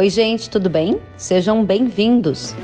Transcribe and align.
Oi, 0.00 0.08
gente, 0.08 0.48
tudo 0.48 0.70
bem? 0.70 0.98
Sejam 1.18 1.62
bem-vindos. 1.62 2.54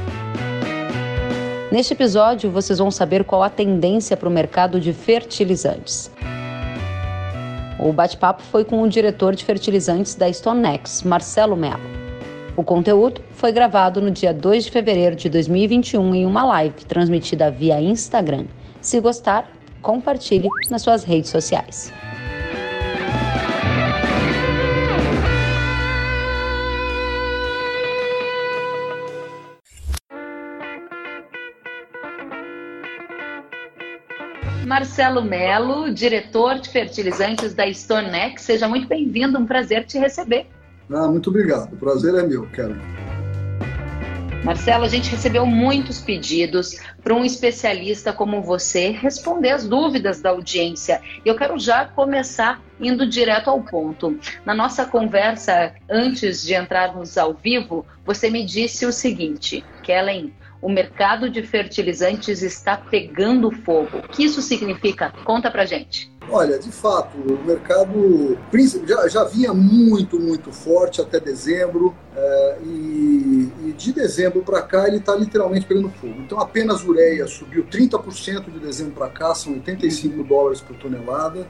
Neste 1.70 1.92
episódio, 1.92 2.50
vocês 2.50 2.78
vão 2.78 2.90
saber 2.90 3.24
qual 3.24 3.42
a 3.42 3.50
tendência 3.50 4.16
para 4.16 4.26
o 4.26 4.32
mercado 4.32 4.80
de 4.80 4.90
fertilizantes. 4.94 6.10
O 7.78 7.92
bate-papo 7.92 8.42
foi 8.44 8.64
com 8.64 8.80
o 8.80 8.88
diretor 8.88 9.36
de 9.36 9.44
fertilizantes 9.44 10.14
da 10.14 10.32
Stonex, 10.32 11.02
Marcelo 11.02 11.54
Mello. 11.58 11.78
O 12.56 12.64
conteúdo 12.64 13.20
foi 13.32 13.52
gravado 13.52 14.00
no 14.00 14.10
dia 14.10 14.32
2 14.32 14.64
de 14.64 14.70
fevereiro 14.70 15.14
de 15.14 15.28
2021 15.28 16.14
em 16.14 16.24
uma 16.24 16.42
live 16.42 16.86
transmitida 16.86 17.50
via 17.50 17.78
Instagram. 17.78 18.46
Se 18.80 18.98
gostar, 18.98 19.46
compartilhe 19.82 20.48
nas 20.70 20.80
suas 20.80 21.04
redes 21.04 21.28
sociais. 21.28 21.92
Marcelo 34.66 35.22
Melo, 35.22 35.94
diretor 35.94 36.58
de 36.58 36.68
fertilizantes 36.68 37.54
da 37.54 37.70
Stonex. 37.70 38.42
Seja 38.42 38.66
muito 38.66 38.88
bem-vindo, 38.88 39.38
um 39.38 39.46
prazer 39.46 39.86
te 39.86 39.96
receber. 39.96 40.48
Ah, 40.90 41.06
muito 41.06 41.30
obrigado, 41.30 41.72
o 41.72 41.76
prazer 41.76 42.12
é 42.16 42.26
meu, 42.26 42.48
Karen. 42.48 42.74
Marcelo, 44.42 44.84
a 44.84 44.88
gente 44.88 45.08
recebeu 45.08 45.46
muitos 45.46 46.00
pedidos 46.00 46.80
para 47.00 47.14
um 47.14 47.24
especialista 47.24 48.12
como 48.12 48.42
você 48.42 48.90
responder 48.90 49.50
as 49.50 49.68
dúvidas 49.68 50.20
da 50.20 50.30
audiência. 50.30 51.00
Eu 51.24 51.36
quero 51.36 51.56
já 51.60 51.84
começar 51.84 52.60
indo 52.80 53.08
direto 53.08 53.48
ao 53.48 53.62
ponto. 53.62 54.18
Na 54.44 54.52
nossa 54.54 54.84
conversa, 54.84 55.74
antes 55.88 56.44
de 56.44 56.54
entrarmos 56.54 57.16
ao 57.16 57.34
vivo, 57.34 57.86
você 58.04 58.28
me 58.30 58.44
disse 58.44 58.84
o 58.84 58.92
seguinte, 58.92 59.64
Kellen, 59.84 60.32
o 60.66 60.68
mercado 60.68 61.30
de 61.30 61.44
fertilizantes 61.44 62.42
está 62.42 62.76
pegando 62.76 63.52
fogo. 63.52 63.98
O 63.98 64.08
que 64.08 64.24
isso 64.24 64.42
significa? 64.42 65.12
Conta 65.24 65.48
pra 65.48 65.64
gente. 65.64 66.10
Olha, 66.28 66.58
de 66.58 66.72
fato, 66.72 67.16
o 67.18 67.40
mercado 67.46 68.36
já, 68.84 69.06
já 69.06 69.22
vinha 69.22 69.54
muito, 69.54 70.18
muito 70.18 70.50
forte 70.50 71.00
até 71.00 71.20
dezembro, 71.20 71.94
é, 72.16 72.58
e, 72.64 73.48
e, 73.64 73.74
de 73.78 73.92
dezembro 73.92 74.42
para 74.42 74.60
cá 74.60 74.88
ele 74.88 74.96
está 74.96 75.14
literalmente 75.14 75.66
pegando 75.66 75.88
fogo. 75.88 76.16
Então, 76.18 76.40
apenas 76.40 76.82
ureia 76.82 77.28
subiu 77.28 77.64
30% 77.64 78.50
de 78.50 78.58
dezembro 78.58 78.94
para 78.94 79.08
cá, 79.08 79.36
são 79.36 79.52
85 79.52 80.24
dólares 80.24 80.60
por 80.60 80.74
tonelada. 80.78 81.46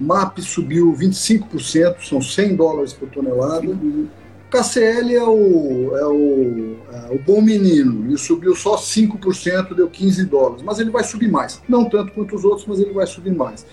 MAP 0.00 0.38
subiu 0.38 0.94
25%, 0.94 2.08
são 2.08 2.22
100 2.22 2.56
dólares 2.56 2.94
por 2.94 3.10
tonelada. 3.10 3.66
Uhum. 3.66 4.08
KCL 4.50 5.14
é 5.14 5.24
o, 5.24 5.96
é 5.96 6.06
o, 6.06 6.76
é 6.92 7.14
o 7.14 7.18
bom 7.18 7.40
menino, 7.40 8.06
ele 8.06 8.16
subiu 8.16 8.54
só 8.54 8.76
5%, 8.76 9.74
deu 9.74 9.88
15 9.88 10.24
dólares, 10.24 10.62
mas 10.62 10.78
ele 10.78 10.90
vai 10.90 11.04
subir 11.04 11.30
mais. 11.30 11.60
Não 11.68 11.88
tanto 11.88 12.12
quanto 12.12 12.34
os 12.36 12.44
outros, 12.44 12.66
mas 12.66 12.78
ele 12.78 12.92
vai 12.92 13.06
subir 13.06 13.34
mais. 13.34 13.66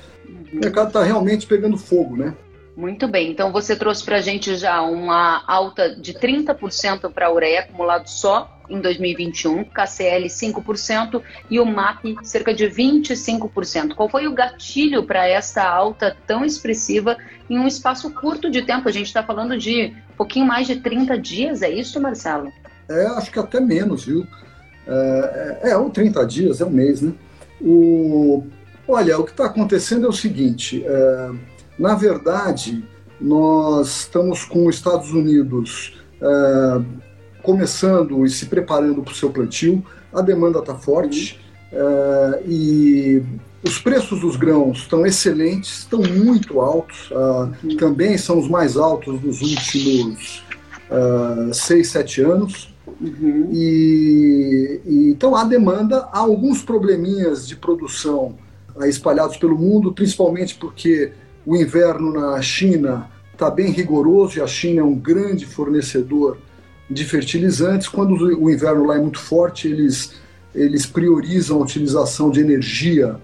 O 0.52 0.56
mercado 0.56 0.88
está 0.88 1.04
realmente 1.04 1.46
pegando 1.46 1.78
fogo, 1.78 2.16
né? 2.16 2.36
Muito 2.76 3.08
bem, 3.08 3.32
então 3.32 3.52
você 3.52 3.76
trouxe 3.76 4.04
para 4.04 4.18
a 4.18 4.22
gente 4.22 4.56
já 4.56 4.82
uma 4.82 5.44
alta 5.48 5.96
de 5.96 6.14
30% 6.14 7.12
para 7.12 7.28
a 7.28 7.32
ureia 7.32 7.60
acumulado 7.60 8.08
só 8.08 8.60
em 8.68 8.82
2021, 8.82 9.66
KCL 9.66 10.26
5% 10.26 11.22
e 11.52 11.60
o 11.60 11.66
MAP 11.66 12.16
cerca 12.24 12.52
de 12.52 12.66
25%. 12.66 13.94
Qual 13.94 14.10
foi 14.10 14.26
o 14.26 14.34
gatilho 14.34 15.04
para 15.04 15.28
essa 15.28 15.64
alta 15.64 16.18
tão 16.26 16.44
expressiva 16.44 17.16
em 17.48 17.60
um 17.60 17.68
espaço 17.68 18.10
curto 18.12 18.50
de 18.50 18.64
tempo? 18.64 18.90
A 18.90 18.92
gente 18.92 19.08
está 19.08 19.22
falando 19.22 19.56
de 19.56 19.94
um 20.14 20.18
pouquinho 20.18 20.48
mais 20.48 20.66
de 20.66 20.78
30 20.78 21.18
dias, 21.20 21.62
é 21.62 21.70
isso, 21.70 22.02
Marcelo? 22.02 22.52
É, 22.90 23.06
acho 23.06 23.32
que 23.32 23.38
até 23.38 23.60
menos, 23.60 24.06
viu? 24.06 24.26
É, 24.88 25.60
é, 25.64 25.70
é 25.72 25.78
ou 25.78 25.92
30 25.92 26.26
dias, 26.26 26.60
é 26.60 26.66
um 26.66 26.72
mês, 26.72 27.02
né? 27.02 27.14
O, 27.62 28.44
olha, 28.88 29.20
o 29.20 29.24
que 29.24 29.32
está 29.32 29.46
acontecendo 29.46 30.08
é 30.08 30.10
o 30.10 30.14
seguinte. 30.14 30.84
É, 30.86 31.32
na 31.78 31.96
verdade, 31.96 32.84
nós 33.20 34.02
estamos 34.02 34.44
com 34.44 34.68
os 34.68 34.76
Estados 34.76 35.12
Unidos 35.12 36.02
é, 36.22 36.82
começando 37.42 38.26
e 38.26 38.30
se 38.30 38.46
preparando 38.48 39.02
para 39.02 39.12
o 39.12 39.16
seu 39.16 39.30
plantio, 39.30 39.84
a 40.14 40.22
demanda 40.22 40.60
está 40.60 40.76
forte 40.76 41.40
é, 41.72 42.44
e 42.46 43.24
os 43.64 43.80
preços 43.80 44.20
dos 44.20 44.36
grãos 44.36 44.80
estão 44.80 45.06
excelentes, 45.06 45.80
estão 45.80 46.02
muito 46.02 46.60
altos, 46.60 47.10
uh, 47.12 47.76
também 47.78 48.18
são 48.18 48.38
os 48.38 48.50
mais 48.50 48.76
altos 48.76 49.20
dos 49.22 49.42
últimos 49.42 50.44
uh, 50.92 51.54
seis, 51.54 51.88
sete 51.88 52.22
anos. 52.22 52.74
Uhum. 53.00 53.50
E, 53.54 54.82
e, 54.86 55.10
então 55.12 55.34
há 55.34 55.46
demanda, 55.46 56.10
há 56.12 56.20
alguns 56.20 56.62
probleminhas 56.62 57.48
de 57.48 57.56
produção 57.56 58.36
uh, 58.76 58.84
espalhados 58.84 59.38
pelo 59.38 59.58
mundo, 59.58 59.94
principalmente 59.94 60.56
porque 60.56 61.14
o 61.46 61.56
inverno 61.56 62.12
na 62.14 62.42
China 62.42 63.10
está 63.34 63.50
bem 63.50 63.72
rigoroso 63.72 64.38
e 64.38 64.42
a 64.42 64.48
China 64.48 64.82
é 64.82 64.84
um 64.84 64.96
grande 64.96 65.46
fornecedor 65.46 66.38
de 66.90 67.04
fertilizantes. 67.06 67.88
Quando 67.88 68.14
o 68.14 68.50
inverno 68.50 68.86
lá 68.86 68.96
é 68.96 69.00
muito 69.00 69.20
forte, 69.20 69.68
eles, 69.68 70.14
eles 70.54 70.86
priorizam 70.86 71.58
a 71.60 71.64
utilização 71.64 72.30
de 72.30 72.40
energia 72.40 73.18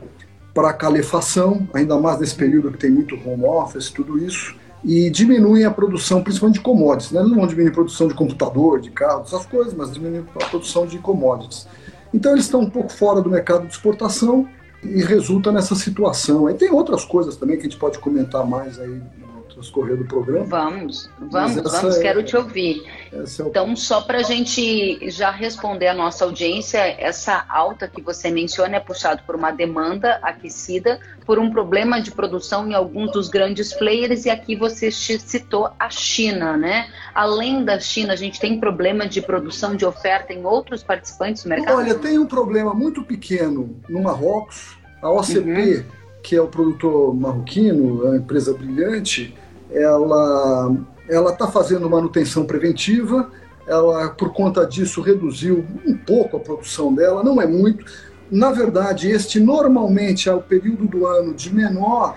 para 0.53 0.73
calefação, 0.73 1.67
ainda 1.73 1.97
mais 1.97 2.19
nesse 2.19 2.35
período 2.35 2.71
que 2.71 2.77
tem 2.77 2.89
muito 2.89 3.15
home 3.15 3.45
office, 3.45 3.89
tudo 3.89 4.17
isso, 4.17 4.55
e 4.83 5.09
diminuem 5.09 5.65
a 5.65 5.71
produção, 5.71 6.23
principalmente 6.23 6.57
de 6.57 6.61
commodities. 6.61 7.11
Né? 7.11 7.21
Não 7.21 7.35
vão 7.35 7.47
diminuir 7.47 7.69
a 7.69 7.73
produção 7.73 8.07
de 8.07 8.13
computador, 8.13 8.79
de 8.79 8.89
carro, 8.89 9.23
essas 9.25 9.45
coisas, 9.45 9.73
mas 9.73 9.93
diminuem 9.93 10.25
a 10.35 10.45
produção 10.45 10.85
de 10.85 10.97
commodities. 10.97 11.67
Então 12.13 12.31
eles 12.31 12.45
estão 12.45 12.61
um 12.61 12.69
pouco 12.69 12.91
fora 12.91 13.21
do 13.21 13.29
mercado 13.29 13.67
de 13.67 13.73
exportação 13.73 14.47
e 14.83 15.03
resulta 15.03 15.51
nessa 15.51 15.75
situação. 15.75 16.49
E 16.49 16.53
tem 16.53 16.71
outras 16.71 17.03
coisas 17.03 17.35
também 17.35 17.57
que 17.57 17.61
a 17.61 17.69
gente 17.69 17.79
pode 17.79 17.99
comentar 17.99 18.45
mais 18.45 18.79
aí 18.79 19.01
no 19.19 19.28
transcorrer 19.59 19.97
do 19.97 20.05
programa. 20.05 20.45
Vamos, 20.45 21.09
vamos, 21.19 21.55
vamos, 21.55 21.97
é, 21.97 22.01
quero 22.01 22.23
te 22.23 22.35
ouvir. 22.35 22.83
É. 23.11 23.23
Então, 23.41 23.75
só 23.75 24.01
para 24.01 24.19
a 24.19 24.23
gente 24.23 25.09
já 25.09 25.29
responder 25.29 25.87
a 25.87 25.93
nossa 25.93 26.23
audiência, 26.23 26.79
essa 26.97 27.45
alta 27.49 27.87
que 27.87 28.01
você 28.01 28.31
menciona 28.31 28.77
é 28.77 28.79
puxado 28.79 29.21
por 29.25 29.35
uma 29.35 29.51
demanda 29.51 30.19
aquecida, 30.21 30.99
por 31.25 31.37
um 31.37 31.51
problema 31.51 32.01
de 32.01 32.11
produção 32.11 32.67
em 32.67 32.73
alguns 32.73 33.11
dos 33.11 33.27
grandes 33.27 33.73
players, 33.73 34.25
e 34.25 34.29
aqui 34.29 34.55
você 34.55 34.89
citou 34.89 35.69
a 35.77 35.89
China, 35.89 36.55
né? 36.57 36.87
Além 37.13 37.63
da 37.63 37.79
China, 37.79 38.13
a 38.13 38.15
gente 38.15 38.39
tem 38.39 38.59
problema 38.59 39.07
de 39.07 39.21
produção 39.21 39.75
de 39.75 39.85
oferta 39.85 40.33
em 40.33 40.45
outros 40.45 40.81
participantes 40.81 41.43
do 41.43 41.49
mercado? 41.49 41.77
Olha, 41.77 41.95
tem 41.95 42.17
um 42.17 42.25
problema 42.25 42.73
muito 42.73 43.03
pequeno 43.03 43.75
no 43.89 44.01
Marrocos, 44.01 44.77
a 45.01 45.11
OCP, 45.11 45.39
uhum. 45.39 45.83
que 46.23 46.35
é 46.35 46.41
o 46.41 46.47
produtor 46.47 47.13
marroquino, 47.15 48.11
a 48.11 48.17
empresa 48.17 48.53
brilhante, 48.53 49.33
ela 49.71 50.75
ela 51.07 51.31
está 51.31 51.47
fazendo 51.47 51.89
manutenção 51.89 52.45
preventiva, 52.45 53.31
ela 53.67 54.09
por 54.09 54.31
conta 54.31 54.65
disso 54.65 55.01
reduziu 55.01 55.65
um 55.85 55.97
pouco 55.97 56.37
a 56.37 56.39
produção 56.39 56.93
dela, 56.93 57.23
não 57.23 57.41
é 57.41 57.47
muito. 57.47 57.83
Na 58.31 58.51
verdade, 58.51 59.09
este 59.09 59.39
normalmente 59.39 60.29
é 60.29 60.33
o 60.33 60.41
período 60.41 60.87
do 60.87 61.07
ano 61.07 61.33
de 61.33 61.53
menor 61.53 62.15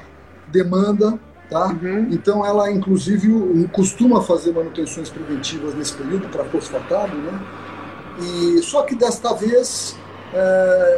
demanda, 0.49 1.19
tá? 1.49 1.69
Uhum. 1.69 2.09
Então 2.11 2.45
ela 2.45 2.71
inclusive 2.71 3.67
costuma 3.73 4.21
fazer 4.21 4.53
manutenções 4.53 5.09
preventivas 5.09 5.75
nesse 5.75 5.95
período 5.95 6.29
para 6.29 6.45
fosfatado, 6.45 7.17
né? 7.17 7.41
E 8.21 8.63
só 8.63 8.83
que 8.83 8.95
desta 8.95 9.33
vez 9.33 9.97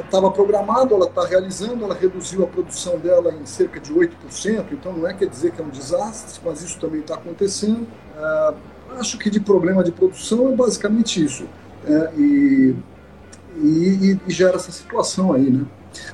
estava 0.05 0.29
é, 0.29 0.31
programado, 0.31 0.95
ela 0.95 1.07
está 1.07 1.25
realizando, 1.27 1.85
ela 1.85 1.95
reduziu 1.95 2.45
a 2.45 2.47
produção 2.47 2.99
dela 2.99 3.35
em 3.35 3.45
cerca 3.47 3.81
de 3.81 3.93
8%, 3.93 4.67
então 4.73 4.93
não 4.93 5.09
é 5.09 5.13
quer 5.13 5.29
dizer 5.29 5.51
que 5.51 5.61
é 5.61 5.65
um 5.65 5.71
desastre, 5.71 6.41
mas 6.45 6.63
isso 6.63 6.79
também 6.79 7.01
está 7.01 7.15
acontecendo. 7.15 7.87
É, 8.17 8.55
acho 8.99 9.19
que 9.19 9.29
de 9.29 9.41
problema 9.41 9.83
de 9.83 9.91
produção 9.91 10.53
é 10.53 10.57
basicamente 10.57 11.23
isso. 11.23 11.47
É, 11.87 12.11
e, 12.17 12.77
e, 13.57 14.19
e, 14.27 14.33
gera 14.33 14.57
essa 14.57 14.73
situação 14.73 15.33
aí, 15.33 15.51
né? 15.51 15.67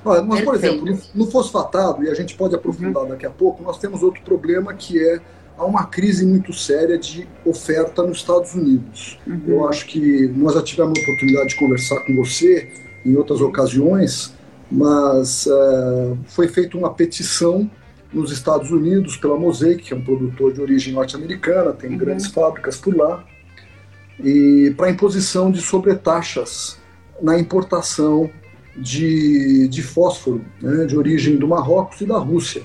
Mas, 0.05 0.43
por 0.43 0.55
exemplo, 0.55 0.85
no, 0.85 0.99
no 1.15 1.31
fosfatado, 1.31 2.05
e 2.05 2.11
a 2.11 2.15
gente 2.15 2.35
pode 2.35 2.55
aprofundar 2.55 3.05
uhum. 3.05 3.09
daqui 3.11 3.25
a 3.25 3.31
pouco, 3.31 3.63
nós 3.63 3.79
temos 3.79 4.03
outro 4.03 4.23
problema 4.23 4.75
que 4.75 5.03
é 5.03 5.21
há 5.57 5.65
uma 5.65 5.85
crise 5.85 6.27
muito 6.27 6.53
séria 6.53 6.99
de 6.99 7.29
oferta 7.45 8.03
nos 8.03 8.19
Estados 8.19 8.55
Unidos. 8.55 9.19
Uhum. 9.27 9.43
Eu 9.47 9.69
acho 9.69 9.87
que 9.87 10.29
nós 10.29 10.55
já 10.55 10.63
tivemos 10.63 10.99
a 10.99 11.03
oportunidade 11.03 11.49
de 11.51 11.57
conversar 11.57 12.01
com 12.01 12.17
você 12.17 12.90
em 13.05 13.17
outras 13.17 13.41
ocasiões, 13.41 14.35
mas 14.71 15.47
uh, 15.47 16.17
foi 16.27 16.49
feita 16.49 16.77
uma 16.77 16.93
petição 16.93 17.71
nos 18.13 18.33
Estados 18.33 18.71
Unidos 18.71 19.17
pela 19.17 19.37
Mosaic, 19.37 19.85
que 19.85 19.95
é 19.95 19.97
um 19.97 20.05
produtor 20.05 20.53
de 20.53 20.61
origem 20.61 20.93
norte-americana, 20.93 21.73
tem 21.73 21.91
uhum. 21.91 21.99
grandes 21.99 22.27
fábricas 22.27 22.77
por 22.77 22.95
lá, 22.95 23.25
e 24.19 24.75
para 24.77 24.91
imposição 24.91 25.51
de 25.51 25.61
sobretaxas 25.61 26.79
na 27.23 27.39
importação 27.39 28.31
de, 28.77 29.69
de 29.69 29.83
fósforo 29.83 30.45
né, 30.61 30.85
de 30.87 30.97
origem 30.97 31.37
do 31.37 31.47
Marrocos 31.49 32.01
e 32.01 32.07
da 32.07 32.19
Rússia. 32.19 32.63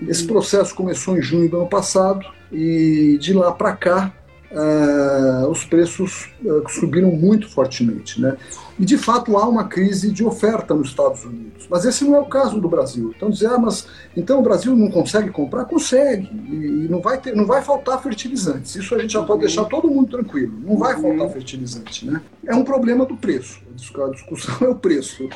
Uhum. 0.00 0.08
Esse 0.08 0.26
processo 0.26 0.74
começou 0.74 1.16
em 1.16 1.22
junho 1.22 1.48
do 1.48 1.58
ano 1.58 1.68
passado 1.68 2.24
e 2.50 3.18
de 3.20 3.32
lá 3.32 3.52
para 3.52 3.76
cá 3.76 4.12
uh, 4.50 5.48
os 5.48 5.64
preços 5.64 6.30
uh, 6.44 6.62
subiram 6.68 7.10
muito 7.10 7.48
fortemente. 7.48 8.20
Né? 8.20 8.36
E, 8.78 8.84
de 8.84 8.98
fato, 8.98 9.36
há 9.36 9.48
uma 9.48 9.64
crise 9.64 10.10
de 10.10 10.24
oferta 10.24 10.74
nos 10.74 10.88
Estados 10.88 11.24
Unidos. 11.24 11.66
Mas 11.70 11.84
esse 11.84 12.04
não 12.04 12.14
é 12.16 12.20
o 12.20 12.26
caso 12.26 12.60
do 12.60 12.68
Brasil. 12.68 13.12
Então, 13.16 13.30
dizer, 13.30 13.46
ah, 13.46 13.58
mas 13.58 13.86
então 14.16 14.38
o 14.38 14.42
Brasil 14.42 14.76
não 14.76 14.90
consegue 14.90 15.30
comprar? 15.30 15.64
Consegue. 15.64 16.28
E, 16.32 16.86
não, 16.88 17.00
vai 17.00 17.18
ter, 17.18 17.34
não 17.34 17.46
vai 17.46 17.62
faltar 17.62 18.02
fertilizantes. 18.02 18.76
Isso 18.76 18.94
a 18.94 18.98
gente 18.98 19.14
já 19.14 19.22
pode 19.22 19.40
deixar 19.40 19.64
todo 19.64 19.88
mundo 19.88 20.10
tranquilo. 20.10 20.52
Não 20.60 20.76
vai 20.76 21.00
faltar 21.00 21.28
fertilizante. 21.30 22.06
Né? 22.06 22.20
É 22.44 22.54
um 22.54 22.64
problema 22.64 23.06
do 23.06 23.16
preço. 23.16 23.60
A 23.70 24.10
discussão 24.10 24.66
é 24.66 24.68
o 24.68 24.74
preço. 24.74 25.28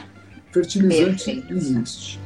Fertilizante 0.52 1.44
existe. 1.48 2.20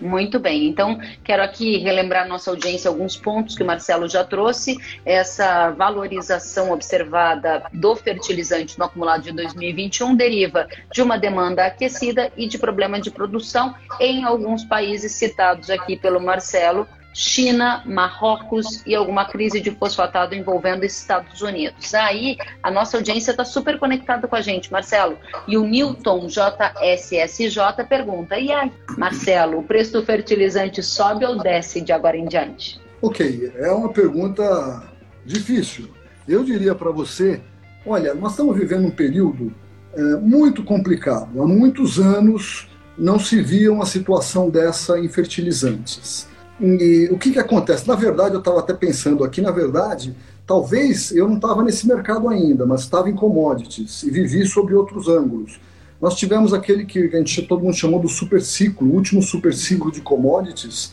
Muito 0.00 0.38
bem, 0.38 0.66
então 0.66 1.00
quero 1.24 1.42
aqui 1.42 1.78
relembrar 1.78 2.28
nossa 2.28 2.50
audiência 2.50 2.88
alguns 2.88 3.16
pontos 3.16 3.56
que 3.56 3.62
o 3.62 3.66
Marcelo 3.66 4.06
já 4.08 4.22
trouxe. 4.22 4.76
Essa 5.06 5.70
valorização 5.70 6.70
observada 6.70 7.64
do 7.72 7.96
fertilizante 7.96 8.78
no 8.78 8.84
acumulado 8.84 9.22
de 9.22 9.32
2021 9.32 10.14
deriva 10.14 10.68
de 10.92 11.00
uma 11.00 11.18
demanda 11.18 11.64
aquecida 11.64 12.30
e 12.36 12.46
de 12.46 12.58
problema 12.58 13.00
de 13.00 13.10
produção 13.10 13.74
em 13.98 14.22
alguns 14.24 14.64
países 14.64 15.12
citados 15.12 15.70
aqui 15.70 15.96
pelo 15.96 16.20
Marcelo, 16.20 16.86
China, 17.16 17.82
Marrocos 17.86 18.82
e 18.86 18.94
alguma 18.94 19.24
crise 19.24 19.58
de 19.58 19.70
fosfatado 19.70 20.34
envolvendo 20.34 20.84
Estados 20.84 21.40
Unidos. 21.40 21.94
Aí 21.94 22.36
a 22.62 22.70
nossa 22.70 22.98
audiência 22.98 23.30
está 23.30 23.42
super 23.42 23.78
conectada 23.78 24.28
com 24.28 24.36
a 24.36 24.42
gente, 24.42 24.70
Marcelo. 24.70 25.16
E 25.48 25.56
o 25.56 25.64
Newton 25.64 26.26
JSSJ 26.26 27.84
pergunta: 27.88 28.38
e 28.38 28.52
aí, 28.52 28.70
Marcelo, 28.98 29.60
o 29.60 29.62
preço 29.62 29.92
do 29.92 30.04
fertilizante 30.04 30.82
sobe 30.82 31.24
ou 31.24 31.38
desce 31.38 31.80
de 31.80 31.90
agora 31.90 32.18
em 32.18 32.26
diante? 32.26 32.78
Ok, 33.00 33.50
é 33.56 33.72
uma 33.72 33.88
pergunta 33.88 34.82
difícil. 35.24 35.88
Eu 36.28 36.44
diria 36.44 36.74
para 36.74 36.90
você: 36.90 37.40
olha, 37.86 38.12
nós 38.12 38.32
estamos 38.32 38.54
vivendo 38.58 38.86
um 38.86 38.90
período 38.90 39.54
é, 39.94 40.02
muito 40.16 40.62
complicado. 40.62 41.40
Há 41.40 41.46
muitos 41.46 41.98
anos 41.98 42.68
não 42.98 43.18
se 43.18 43.40
via 43.40 43.72
uma 43.72 43.86
situação 43.86 44.50
dessa 44.50 44.98
em 44.98 45.08
fertilizantes. 45.08 46.28
E 46.60 47.08
o 47.10 47.18
que, 47.18 47.32
que 47.32 47.38
acontece? 47.38 47.86
Na 47.86 47.94
verdade, 47.94 48.34
eu 48.34 48.38
estava 48.38 48.60
até 48.60 48.72
pensando 48.72 49.22
aqui, 49.24 49.40
na 49.40 49.50
verdade, 49.50 50.16
talvez 50.46 51.12
eu 51.12 51.28
não 51.28 51.36
estava 51.36 51.62
nesse 51.62 51.86
mercado 51.86 52.28
ainda, 52.28 52.64
mas 52.64 52.80
estava 52.82 53.10
em 53.10 53.14
commodities 53.14 54.02
e 54.02 54.10
vivi 54.10 54.46
sobre 54.46 54.74
outros 54.74 55.08
ângulos. 55.08 55.60
Nós 56.00 56.14
tivemos 56.14 56.54
aquele 56.54 56.84
que 56.84 56.98
a 56.98 57.18
gente 57.18 57.42
todo 57.42 57.62
mundo 57.62 57.74
chamou 57.74 58.00
do 58.00 58.08
super 58.08 58.40
ciclo, 58.40 58.88
o 58.88 58.94
último 58.94 59.22
super 59.22 59.52
ciclo 59.54 59.90
de 59.90 60.00
commodities, 60.00 60.92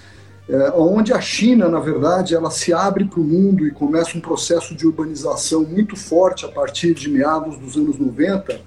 é, 0.49 0.71
onde 0.75 1.13
a 1.13 1.21
China, 1.21 1.69
na 1.69 1.79
verdade, 1.79 2.35
ela 2.35 2.51
se 2.51 2.73
abre 2.73 3.05
para 3.05 3.19
o 3.19 3.23
mundo 3.23 3.65
e 3.65 3.71
começa 3.71 4.17
um 4.17 4.21
processo 4.21 4.75
de 4.75 4.85
urbanização 4.85 5.63
muito 5.63 5.95
forte 5.95 6.45
a 6.45 6.49
partir 6.49 6.93
de 6.93 7.09
meados 7.09 7.57
dos 7.57 7.77
anos 7.77 7.97
90, 7.97 8.59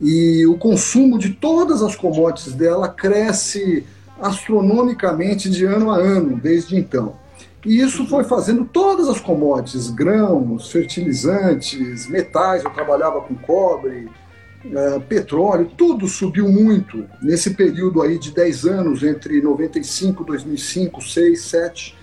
e 0.00 0.46
o 0.46 0.56
consumo 0.58 1.18
de 1.18 1.30
todas 1.30 1.82
as 1.82 1.96
commodities 1.96 2.54
dela 2.54 2.88
cresce 2.88 3.84
astronomicamente 4.20 5.50
de 5.50 5.64
ano 5.64 5.90
a 5.90 5.96
ano, 5.96 6.36
desde 6.36 6.76
então. 6.76 7.14
E 7.64 7.80
isso 7.80 8.06
foi 8.06 8.22
fazendo 8.24 8.64
todas 8.64 9.08
as 9.08 9.20
commodities, 9.20 9.90
grãos, 9.90 10.70
fertilizantes, 10.70 12.08
metais, 12.08 12.64
eu 12.64 12.70
trabalhava 12.70 13.20
com 13.20 13.34
cobre, 13.34 14.08
uh, 14.64 15.00
petróleo, 15.08 15.70
tudo 15.76 16.06
subiu 16.06 16.48
muito 16.48 17.04
nesse 17.20 17.54
período 17.54 18.02
aí 18.02 18.18
de 18.18 18.30
10 18.30 18.64
anos, 18.66 19.02
entre 19.02 19.42
95, 19.42 20.24
2005, 20.24 21.02
6, 21.02 21.40
7. 21.42 21.98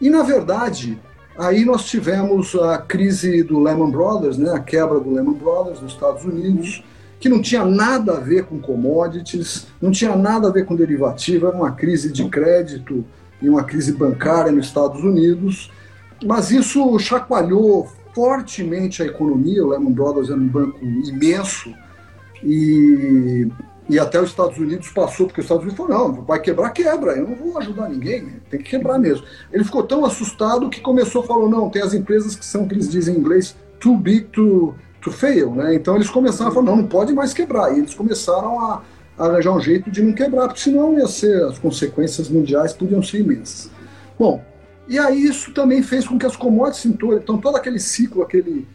E, 0.00 0.08
na 0.08 0.22
verdade, 0.22 0.96
aí 1.36 1.64
nós 1.64 1.84
tivemos 1.86 2.54
a 2.54 2.78
crise 2.78 3.42
do 3.42 3.58
Lehman 3.58 3.90
Brothers, 3.90 4.38
né, 4.38 4.52
a 4.52 4.60
quebra 4.60 5.00
do 5.00 5.12
Lehman 5.12 5.34
Brothers 5.34 5.80
nos 5.80 5.92
Estados 5.94 6.24
Unidos, 6.24 6.84
que 7.22 7.28
não 7.28 7.40
tinha 7.40 7.64
nada 7.64 8.14
a 8.16 8.20
ver 8.20 8.46
com 8.46 8.58
commodities, 8.58 9.68
não 9.80 9.92
tinha 9.92 10.16
nada 10.16 10.48
a 10.48 10.50
ver 10.50 10.66
com 10.66 10.74
derivativo, 10.74 11.46
era 11.46 11.56
uma 11.56 11.70
crise 11.70 12.10
de 12.10 12.28
crédito 12.28 13.04
e 13.40 13.48
uma 13.48 13.62
crise 13.62 13.92
bancária 13.92 14.50
nos 14.50 14.66
Estados 14.66 15.04
Unidos, 15.04 15.70
mas 16.24 16.50
isso 16.50 16.98
chacoalhou 16.98 17.88
fortemente 18.12 19.04
a 19.04 19.06
economia. 19.06 19.64
O 19.64 19.68
Lehman 19.68 19.92
Brothers 19.92 20.30
era 20.30 20.38
um 20.38 20.48
banco 20.48 20.80
imenso 20.82 21.72
e, 22.42 23.46
e 23.88 24.00
até 24.00 24.20
os 24.20 24.30
Estados 24.30 24.58
Unidos 24.58 24.88
passou, 24.88 25.26
porque 25.26 25.42
os 25.42 25.44
Estados 25.44 25.62
Unidos 25.62 25.76
falou: 25.76 26.12
não, 26.12 26.24
vai 26.24 26.40
quebrar, 26.40 26.70
quebra, 26.70 27.12
eu 27.12 27.28
não 27.28 27.36
vou 27.36 27.56
ajudar 27.56 27.88
ninguém, 27.88 28.40
tem 28.50 28.60
que 28.60 28.68
quebrar 28.70 28.98
mesmo. 28.98 29.24
Ele 29.52 29.62
ficou 29.62 29.84
tão 29.84 30.04
assustado 30.04 30.68
que 30.68 30.80
começou 30.80 31.22
a 31.22 31.26
falar: 31.26 31.48
não, 31.48 31.70
tem 31.70 31.82
as 31.82 31.94
empresas 31.94 32.34
que 32.34 32.44
são, 32.44 32.66
que 32.66 32.74
eles 32.74 32.90
dizem 32.90 33.14
em 33.14 33.18
inglês, 33.20 33.54
too 33.78 33.96
big 33.96 34.22
to 34.22 34.74
to 35.02 35.10
fail, 35.10 35.54
né? 35.54 35.74
Então 35.74 35.96
eles 35.96 36.08
começaram 36.08 36.50
a 36.50 36.54
falar, 36.54 36.66
não, 36.66 36.76
não 36.76 36.86
pode 36.86 37.12
mais 37.12 37.34
quebrar. 37.34 37.74
E 37.74 37.80
eles 37.80 37.94
começaram 37.94 38.58
a, 38.60 38.82
a 39.18 39.26
arranjar 39.26 39.52
um 39.52 39.60
jeito 39.60 39.90
de 39.90 40.02
não 40.02 40.12
quebrar, 40.12 40.46
porque 40.46 40.60
senão 40.60 40.96
ia 40.98 41.06
ser, 41.06 41.44
as 41.44 41.58
consequências 41.58 42.28
mundiais 42.28 42.72
podiam 42.72 43.02
ser 43.02 43.18
imensas. 43.20 43.70
Bom, 44.18 44.42
e 44.88 44.98
aí 44.98 45.24
isso 45.24 45.52
também 45.52 45.82
fez 45.82 46.06
com 46.06 46.18
que 46.18 46.24
as 46.24 46.36
commodities, 46.36 46.86
então 46.86 47.38
todo 47.38 47.56
aquele 47.56 47.78
ciclo, 47.78 48.22
aquele 48.22 48.66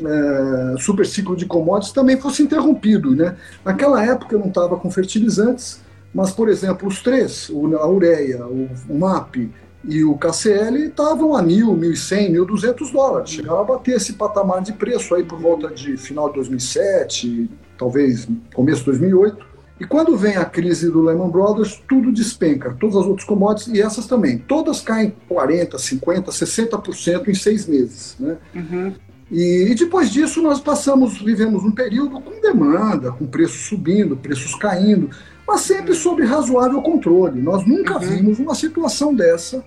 é, 0.00 0.76
super 0.78 1.06
ciclo 1.06 1.36
de 1.36 1.46
commodities 1.46 1.92
também 1.92 2.18
fosse 2.18 2.42
interrompido, 2.42 3.14
né? 3.14 3.36
Naquela 3.64 4.04
época 4.04 4.34
eu 4.34 4.40
não 4.40 4.48
estava 4.48 4.76
com 4.76 4.90
fertilizantes, 4.90 5.80
mas, 6.14 6.30
por 6.30 6.48
exemplo, 6.48 6.88
os 6.88 7.02
três, 7.02 7.50
a 7.50 7.88
ureia, 7.88 8.46
o 8.46 8.98
MAP 8.98 9.50
e 9.86 10.04
o 10.04 10.16
KCL 10.16 10.86
estavam 10.86 11.36
a 11.36 11.42
mil, 11.42 11.74
mil 11.74 11.92
e 11.92 11.96
cem, 11.96 12.30
mil 12.30 12.44
duzentos 12.44 12.90
dólares. 12.90 13.30
Chegaram 13.30 13.60
a 13.60 13.64
bater 13.64 13.96
esse 13.96 14.14
patamar 14.14 14.62
de 14.62 14.72
preço 14.72 15.14
aí 15.14 15.24
por 15.24 15.38
volta 15.38 15.68
de 15.68 15.96
final 15.96 16.28
de 16.28 16.34
2007, 16.36 17.50
talvez 17.78 18.26
começo 18.54 18.80
de 18.80 18.86
2008. 18.86 19.54
E 19.80 19.84
quando 19.84 20.16
vem 20.16 20.36
a 20.36 20.44
crise 20.44 20.90
do 20.90 21.02
Lehman 21.02 21.28
Brothers, 21.28 21.82
tudo 21.88 22.12
despenca, 22.12 22.76
todas 22.78 22.96
as 22.96 23.06
outras 23.06 23.26
commodities 23.26 23.74
e 23.74 23.82
essas 23.82 24.06
também. 24.06 24.38
Todas 24.38 24.80
caem 24.80 25.14
40%, 25.28 25.74
50%, 25.74 26.24
60% 26.26 27.28
em 27.28 27.34
seis 27.34 27.66
meses. 27.66 28.16
Né? 28.18 28.36
Uhum. 28.54 28.94
E, 29.30 29.68
e, 29.70 29.74
depois 29.74 30.10
disso 30.10 30.40
nós 30.40 30.60
passamos, 30.60 31.20
vivemos 31.20 31.64
um 31.64 31.72
período 31.72 32.20
com 32.20 32.40
demanda, 32.40 33.10
com 33.10 33.26
preços 33.26 33.66
subindo, 33.66 34.16
preços 34.16 34.54
caindo 34.54 35.10
mas 35.46 35.60
sempre 35.60 35.94
sob 35.94 36.24
razoável 36.24 36.80
controle. 36.82 37.40
Nós 37.40 37.66
nunca 37.66 37.94
uhum. 37.94 38.00
vimos 38.00 38.38
uma 38.38 38.54
situação 38.54 39.14
dessa 39.14 39.64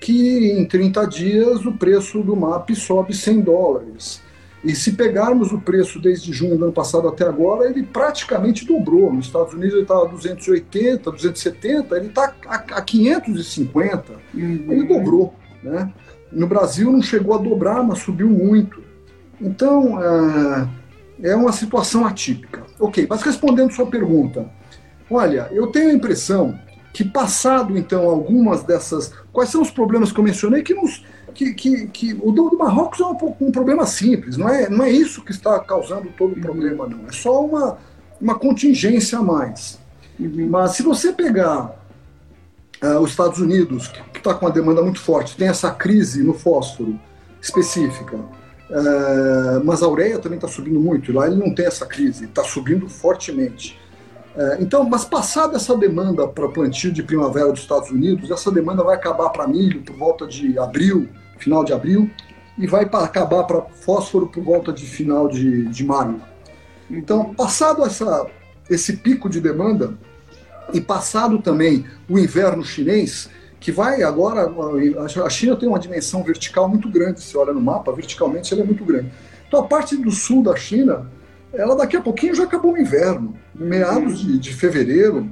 que 0.00 0.52
em 0.52 0.64
30 0.64 1.06
dias 1.06 1.64
o 1.66 1.72
preço 1.72 2.22
do 2.22 2.36
MAP 2.36 2.70
sobe 2.74 3.14
100 3.14 3.40
dólares. 3.40 4.22
E 4.64 4.74
se 4.74 4.92
pegarmos 4.92 5.52
o 5.52 5.60
preço 5.60 6.00
desde 6.00 6.32
junho 6.32 6.56
do 6.56 6.64
ano 6.64 6.72
passado 6.72 7.06
até 7.06 7.24
agora, 7.24 7.70
ele 7.70 7.84
praticamente 7.84 8.64
dobrou. 8.64 9.12
Nos 9.12 9.26
Estados 9.26 9.52
Unidos 9.52 9.74
ele 9.74 9.82
estava 9.82 10.08
280, 10.08 11.10
270, 11.10 11.96
ele 11.96 12.06
está 12.06 12.34
a, 12.46 12.82
550. 12.82 14.12
Uhum. 14.34 14.64
Ele 14.68 14.84
dobrou. 14.84 15.34
Né? 15.62 15.92
No 16.32 16.46
Brasil 16.46 16.90
não 16.90 17.00
chegou 17.00 17.34
a 17.34 17.38
dobrar, 17.38 17.82
mas 17.84 18.00
subiu 18.00 18.28
muito. 18.28 18.82
Então 19.40 20.02
é, 20.02 20.68
é 21.30 21.36
uma 21.36 21.52
situação 21.52 22.04
atípica. 22.04 22.64
Ok, 22.80 23.06
mas 23.08 23.22
respondendo 23.22 23.72
sua 23.72 23.86
pergunta, 23.86 24.50
Olha, 25.10 25.48
eu 25.52 25.68
tenho 25.68 25.90
a 25.90 25.94
impressão 25.94 26.58
que 26.98 27.04
passado 27.04 27.78
então 27.78 28.10
algumas 28.10 28.64
dessas, 28.64 29.12
quais 29.32 29.50
são 29.50 29.62
os 29.62 29.70
problemas 29.70 30.10
que 30.10 30.18
eu 30.18 30.24
mencionei 30.24 30.64
que 30.64 30.74
nos 30.74 31.04
que, 31.32 31.54
que, 31.54 31.86
que 31.86 32.12
o 32.20 32.32
do, 32.32 32.50
do, 32.50 32.58
Marrocos 32.58 32.98
é 32.98 33.04
um, 33.04 33.36
um, 33.40 33.52
problema 33.52 33.86
simples, 33.86 34.36
não 34.36 34.48
é, 34.48 34.68
não 34.68 34.84
é 34.84 34.90
isso 34.90 35.22
que 35.22 35.30
está 35.30 35.60
causando 35.60 36.08
todo 36.18 36.32
o 36.32 36.40
problema, 36.40 36.88
não. 36.88 37.06
É 37.06 37.12
só 37.12 37.44
uma, 37.44 37.78
uma 38.20 38.36
contingência 38.36 39.20
a 39.20 39.22
mais. 39.22 39.78
Uhum. 40.18 40.48
Mas 40.50 40.72
se 40.72 40.82
você 40.82 41.12
pegar 41.12 41.80
uh, 42.82 42.98
os 42.98 43.10
Estados 43.10 43.38
Unidos, 43.38 43.86
que 43.86 44.18
está 44.18 44.34
com 44.34 44.46
uma 44.46 44.50
demanda 44.50 44.82
muito 44.82 45.00
forte, 45.00 45.36
tem 45.36 45.46
essa 45.46 45.70
crise 45.70 46.24
no 46.24 46.34
fósforo 46.34 46.98
específica, 47.40 48.16
uh, 48.16 49.64
mas 49.64 49.84
a 49.84 49.88
ureia 49.88 50.18
também 50.18 50.38
está 50.38 50.48
subindo 50.48 50.80
muito, 50.80 51.12
lá 51.12 51.28
ele 51.28 51.36
não 51.36 51.54
tem 51.54 51.66
essa 51.66 51.86
crise, 51.86 52.24
está 52.24 52.42
subindo 52.42 52.88
fortemente. 52.88 53.78
É, 54.38 54.58
então, 54.60 54.84
mas 54.84 55.04
passada 55.04 55.56
essa 55.56 55.76
demanda 55.76 56.28
para 56.28 56.48
plantio 56.48 56.92
de 56.92 57.02
primavera 57.02 57.50
dos 57.50 57.62
Estados 57.62 57.90
Unidos, 57.90 58.30
essa 58.30 58.52
demanda 58.52 58.84
vai 58.84 58.94
acabar 58.94 59.30
para 59.30 59.48
milho 59.48 59.82
por 59.82 59.96
volta 59.96 60.28
de 60.28 60.56
abril, 60.56 61.08
final 61.38 61.64
de 61.64 61.72
abril, 61.72 62.08
e 62.56 62.64
vai 62.64 62.84
acabar 62.84 63.42
para 63.42 63.62
fósforo 63.62 64.28
por 64.28 64.44
volta 64.44 64.72
de 64.72 64.86
final 64.86 65.26
de, 65.26 65.66
de 65.66 65.84
maio. 65.84 66.22
Então, 66.88 67.34
passado 67.34 67.84
essa, 67.84 68.28
esse 68.70 68.98
pico 68.98 69.28
de 69.28 69.40
demanda 69.40 69.98
e 70.72 70.80
passado 70.80 71.40
também 71.40 71.84
o 72.08 72.16
inverno 72.16 72.64
chinês, 72.64 73.28
que 73.58 73.72
vai 73.72 74.04
agora, 74.04 74.48
a 75.24 75.30
China 75.30 75.56
tem 75.56 75.68
uma 75.68 75.80
dimensão 75.80 76.22
vertical 76.22 76.68
muito 76.68 76.88
grande, 76.88 77.20
se 77.20 77.36
olha 77.36 77.52
no 77.52 77.60
mapa, 77.60 77.90
verticalmente 77.90 78.54
ela 78.54 78.62
é 78.62 78.66
muito 78.66 78.84
grande. 78.84 79.10
Então 79.48 79.58
a 79.58 79.66
parte 79.66 79.96
do 79.96 80.12
sul 80.12 80.44
da 80.44 80.54
China 80.54 81.10
ela 81.52 81.76
daqui 81.76 81.96
a 81.96 82.00
pouquinho 82.00 82.34
já 82.34 82.44
acabou 82.44 82.74
o 82.74 82.78
inverno, 82.78 83.34
meados 83.54 84.20
de, 84.20 84.38
de 84.38 84.54
fevereiro, 84.54 85.30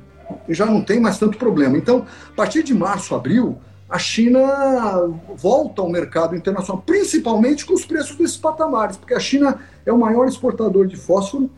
e 0.49 0.54
já 0.54 0.66
não 0.66 0.82
tem 0.82 1.00
mais 1.00 1.18
tanto 1.18 1.38
problema. 1.38 1.76
Então, 1.76 2.06
a 2.30 2.35
partir 2.35 2.62
de 2.62 2.75
março, 2.75 3.14
abril, 3.14 3.58
a 3.88 3.99
China 3.99 4.40
volta 5.37 5.80
ao 5.80 5.88
mercado 5.88 6.35
internacional, 6.35 6.82
principalmente 6.85 7.64
com 7.64 7.75
os 7.75 7.85
preços 7.85 8.16
desses 8.16 8.37
patamares, 8.37 8.96
porque 8.96 9.14
a 9.14 9.20
China 9.20 9.61
é 9.85 9.92
o 9.92 9.99
maior 9.99 10.26
exportador 10.26 10.87
de 10.87 10.96
fósforo, 10.96 11.49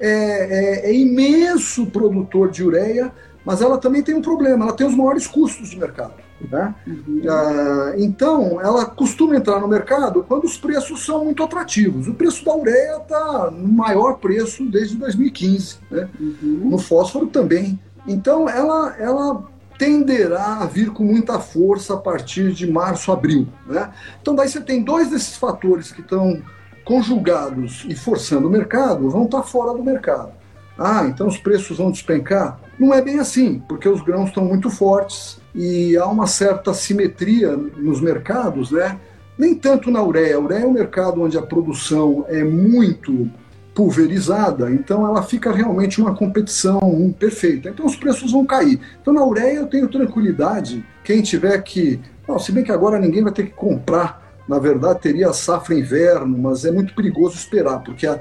é, 0.00 0.86
é, 0.86 0.90
é 0.90 0.94
imenso 0.94 1.86
produtor 1.86 2.50
de 2.50 2.64
ureia, 2.64 3.12
mas 3.44 3.60
ela 3.60 3.76
também 3.76 4.02
tem 4.02 4.14
um 4.14 4.22
problema, 4.22 4.64
ela 4.64 4.74
tem 4.74 4.86
os 4.86 4.94
maiores 4.94 5.26
custos 5.26 5.70
de 5.70 5.78
mercado. 5.78 6.23
Né? 6.50 6.74
Uhum. 6.86 7.22
Ah, 7.28 7.94
então, 7.96 8.60
ela 8.60 8.84
costuma 8.86 9.36
entrar 9.36 9.60
no 9.60 9.68
mercado 9.68 10.24
quando 10.26 10.44
os 10.44 10.56
preços 10.56 11.04
são 11.04 11.24
muito 11.24 11.42
atrativos. 11.42 12.08
O 12.08 12.14
preço 12.14 12.44
da 12.44 12.54
ureia 12.54 12.98
está 12.98 13.50
no 13.50 13.68
maior 13.68 14.14
preço 14.18 14.64
desde 14.66 14.96
2015, 14.96 15.78
né? 15.90 16.08
Uhum. 16.18 16.70
no 16.70 16.78
fósforo 16.78 17.26
também. 17.26 17.78
Então, 18.06 18.48
ela, 18.48 18.94
ela 18.98 19.44
tenderá 19.78 20.58
a 20.60 20.66
vir 20.66 20.90
com 20.90 21.04
muita 21.04 21.38
força 21.38 21.94
a 21.94 21.96
partir 21.96 22.52
de 22.52 22.70
março, 22.70 23.10
abril. 23.10 23.48
Né? 23.66 23.90
Então, 24.20 24.34
daí 24.34 24.48
você 24.48 24.60
tem 24.60 24.82
dois 24.82 25.10
desses 25.10 25.36
fatores 25.36 25.90
que 25.90 26.00
estão 26.00 26.42
conjugados 26.84 27.84
e 27.88 27.94
forçando 27.94 28.46
o 28.46 28.50
mercado, 28.50 29.08
vão 29.08 29.24
estar 29.24 29.42
fora 29.42 29.76
do 29.76 29.82
mercado. 29.82 30.32
Ah, 30.78 31.06
então 31.06 31.26
os 31.26 31.38
preços 31.38 31.78
vão 31.78 31.90
despencar? 31.90 32.58
Não 32.78 32.92
é 32.92 33.00
bem 33.00 33.18
assim, 33.20 33.62
porque 33.68 33.88
os 33.88 34.02
grãos 34.02 34.28
estão 34.28 34.44
muito 34.44 34.68
fortes 34.68 35.38
e 35.54 35.96
há 35.96 36.06
uma 36.06 36.26
certa 36.26 36.74
simetria 36.74 37.56
nos 37.56 38.00
mercados, 38.00 38.72
né? 38.72 38.98
Nem 39.38 39.54
tanto 39.54 39.90
na 39.90 40.02
ureia. 40.02 40.36
A 40.36 40.40
ureia 40.40 40.64
é 40.64 40.66
um 40.66 40.72
mercado 40.72 41.22
onde 41.22 41.38
a 41.38 41.42
produção 41.42 42.24
é 42.28 42.42
muito 42.42 43.30
pulverizada, 43.74 44.70
então 44.70 45.04
ela 45.04 45.22
fica 45.22 45.52
realmente 45.52 46.00
uma 46.00 46.14
competição 46.14 47.14
perfeita. 47.18 47.68
Então 47.68 47.84
os 47.84 47.96
preços 47.96 48.30
vão 48.30 48.46
cair. 48.46 48.80
Então 49.00 49.12
na 49.12 49.24
ureia 49.24 49.58
eu 49.58 49.66
tenho 49.66 49.88
tranquilidade, 49.88 50.84
quem 51.02 51.22
tiver 51.22 51.60
que. 51.62 52.00
Não, 52.26 52.38
se 52.38 52.52
bem 52.52 52.64
que 52.64 52.72
agora 52.72 52.98
ninguém 52.98 53.22
vai 53.22 53.32
ter 53.32 53.46
que 53.46 53.52
comprar, 53.52 54.22
na 54.48 54.58
verdade 54.58 55.00
teria 55.00 55.32
safra 55.32 55.74
inverno, 55.74 56.38
mas 56.38 56.64
é 56.64 56.70
muito 56.70 56.94
perigoso 56.94 57.36
esperar, 57.36 57.80
porque 57.80 58.06
a, 58.06 58.20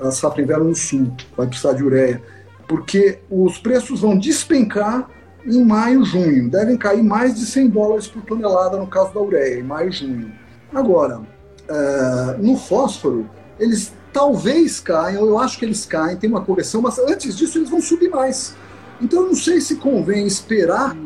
a 0.00 0.10
safra 0.10 0.42
inverno 0.42 0.64
no 0.64 0.74
sul 0.74 1.12
vai 1.36 1.46
precisar 1.46 1.72
de 1.72 1.82
ureia. 1.82 2.22
Porque 2.66 3.18
os 3.30 3.58
preços 3.58 4.00
vão 4.00 4.16
despencar 4.16 5.08
em 5.44 5.64
maio, 5.64 6.04
junho. 6.04 6.48
Devem 6.48 6.76
cair 6.76 7.02
mais 7.02 7.34
de 7.34 7.44
100 7.44 7.68
dólares 7.68 8.06
por 8.06 8.22
tonelada 8.22 8.76
no 8.78 8.86
caso 8.86 9.12
da 9.12 9.20
ureia, 9.20 9.58
em 9.58 9.62
maio, 9.62 9.92
junho. 9.92 10.32
Agora, 10.72 11.18
uh, 11.18 12.42
no 12.42 12.56
fósforo, 12.56 13.28
eles 13.58 13.92
talvez 14.12 14.78
caiam, 14.80 15.26
eu 15.26 15.38
acho 15.38 15.58
que 15.58 15.64
eles 15.64 15.84
caem, 15.86 16.16
tem 16.16 16.28
uma 16.28 16.44
correção, 16.44 16.82
mas 16.82 16.98
antes 16.98 17.36
disso 17.36 17.58
eles 17.58 17.70
vão 17.70 17.80
subir 17.80 18.10
mais. 18.10 18.54
Então 19.00 19.22
eu 19.22 19.28
não 19.28 19.34
sei 19.34 19.60
se 19.60 19.76
convém 19.76 20.26
esperar 20.26 20.96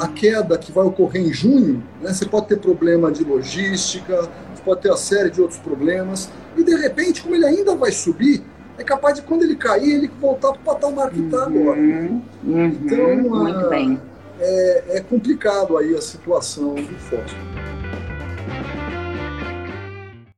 a 0.00 0.08
queda 0.08 0.56
que 0.56 0.72
vai 0.72 0.84
ocorrer 0.84 1.22
em 1.22 1.32
junho. 1.32 1.82
Né? 2.00 2.12
Você 2.12 2.24
pode 2.24 2.46
ter 2.46 2.58
problema 2.58 3.10
de 3.10 3.24
logística, 3.24 4.28
você 4.54 4.62
pode 4.64 4.82
ter 4.82 4.88
uma 4.88 4.96
série 4.96 5.30
de 5.30 5.40
outros 5.40 5.58
problemas, 5.58 6.30
e 6.58 6.64
de 6.64 6.74
repente, 6.74 7.22
como 7.22 7.34
ele 7.34 7.46
ainda 7.46 7.74
vai 7.74 7.92
subir, 7.92 8.42
é 8.78 8.84
capaz 8.84 9.16
de 9.16 9.22
quando 9.22 9.42
ele 9.42 9.56
cair, 9.56 9.94
ele 9.94 10.10
voltar 10.20 10.52
para 10.52 10.60
o 10.60 10.64
patamar 10.64 11.10
que 11.10 11.20
está 11.20 11.46
uhum, 11.46 11.60
agora. 11.60 11.80
Uhum, 11.80 12.22
então, 12.44 13.16
muito 13.16 13.58
a, 13.58 13.68
bem. 13.68 14.00
É, 14.40 14.84
é 14.98 15.00
complicado 15.00 15.76
aí 15.76 15.94
a 15.94 16.00
situação 16.00 16.74
do 16.74 16.98
fósforo. 16.98 17.48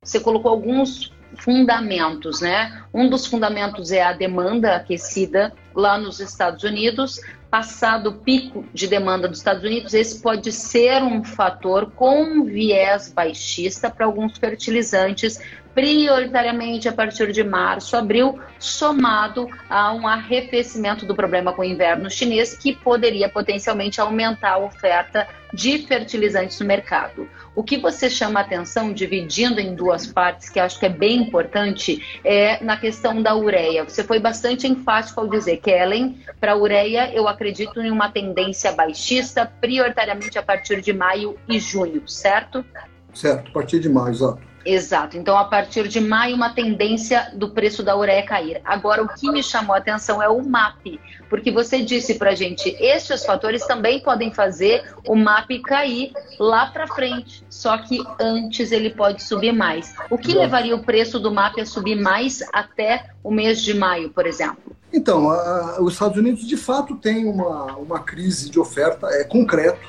Você 0.02 0.18
colocou 0.18 0.50
alguns 0.50 1.12
fundamentos, 1.38 2.40
né? 2.40 2.82
Um 2.92 3.08
dos 3.08 3.26
fundamentos 3.26 3.92
é 3.92 4.02
a 4.02 4.12
demanda 4.12 4.76
aquecida 4.76 5.52
lá 5.74 5.98
nos 5.98 6.20
Estados 6.20 6.64
Unidos. 6.64 7.20
Passado 7.50 8.10
o 8.10 8.12
pico 8.12 8.64
de 8.72 8.86
demanda 8.86 9.26
dos 9.26 9.38
Estados 9.38 9.64
Unidos, 9.64 9.92
esse 9.92 10.20
pode 10.20 10.52
ser 10.52 11.02
um 11.02 11.24
fator 11.24 11.90
com 11.90 12.44
viés 12.44 13.12
baixista 13.12 13.90
para 13.90 14.06
alguns 14.06 14.38
fertilizantes, 14.38 15.40
prioritariamente 15.74 16.88
a 16.88 16.92
partir 16.92 17.32
de 17.32 17.44
março, 17.44 17.96
abril, 17.96 18.38
somado 18.58 19.48
a 19.68 19.92
um 19.92 20.06
arrefecimento 20.06 21.06
do 21.06 21.14
problema 21.14 21.52
com 21.52 21.62
o 21.62 21.64
inverno 21.64 22.10
chinês, 22.10 22.56
que 22.56 22.74
poderia 22.74 23.28
potencialmente 23.28 24.00
aumentar 24.00 24.52
a 24.52 24.58
oferta 24.58 25.28
de 25.52 25.78
fertilizantes 25.78 26.60
no 26.60 26.66
mercado. 26.66 27.28
O 27.54 27.62
que 27.62 27.76
você 27.76 28.08
chama 28.08 28.40
atenção, 28.40 28.92
dividindo 28.92 29.60
em 29.60 29.74
duas 29.74 30.06
partes, 30.06 30.48
que 30.48 30.60
acho 30.60 30.78
que 30.78 30.86
é 30.86 30.88
bem 30.88 31.22
importante, 31.22 32.20
é 32.24 32.62
na 32.62 32.76
questão 32.76 33.20
da 33.20 33.34
ureia. 33.34 33.84
Você 33.84 34.04
foi 34.04 34.20
bastante 34.20 34.68
enfático 34.68 35.20
ao 35.20 35.26
dizer 35.26 35.56
que, 35.58 35.70
Ellen, 35.70 36.20
para 36.38 36.52
a 36.52 36.56
ureia, 36.56 37.12
eu 37.12 37.26
acredito 37.26 37.80
em 37.80 37.90
uma 37.90 38.08
tendência 38.10 38.72
baixista, 38.72 39.50
prioritariamente 39.60 40.38
a 40.38 40.42
partir 40.42 40.80
de 40.80 40.92
maio 40.92 41.36
e 41.48 41.58
junho, 41.58 42.06
certo? 42.06 42.64
Certo, 43.12 43.48
a 43.48 43.52
partir 43.52 43.80
de 43.80 43.88
maio, 43.88 44.10
exato. 44.10 44.49
Exato. 44.64 45.16
Então, 45.16 45.38
a 45.38 45.44
partir 45.44 45.88
de 45.88 46.00
maio, 46.00 46.36
uma 46.36 46.50
tendência 46.50 47.30
do 47.34 47.50
preço 47.50 47.82
da 47.82 47.96
ureia 47.96 48.22
cair. 48.22 48.60
Agora, 48.64 49.02
o 49.02 49.08
que 49.08 49.30
me 49.30 49.42
chamou 49.42 49.74
a 49.74 49.78
atenção 49.78 50.22
é 50.22 50.28
o 50.28 50.42
MAP, 50.42 51.00
porque 51.28 51.50
você 51.50 51.82
disse 51.82 52.14
para 52.14 52.34
gente, 52.34 52.76
estes 52.78 53.24
fatores 53.24 53.66
também 53.66 54.00
podem 54.00 54.32
fazer 54.32 54.84
o 55.06 55.16
MAP 55.16 55.60
cair 55.64 56.12
lá 56.38 56.66
para 56.66 56.86
frente, 56.86 57.42
só 57.48 57.78
que 57.78 58.04
antes 58.20 58.70
ele 58.70 58.90
pode 58.90 59.22
subir 59.22 59.52
mais. 59.52 59.94
O 60.10 60.18
que 60.18 60.34
levaria 60.34 60.76
o 60.76 60.84
preço 60.84 61.18
do 61.18 61.30
MAP 61.30 61.60
a 61.60 61.66
subir 61.66 61.96
mais 61.96 62.42
até 62.52 63.06
o 63.24 63.30
mês 63.30 63.62
de 63.62 63.72
maio, 63.72 64.10
por 64.10 64.26
exemplo? 64.26 64.76
Então, 64.92 65.30
a, 65.30 65.80
os 65.80 65.94
Estados 65.94 66.18
Unidos 66.18 66.46
de 66.46 66.56
fato 66.56 66.96
têm 66.96 67.24
uma, 67.24 67.76
uma 67.76 68.00
crise 68.00 68.50
de 68.50 68.58
oferta, 68.58 69.06
é 69.06 69.24
concreto, 69.24 69.88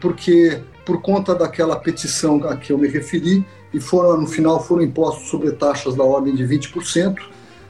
porque 0.00 0.62
por 0.84 1.02
conta 1.02 1.34
daquela 1.34 1.76
petição 1.76 2.42
a 2.44 2.56
que 2.56 2.72
eu 2.72 2.78
me 2.78 2.88
referi, 2.88 3.44
e 3.72 3.80
foram, 3.80 4.20
no 4.20 4.26
final 4.26 4.62
foram 4.62 4.82
impostos 4.82 5.28
sobre 5.28 5.52
taxas 5.52 5.94
da 5.94 6.04
ordem 6.04 6.34
de 6.34 6.44
20%. 6.44 7.16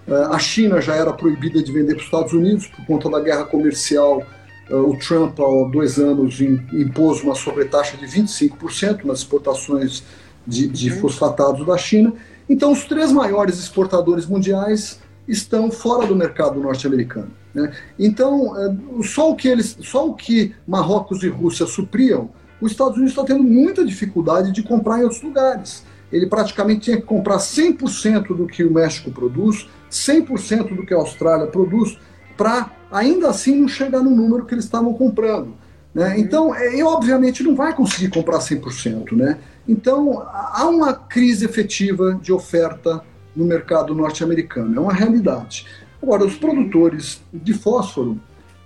Eh, 0.06 0.28
a 0.30 0.38
China 0.38 0.80
já 0.80 0.94
era 0.94 1.12
proibida 1.12 1.62
de 1.62 1.70
vender 1.70 1.94
para 1.94 2.00
os 2.00 2.04
Estados 2.04 2.32
Unidos 2.32 2.66
por 2.66 2.86
conta 2.86 3.10
da 3.10 3.20
guerra 3.20 3.44
comercial. 3.44 4.22
Eh, 4.70 4.74
o 4.74 4.96
Trump, 4.98 5.38
há 5.40 5.70
dois 5.70 5.98
anos, 5.98 6.40
impôs 6.40 7.22
uma 7.22 7.34
sobretaxa 7.34 7.96
de 7.96 8.06
25% 8.06 9.04
nas 9.04 9.18
exportações 9.18 10.02
de, 10.46 10.66
de 10.66 10.90
uhum. 10.90 11.00
fosfatados 11.00 11.66
da 11.66 11.76
China. 11.76 12.12
Então, 12.48 12.72
os 12.72 12.84
três 12.84 13.12
maiores 13.12 13.58
exportadores 13.58 14.26
mundiais 14.26 15.00
estão 15.26 15.70
fora 15.70 16.06
do 16.06 16.16
mercado 16.16 16.58
norte-americano. 16.58 17.30
Né? 17.52 17.70
Então, 17.98 18.56
eh, 18.56 19.02
só 19.02 19.30
o, 19.30 19.36
que 19.36 19.48
eles, 19.48 19.76
só 19.82 20.08
o 20.08 20.14
que 20.14 20.54
Marrocos 20.66 21.22
e 21.22 21.28
Rússia 21.28 21.66
supriam, 21.66 22.30
os 22.60 22.72
Estados 22.72 22.96
Unidos 22.96 23.12
está 23.12 23.24
tendo 23.24 23.42
muita 23.42 23.84
dificuldade 23.84 24.52
de 24.52 24.62
comprar 24.62 25.00
em 25.00 25.02
outros 25.04 25.22
lugares 25.22 25.84
ele 26.12 26.26
praticamente 26.26 26.80
tinha 26.80 26.96
que 26.96 27.02
comprar 27.02 27.36
100% 27.36 28.34
do 28.34 28.46
que 28.46 28.64
o 28.64 28.72
México 28.72 29.10
produz, 29.10 29.68
100% 29.90 30.74
do 30.74 30.84
que 30.84 30.94
a 30.94 30.96
Austrália 30.96 31.46
produz, 31.46 31.98
para 32.36 32.70
ainda 32.90 33.28
assim 33.28 33.56
não 33.56 33.68
chegar 33.68 34.00
no 34.00 34.10
número 34.10 34.44
que 34.44 34.54
eles 34.54 34.64
estavam 34.64 34.94
comprando. 34.94 35.54
Né? 35.94 36.08
Uhum. 36.08 36.20
Então, 36.20 36.54
ele 36.54 36.80
é, 36.80 36.84
obviamente 36.84 37.42
não 37.42 37.54
vai 37.54 37.74
conseguir 37.74 38.08
comprar 38.08 38.38
100%. 38.38 39.12
Né? 39.12 39.38
Então, 39.66 40.26
há 40.32 40.66
uma 40.66 40.94
crise 40.94 41.44
efetiva 41.44 42.18
de 42.20 42.32
oferta 42.32 43.02
no 43.36 43.44
mercado 43.44 43.94
norte-americano, 43.94 44.76
é 44.76 44.80
uma 44.80 44.92
realidade. 44.92 45.66
Agora, 46.02 46.24
os 46.24 46.36
produtores 46.36 47.22
de 47.32 47.52
fósforo 47.52 48.18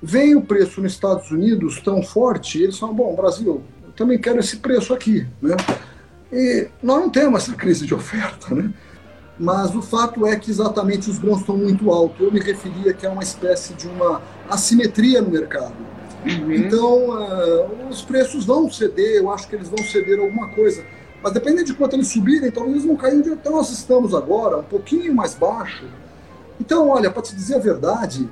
veem 0.02 0.34
o 0.34 0.42
preço 0.42 0.80
nos 0.80 0.92
Estados 0.92 1.30
Unidos 1.30 1.80
tão 1.80 2.02
forte, 2.02 2.62
eles 2.62 2.78
falam, 2.78 2.94
bom, 2.94 3.14
Brasil, 3.14 3.62
também 3.96 4.18
quero 4.18 4.40
esse 4.40 4.56
preço 4.56 4.92
aqui. 4.92 5.26
Né? 5.40 5.56
E 6.32 6.68
nós 6.82 7.00
não 7.00 7.10
temos 7.10 7.42
essa 7.42 7.54
crise 7.54 7.86
de 7.86 7.94
oferta, 7.94 8.54
né? 8.54 8.72
Mas 9.38 9.74
o 9.74 9.82
fato 9.82 10.26
é 10.26 10.36
que 10.36 10.50
exatamente 10.50 11.10
os 11.10 11.18
grãos 11.18 11.40
estão 11.40 11.56
muito 11.56 11.90
altos. 11.90 12.20
Eu 12.20 12.30
me 12.30 12.40
referia 12.40 12.92
que 12.92 13.04
é 13.04 13.08
uma 13.08 13.22
espécie 13.22 13.74
de 13.74 13.88
uma 13.88 14.22
assimetria 14.48 15.20
no 15.20 15.30
mercado. 15.30 15.74
Uhum. 16.24 16.52
Então, 16.52 17.10
uh, 17.10 17.88
os 17.90 18.02
preços 18.02 18.44
vão 18.44 18.70
ceder, 18.70 19.16
eu 19.16 19.30
acho 19.30 19.48
que 19.48 19.56
eles 19.56 19.68
vão 19.68 19.78
ceder 19.84 20.20
alguma 20.20 20.48
coisa. 20.50 20.84
Mas 21.22 21.32
dependendo 21.32 21.64
de 21.64 21.74
quanto 21.74 21.96
eles 21.96 22.08
subirem, 22.08 22.50
talvez 22.50 22.76
eles 22.76 22.86
vão 22.86 22.96
cair 22.96 23.18
onde 23.18 23.30
então 23.30 23.52
nós 23.52 23.70
estamos 23.70 24.14
agora, 24.14 24.58
um 24.58 24.64
pouquinho 24.64 25.12
mais 25.14 25.34
baixo. 25.34 25.84
Então, 26.60 26.88
olha, 26.88 27.10
para 27.10 27.22
te 27.22 27.34
dizer 27.34 27.56
a 27.56 27.58
verdade, 27.58 28.28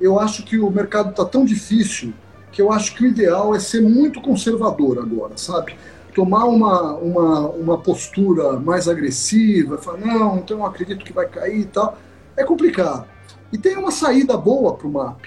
eu 0.00 0.18
acho 0.18 0.42
que 0.44 0.58
o 0.58 0.70
mercado 0.70 1.10
está 1.10 1.24
tão 1.24 1.44
difícil 1.44 2.12
que 2.52 2.62
eu 2.62 2.70
acho 2.70 2.94
que 2.94 3.04
o 3.04 3.06
ideal 3.06 3.54
é 3.54 3.58
ser 3.58 3.80
muito 3.80 4.20
conservador 4.20 4.98
agora, 4.98 5.36
sabe? 5.36 5.74
tomar 6.14 6.44
uma, 6.44 6.94
uma, 6.94 7.48
uma 7.48 7.78
postura 7.78 8.58
mais 8.58 8.86
agressiva, 8.88 9.78
falar, 9.78 9.98
não, 9.98 10.38
então 10.38 10.58
eu 10.58 10.66
acredito 10.66 11.04
que 11.04 11.12
vai 11.12 11.26
cair 11.26 11.60
e 11.60 11.64
tal, 11.64 11.96
é 12.36 12.44
complicado. 12.44 13.06
E 13.52 13.58
tem 13.58 13.76
uma 13.76 13.90
saída 13.90 14.36
boa 14.36 14.74
para 14.74 14.86
o 14.86 14.92
MAP, 14.92 15.26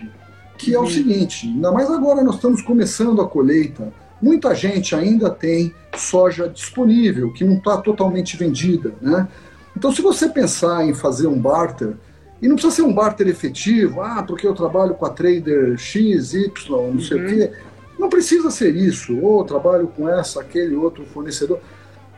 que 0.58 0.74
é 0.74 0.78
o 0.78 0.82
uhum. 0.82 0.90
seguinte, 0.90 1.48
ainda 1.48 1.72
mais 1.72 1.90
agora 1.90 2.24
nós 2.24 2.36
estamos 2.36 2.62
começando 2.62 3.22
a 3.22 3.28
colheita, 3.28 3.92
muita 4.22 4.56
gente 4.56 4.96
ainda 4.96 5.30
tem 5.30 5.74
soja 5.96 6.48
disponível, 6.48 7.32
que 7.34 7.44
não 7.44 7.58
está 7.58 7.78
totalmente 7.78 8.38
vendida, 8.38 8.94
né? 9.02 9.28
Então, 9.76 9.92
se 9.92 10.02
você 10.02 10.30
pensar 10.30 10.88
em 10.88 10.94
fazer 10.94 11.28
um 11.28 11.38
barter, 11.38 11.98
e 12.42 12.48
não 12.48 12.56
precisa 12.56 12.76
ser 12.76 12.82
um 12.84 12.94
barter 12.94 13.28
efetivo, 13.28 14.02
ah, 14.02 14.24
porque 14.24 14.46
eu 14.46 14.54
trabalho 14.54 14.94
com 14.94 15.06
a 15.06 15.10
trader 15.10 15.78
X, 15.78 16.34
Y, 16.34 16.94
não 16.94 17.00
sei 17.00 17.18
o 17.18 17.22
uhum. 17.22 17.28
quê, 17.28 17.52
Não 17.98 18.10
precisa 18.10 18.52
ser 18.52 18.76
isso, 18.76 19.18
ou 19.20 19.44
trabalho 19.46 19.88
com 19.88 20.10
essa, 20.10 20.42
aquele 20.42 20.76
outro 20.76 21.06
fornecedor. 21.06 21.60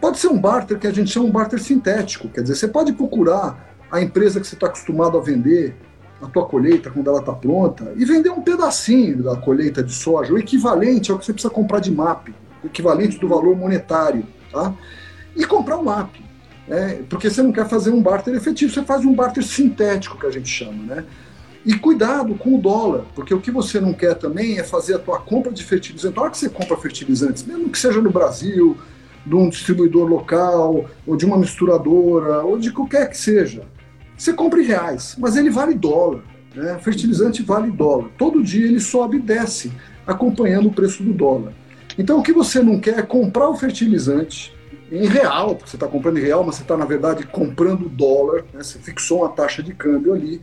Pode 0.02 0.18
ser 0.18 0.28
um 0.28 0.40
barter 0.40 0.80
que 0.80 0.88
a 0.88 0.92
gente 0.92 1.12
chama 1.12 1.28
um 1.28 1.32
barter 1.32 1.60
sintético, 1.60 2.30
quer 2.30 2.42
dizer, 2.42 2.56
você 2.56 2.68
pode 2.68 2.94
procurar 2.94 3.76
a 3.92 4.02
empresa 4.02 4.40
que 4.40 4.48
você 4.48 4.56
está 4.56 4.68
acostumado 4.68 5.18
a 5.18 5.22
vender 5.22 5.76
a 6.22 6.28
tua 6.28 6.46
colheita 6.46 6.90
quando 6.90 7.10
ela 7.10 7.20
está 7.20 7.34
pronta 7.34 7.94
e 7.96 8.04
vender 8.04 8.30
um 8.30 8.42
pedacinho 8.42 9.24
da 9.24 9.36
colheita 9.36 9.84
de 9.84 9.94
soja, 9.94 10.34
o 10.34 10.38
equivalente 10.38 11.12
ao 11.12 11.20
que 11.20 11.26
você 11.26 11.34
precisa 11.34 11.54
comprar 11.54 11.80
de 11.80 11.92
MAP, 11.92 12.30
o 12.64 12.68
equivalente 12.68 13.20
do 13.20 13.28
valor 13.28 13.56
monetário, 13.56 14.26
tá? 14.52 14.74
E 15.36 15.46
comprar 15.46 15.78
um 15.78 15.84
MAP, 15.84 16.27
né? 16.68 17.02
porque 17.10 17.30
você 17.30 17.42
não 17.42 17.52
quer 17.52 17.68
fazer 17.68 17.92
um 17.92 18.02
barter 18.02 18.36
efetivo, 18.36 18.74
você 18.74 18.84
faz 18.84 19.06
um 19.06 19.14
barter 19.14 19.44
sintético 19.44 20.20
que 20.20 20.26
a 20.26 20.32
gente 20.32 20.50
chama, 20.50 20.84
né? 20.84 21.06
E 21.66 21.74
cuidado 21.74 22.36
com 22.36 22.56
o 22.56 22.62
dólar, 22.62 23.06
porque 23.14 23.34
o 23.34 23.42
que 23.42 23.52
você 23.52 23.80
não 23.80 23.94
quer 23.94 24.16
também 24.16 24.58
é 24.58 24.64
fazer 24.64 24.96
a 24.96 25.00
tua 25.00 25.20
compra 25.20 25.52
de 25.52 25.64
fertilizantes. 25.64 26.16
Na 26.16 26.22
hora 26.22 26.32
que 26.32 26.38
você 26.38 26.50
compra 26.50 26.78
fertilizantes, 26.78 27.44
mesmo 27.44 27.70
que 27.70 27.78
seja 27.78 28.02
no 28.02 28.10
Brasil, 28.10 28.78
de 29.26 29.36
um 29.36 29.50
distribuidor 29.50 30.08
local, 30.08 30.86
ou 31.06 31.18
de 31.18 31.26
uma 31.26 31.38
misturadora, 31.38 32.42
ou 32.44 32.58
de 32.58 32.72
qualquer 32.72 33.10
que 33.10 33.18
seja, 33.18 33.64
você 34.18 34.32
compra 34.32 34.62
em 34.62 34.66
reais, 34.66 35.16
mas 35.20 35.36
ele 35.36 35.50
vale 35.50 35.74
dólar. 35.74 36.24
Né? 36.56 36.80
Fertilizante 36.82 37.44
vale 37.44 37.70
dólar. 37.70 38.10
Todo 38.18 38.42
dia 38.42 38.66
ele 38.66 38.80
sobe 38.80 39.18
e 39.18 39.22
desce, 39.22 39.72
acompanhando 40.06 40.70
o 40.70 40.74
preço 40.74 41.04
do 41.04 41.12
dólar. 41.14 41.54
Então 41.98 42.20
o 42.20 42.24
que 42.24 42.32
você 42.32 42.62
não 42.64 42.80
quer 42.80 43.00
é 43.00 43.02
comprar 43.02 43.50
o 43.50 43.56
fertilizante 43.56 44.56
em 44.92 45.06
real, 45.06 45.56
porque 45.56 45.70
você 45.70 45.76
está 45.76 45.88
comprando 45.88 46.18
em 46.18 46.22
real, 46.22 46.44
mas 46.44 46.56
você 46.56 46.62
está, 46.62 46.78
na 46.78 46.86
verdade, 46.86 47.26
comprando 47.26 47.90
dólar, 47.90 48.46
né? 48.54 48.64
você 48.64 48.80
fixou 48.80 49.20
uma 49.20 49.30
taxa 49.30 49.62
de 49.62 49.74
câmbio 49.74 50.14
ali, 50.14 50.42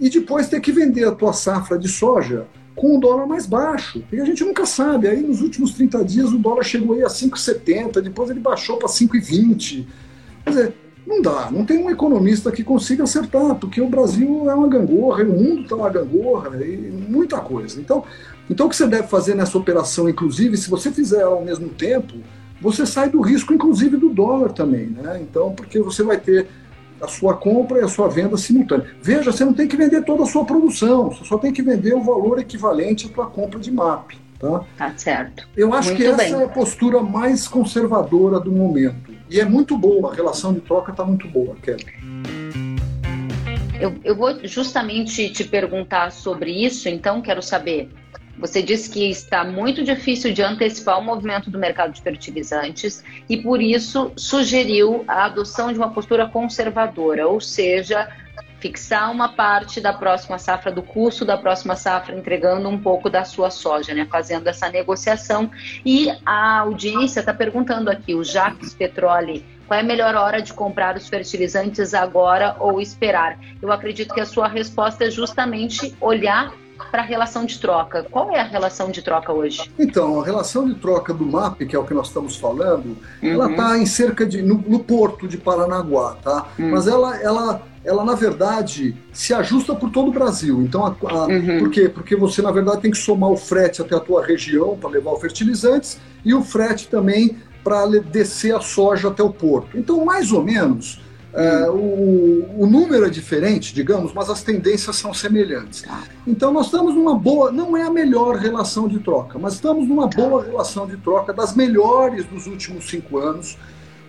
e 0.00 0.08
depois 0.08 0.48
ter 0.48 0.60
que 0.60 0.72
vender 0.72 1.04
a 1.04 1.12
tua 1.12 1.32
safra 1.32 1.78
de 1.78 1.88
soja 1.88 2.46
com 2.74 2.96
o 2.96 3.00
dólar 3.00 3.26
mais 3.26 3.46
baixo. 3.46 4.04
E 4.12 4.20
a 4.20 4.24
gente 4.24 4.44
nunca 4.44 4.66
sabe. 4.66 5.08
Aí 5.08 5.22
nos 5.22 5.40
últimos 5.40 5.72
30 5.72 6.04
dias 6.04 6.32
o 6.32 6.38
dólar 6.38 6.62
chegou 6.62 6.94
aí 6.94 7.02
a 7.02 7.08
5,70, 7.08 8.02
depois 8.02 8.28
ele 8.28 8.40
baixou 8.40 8.76
para 8.76 8.88
5,20. 8.88 9.86
Quer 10.44 10.50
dizer, 10.50 10.74
não 11.06 11.22
dá, 11.22 11.50
não 11.50 11.64
tem 11.64 11.78
um 11.78 11.88
economista 11.88 12.52
que 12.52 12.62
consiga 12.62 13.04
acertar, 13.04 13.54
porque 13.54 13.80
o 13.80 13.88
Brasil 13.88 14.50
é 14.50 14.54
uma 14.54 14.68
gangorra, 14.68 15.24
o 15.24 15.32
mundo 15.32 15.62
está 15.62 15.76
uma 15.76 15.88
gangorra, 15.88 16.50
e 16.62 16.76
muita 16.76 17.38
coisa. 17.40 17.80
Então, 17.80 18.04
então, 18.50 18.66
o 18.66 18.68
que 18.68 18.76
você 18.76 18.86
deve 18.86 19.08
fazer 19.08 19.34
nessa 19.34 19.58
operação, 19.58 20.08
inclusive, 20.08 20.56
se 20.56 20.70
você 20.70 20.90
fizer 20.90 21.20
ela 21.20 21.34
ao 21.34 21.44
mesmo 21.44 21.68
tempo, 21.68 22.14
você 22.60 22.86
sai 22.86 23.10
do 23.10 23.20
risco, 23.20 23.52
inclusive, 23.52 23.96
do 23.96 24.08
dólar 24.08 24.52
também, 24.52 24.86
né? 24.86 25.20
Então, 25.20 25.52
porque 25.52 25.78
você 25.80 26.02
vai 26.02 26.18
ter 26.18 26.48
a 27.00 27.08
sua 27.08 27.34
compra 27.34 27.78
e 27.78 27.82
a 27.82 27.88
sua 27.88 28.08
venda 28.08 28.36
simultânea. 28.36 28.86
Veja, 29.02 29.30
você 29.30 29.44
não 29.44 29.52
tem 29.52 29.68
que 29.68 29.76
vender 29.76 30.02
toda 30.02 30.22
a 30.22 30.26
sua 30.26 30.44
produção, 30.44 31.10
você 31.10 31.24
só 31.24 31.38
tem 31.38 31.52
que 31.52 31.62
vender 31.62 31.94
o 31.94 32.02
valor 32.02 32.38
equivalente 32.38 33.06
à 33.06 33.14
sua 33.14 33.26
compra 33.26 33.60
de 33.60 33.70
MAP. 33.70 34.12
Tá? 34.38 34.64
tá 34.76 34.92
certo. 34.96 35.48
Eu 35.56 35.72
acho 35.72 35.88
muito 35.88 36.02
que 36.02 36.06
essa 36.06 36.16
bem. 36.16 36.32
é 36.34 36.44
a 36.44 36.48
postura 36.48 37.00
mais 37.00 37.48
conservadora 37.48 38.38
do 38.38 38.52
momento. 38.52 39.14
E 39.30 39.40
é 39.40 39.44
muito 39.44 39.76
boa, 39.78 40.12
a 40.12 40.14
relação 40.14 40.52
de 40.52 40.60
troca 40.60 40.90
está 40.90 41.04
muito 41.04 41.26
boa, 41.28 41.56
Kelly. 41.62 41.86
Eu, 43.80 43.94
eu 44.04 44.14
vou 44.14 44.38
justamente 44.44 45.30
te 45.30 45.44
perguntar 45.44 46.10
sobre 46.10 46.50
isso, 46.50 46.88
então 46.88 47.20
quero 47.20 47.42
saber. 47.42 47.90
Você 48.38 48.62
disse 48.62 48.90
que 48.90 49.08
está 49.10 49.44
muito 49.44 49.82
difícil 49.82 50.32
de 50.32 50.42
antecipar 50.42 50.98
o 50.98 51.04
movimento 51.04 51.50
do 51.50 51.58
mercado 51.58 51.92
de 51.92 52.02
fertilizantes 52.02 53.02
e, 53.28 53.36
por 53.38 53.62
isso, 53.62 54.12
sugeriu 54.16 55.04
a 55.08 55.24
adoção 55.24 55.72
de 55.72 55.78
uma 55.78 55.90
postura 55.90 56.28
conservadora, 56.28 57.26
ou 57.26 57.40
seja, 57.40 58.08
fixar 58.60 59.10
uma 59.10 59.30
parte 59.30 59.80
da 59.80 59.92
próxima 59.92 60.38
safra, 60.38 60.70
do 60.70 60.82
custo 60.82 61.24
da 61.24 61.36
próxima 61.36 61.76
safra, 61.76 62.14
entregando 62.14 62.68
um 62.68 62.78
pouco 62.78 63.08
da 63.08 63.24
sua 63.24 63.50
soja, 63.50 63.94
né? 63.94 64.06
Fazendo 64.10 64.46
essa 64.48 64.68
negociação. 64.68 65.50
E 65.84 66.10
a 66.24 66.60
audiência 66.60 67.20
está 67.20 67.32
perguntando 67.32 67.90
aqui, 67.90 68.14
o 68.14 68.22
Jacques 68.22 68.74
Petroli, 68.74 69.44
qual 69.66 69.78
é 69.78 69.82
a 69.82 69.86
melhor 69.86 70.14
hora 70.14 70.40
de 70.40 70.52
comprar 70.52 70.96
os 70.96 71.08
fertilizantes 71.08 71.94
agora 71.94 72.56
ou 72.60 72.80
esperar? 72.80 73.38
Eu 73.60 73.72
acredito 73.72 74.14
que 74.14 74.20
a 74.20 74.26
sua 74.26 74.46
resposta 74.46 75.04
é 75.04 75.10
justamente 75.10 75.94
olhar 76.00 76.52
para 76.90 77.02
a 77.02 77.04
relação 77.04 77.44
de 77.44 77.58
troca. 77.58 78.06
Qual 78.10 78.30
é 78.30 78.40
a 78.40 78.44
relação 78.44 78.90
de 78.90 79.02
troca 79.02 79.32
hoje? 79.32 79.70
Então, 79.78 80.20
a 80.20 80.24
relação 80.24 80.66
de 80.66 80.74
troca 80.74 81.12
do 81.12 81.24
MAP, 81.24 81.66
que 81.66 81.74
é 81.74 81.78
o 81.78 81.84
que 81.84 81.94
nós 81.94 82.08
estamos 82.08 82.36
falando, 82.36 82.96
uhum. 83.22 83.30
ela 83.30 83.50
está 83.50 83.78
em 83.78 83.86
cerca 83.86 84.26
de. 84.26 84.42
No, 84.42 84.56
no, 84.66 84.80
porto 84.80 85.26
de 85.26 85.36
Paranaguá, 85.36 86.16
tá? 86.22 86.46
Uhum. 86.58 86.70
Mas 86.70 86.86
ela, 86.86 87.16
ela, 87.20 87.62
ela, 87.84 88.04
na 88.04 88.14
verdade, 88.14 88.96
se 89.12 89.34
ajusta 89.34 89.74
por 89.74 89.90
todo 89.90 90.08
o 90.08 90.12
Brasil. 90.12 90.62
Então, 90.62 90.84
a, 90.86 90.88
a, 90.88 91.26
uhum. 91.26 91.58
por 91.58 91.70
quê? 91.70 91.88
Porque 91.88 92.14
você, 92.14 92.40
na 92.42 92.50
verdade, 92.50 92.82
tem 92.82 92.90
que 92.90 92.98
somar 92.98 93.30
o 93.30 93.36
frete 93.36 93.82
até 93.82 93.96
a 93.96 94.00
tua 94.00 94.24
região 94.24 94.76
para 94.76 94.90
levar 94.90 95.12
os 95.12 95.20
fertilizantes 95.20 95.98
e 96.24 96.34
o 96.34 96.42
frete 96.42 96.88
também 96.88 97.38
para 97.64 97.86
descer 98.00 98.54
a 98.54 98.60
soja 98.60 99.08
até 99.08 99.22
o 99.22 99.30
porto. 99.30 99.76
Então, 99.76 100.04
mais 100.04 100.30
ou 100.30 100.42
menos 100.42 101.00
é, 101.36 101.68
o, 101.68 102.62
o, 102.62 102.66
número 102.66 103.04
é 103.04 103.10
diferente, 103.10 103.74
digamos, 103.74 104.14
mas 104.14 104.30
as 104.30 104.42
tendências 104.42 104.96
são 104.96 105.12
semelhantes. 105.12 105.82
Tá. 105.82 106.02
Então 106.26 106.50
nós 106.50 106.66
estamos 106.66 106.94
numa 106.94 107.14
boa, 107.14 107.52
não 107.52 107.76
é 107.76 107.82
a 107.82 107.90
melhor 107.90 108.36
relação 108.36 108.88
de 108.88 108.98
troca, 109.00 109.38
mas 109.38 109.52
estamos 109.52 109.86
numa 109.86 110.08
tá. 110.08 110.16
boa 110.16 110.42
relação 110.42 110.86
de 110.86 110.96
troca, 110.96 111.34
das 111.34 111.54
melhores 111.54 112.24
dos 112.24 112.46
últimos 112.46 112.88
cinco 112.88 113.18
anos. 113.18 113.58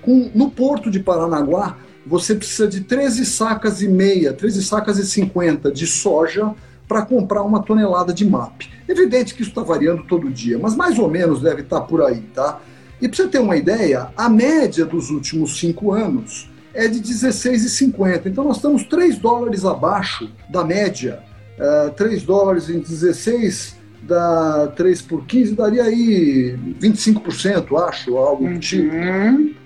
Com, 0.02 0.32
no 0.34 0.50
porto 0.50 0.90
de 0.90 1.02
Paranaguá, 1.02 1.76
você 2.06 2.34
precisa 2.34 2.66
de 2.66 2.80
13 2.80 3.26
sacas 3.26 3.82
e 3.82 3.90
meia, 3.90 4.32
13 4.32 4.64
sacas 4.64 4.98
e 4.98 5.06
50 5.06 5.70
de 5.70 5.86
soja 5.86 6.56
para 6.88 7.02
comprar 7.02 7.44
uma 7.44 7.62
tonelada 7.62 8.14
de 8.14 8.26
MAP. 8.26 8.70
Evidente 8.88 9.36
que 9.36 9.42
isso 9.42 9.52
está 9.52 9.64
variando 9.64 10.04
todo 10.04 10.30
dia, 10.30 10.58
mas 10.58 10.78
mais 10.78 10.98
ou 10.98 11.10
menos 11.10 11.42
deve 11.42 11.64
estar 11.64 11.82
tá 11.82 11.86
por 11.86 12.02
aí, 12.02 12.22
tá? 12.34 12.62
E 13.02 13.10
para 13.10 13.18
você 13.18 13.28
ter 13.28 13.40
uma 13.40 13.58
ideia, 13.58 14.08
a 14.16 14.30
média 14.30 14.86
dos 14.86 15.10
últimos 15.10 15.60
cinco 15.60 15.92
anos 15.92 16.50
é 16.78 16.88
de 16.88 17.02
16,50. 17.02 18.28
Então 18.28 18.44
nós 18.44 18.58
estamos 18.58 18.84
3 18.84 19.18
dólares 19.18 19.66
abaixo 19.66 20.30
da 20.48 20.64
média. 20.64 21.24
Uh, 21.58 21.88
é, 21.88 21.90
3 21.90 22.22
dólares 22.22 22.70
em 22.70 22.80
16 22.80 23.76
dá 24.04 24.72
3 24.76 25.02
por 25.02 25.26
15, 25.26 25.56
daria 25.56 25.84
aí 25.84 26.56
25%, 26.80 27.76
acho, 27.90 28.16
algo 28.16 28.44
do 28.44 28.52
uhum. 28.52 28.60
tipo, 28.60 28.96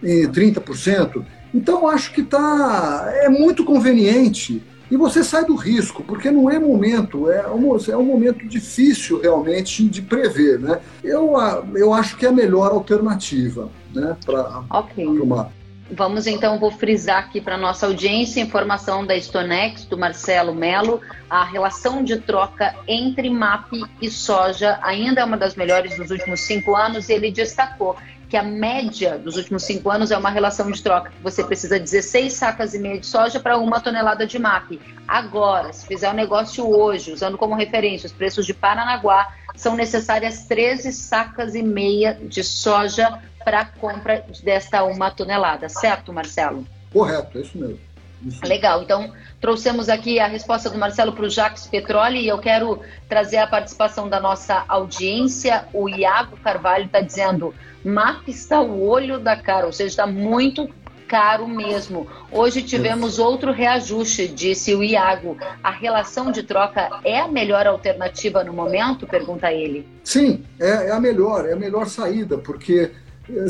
e 0.01 0.25
30%. 0.25 1.21
Então 1.53 1.85
acho 1.85 2.13
que 2.13 2.23
tá, 2.23 3.11
é 3.13 3.27
muito 3.27 3.65
conveniente 3.65 4.63
e 4.89 4.95
você 4.95 5.21
sai 5.21 5.43
do 5.43 5.55
risco, 5.55 6.01
porque 6.03 6.31
não 6.31 6.49
é 6.49 6.57
momento, 6.57 7.29
é 7.29 7.45
um, 7.51 7.75
é 7.75 7.97
um 7.97 8.05
momento 8.05 8.47
difícil 8.47 9.19
realmente 9.19 9.83
de 9.83 10.01
prever. 10.01 10.59
Né? 10.59 10.79
Eu, 11.03 11.33
eu 11.75 11.93
acho 11.93 12.17
que 12.17 12.25
é 12.25 12.29
a 12.29 12.33
melhor 12.33 12.71
alternativa 12.71 13.69
né, 13.93 14.15
para 14.25 14.63
okay. 14.69 15.05
o 15.05 15.25
mar. 15.25 15.51
Vamos 15.93 16.25
então, 16.25 16.57
vou 16.57 16.71
frisar 16.71 17.19
aqui 17.19 17.41
para 17.41 17.57
nossa 17.57 17.85
audiência 17.85 18.39
informação 18.39 19.05
da 19.05 19.17
Stonex, 19.17 19.83
do 19.83 19.97
Marcelo 19.97 20.55
Melo. 20.55 21.01
A 21.29 21.43
relação 21.43 22.01
de 22.01 22.17
troca 22.17 22.73
entre 22.87 23.29
MAP 23.29 23.73
e 24.01 24.09
soja 24.09 24.79
ainda 24.81 25.19
é 25.19 25.25
uma 25.25 25.35
das 25.35 25.53
melhores 25.53 25.97
dos 25.97 26.09
últimos 26.09 26.39
cinco 26.41 26.77
anos. 26.77 27.09
E 27.09 27.13
ele 27.13 27.29
destacou 27.29 27.97
que 28.29 28.37
a 28.37 28.43
média 28.43 29.17
dos 29.17 29.35
últimos 29.35 29.65
cinco 29.65 29.91
anos 29.91 30.11
é 30.11 30.17
uma 30.17 30.29
relação 30.29 30.71
de 30.71 30.81
troca. 30.81 31.11
Você 31.21 31.43
precisa 31.43 31.77
16 31.77 32.31
sacas 32.31 32.73
e 32.73 32.79
meia 32.79 32.97
de 32.97 33.05
soja 33.05 33.41
para 33.41 33.57
uma 33.57 33.81
tonelada 33.81 34.25
de 34.25 34.39
MAP. 34.39 34.79
Agora, 35.05 35.73
se 35.73 35.85
fizer 35.85 36.07
o 36.07 36.13
um 36.13 36.15
negócio 36.15 36.65
hoje, 36.65 37.11
usando 37.11 37.37
como 37.37 37.53
referência 37.53 38.07
os 38.07 38.13
preços 38.13 38.45
de 38.45 38.53
Paranaguá, 38.53 39.33
são 39.55 39.75
necessárias 39.75 40.45
13 40.45 40.91
sacas 40.91 41.55
e 41.55 41.63
meia 41.63 42.13
de 42.13 42.43
soja 42.43 43.19
para 43.43 43.61
a 43.61 43.65
compra 43.65 44.25
desta 44.43 44.83
uma 44.83 45.11
tonelada, 45.11 45.67
certo, 45.69 46.13
Marcelo? 46.13 46.65
Correto, 46.91 47.37
é 47.37 47.41
isso 47.41 47.57
mesmo. 47.57 47.79
Isso. 48.25 48.45
Legal, 48.45 48.83
então 48.83 49.11
trouxemos 49.39 49.89
aqui 49.89 50.19
a 50.19 50.27
resposta 50.27 50.69
do 50.69 50.77
Marcelo 50.77 51.11
para 51.13 51.25
o 51.25 51.29
Jacques 51.29 51.65
Petroli 51.65 52.19
e 52.19 52.27
eu 52.27 52.37
quero 52.37 52.79
trazer 53.09 53.37
a 53.37 53.47
participação 53.47 54.07
da 54.07 54.19
nossa 54.19 54.63
audiência. 54.67 55.65
O 55.73 55.89
Iago 55.89 56.37
Carvalho 56.37 56.85
está 56.85 57.01
dizendo: 57.01 57.53
MAP 57.83 58.27
está 58.27 58.61
o 58.61 58.87
olho 58.87 59.19
da 59.19 59.35
cara, 59.35 59.65
ou 59.65 59.73
seja, 59.73 59.89
está 59.89 60.07
muito 60.07 60.69
caro 61.11 61.45
mesmo. 61.45 62.07
Hoje 62.31 62.61
tivemos 62.61 63.19
outro 63.19 63.51
reajuste, 63.51 64.29
disse 64.29 64.73
o 64.73 64.81
Iago. 64.81 65.37
A 65.61 65.69
relação 65.69 66.31
de 66.31 66.41
troca 66.41 66.89
é 67.03 67.19
a 67.19 67.27
melhor 67.27 67.67
alternativa 67.67 68.45
no 68.45 68.53
momento? 68.53 69.05
Pergunta 69.05 69.51
ele. 69.51 69.85
Sim, 70.05 70.45
é, 70.57 70.87
é 70.87 70.91
a 70.91 71.01
melhor, 71.01 71.45
é 71.45 71.51
a 71.51 71.57
melhor 71.57 71.87
saída, 71.87 72.37
porque 72.37 72.91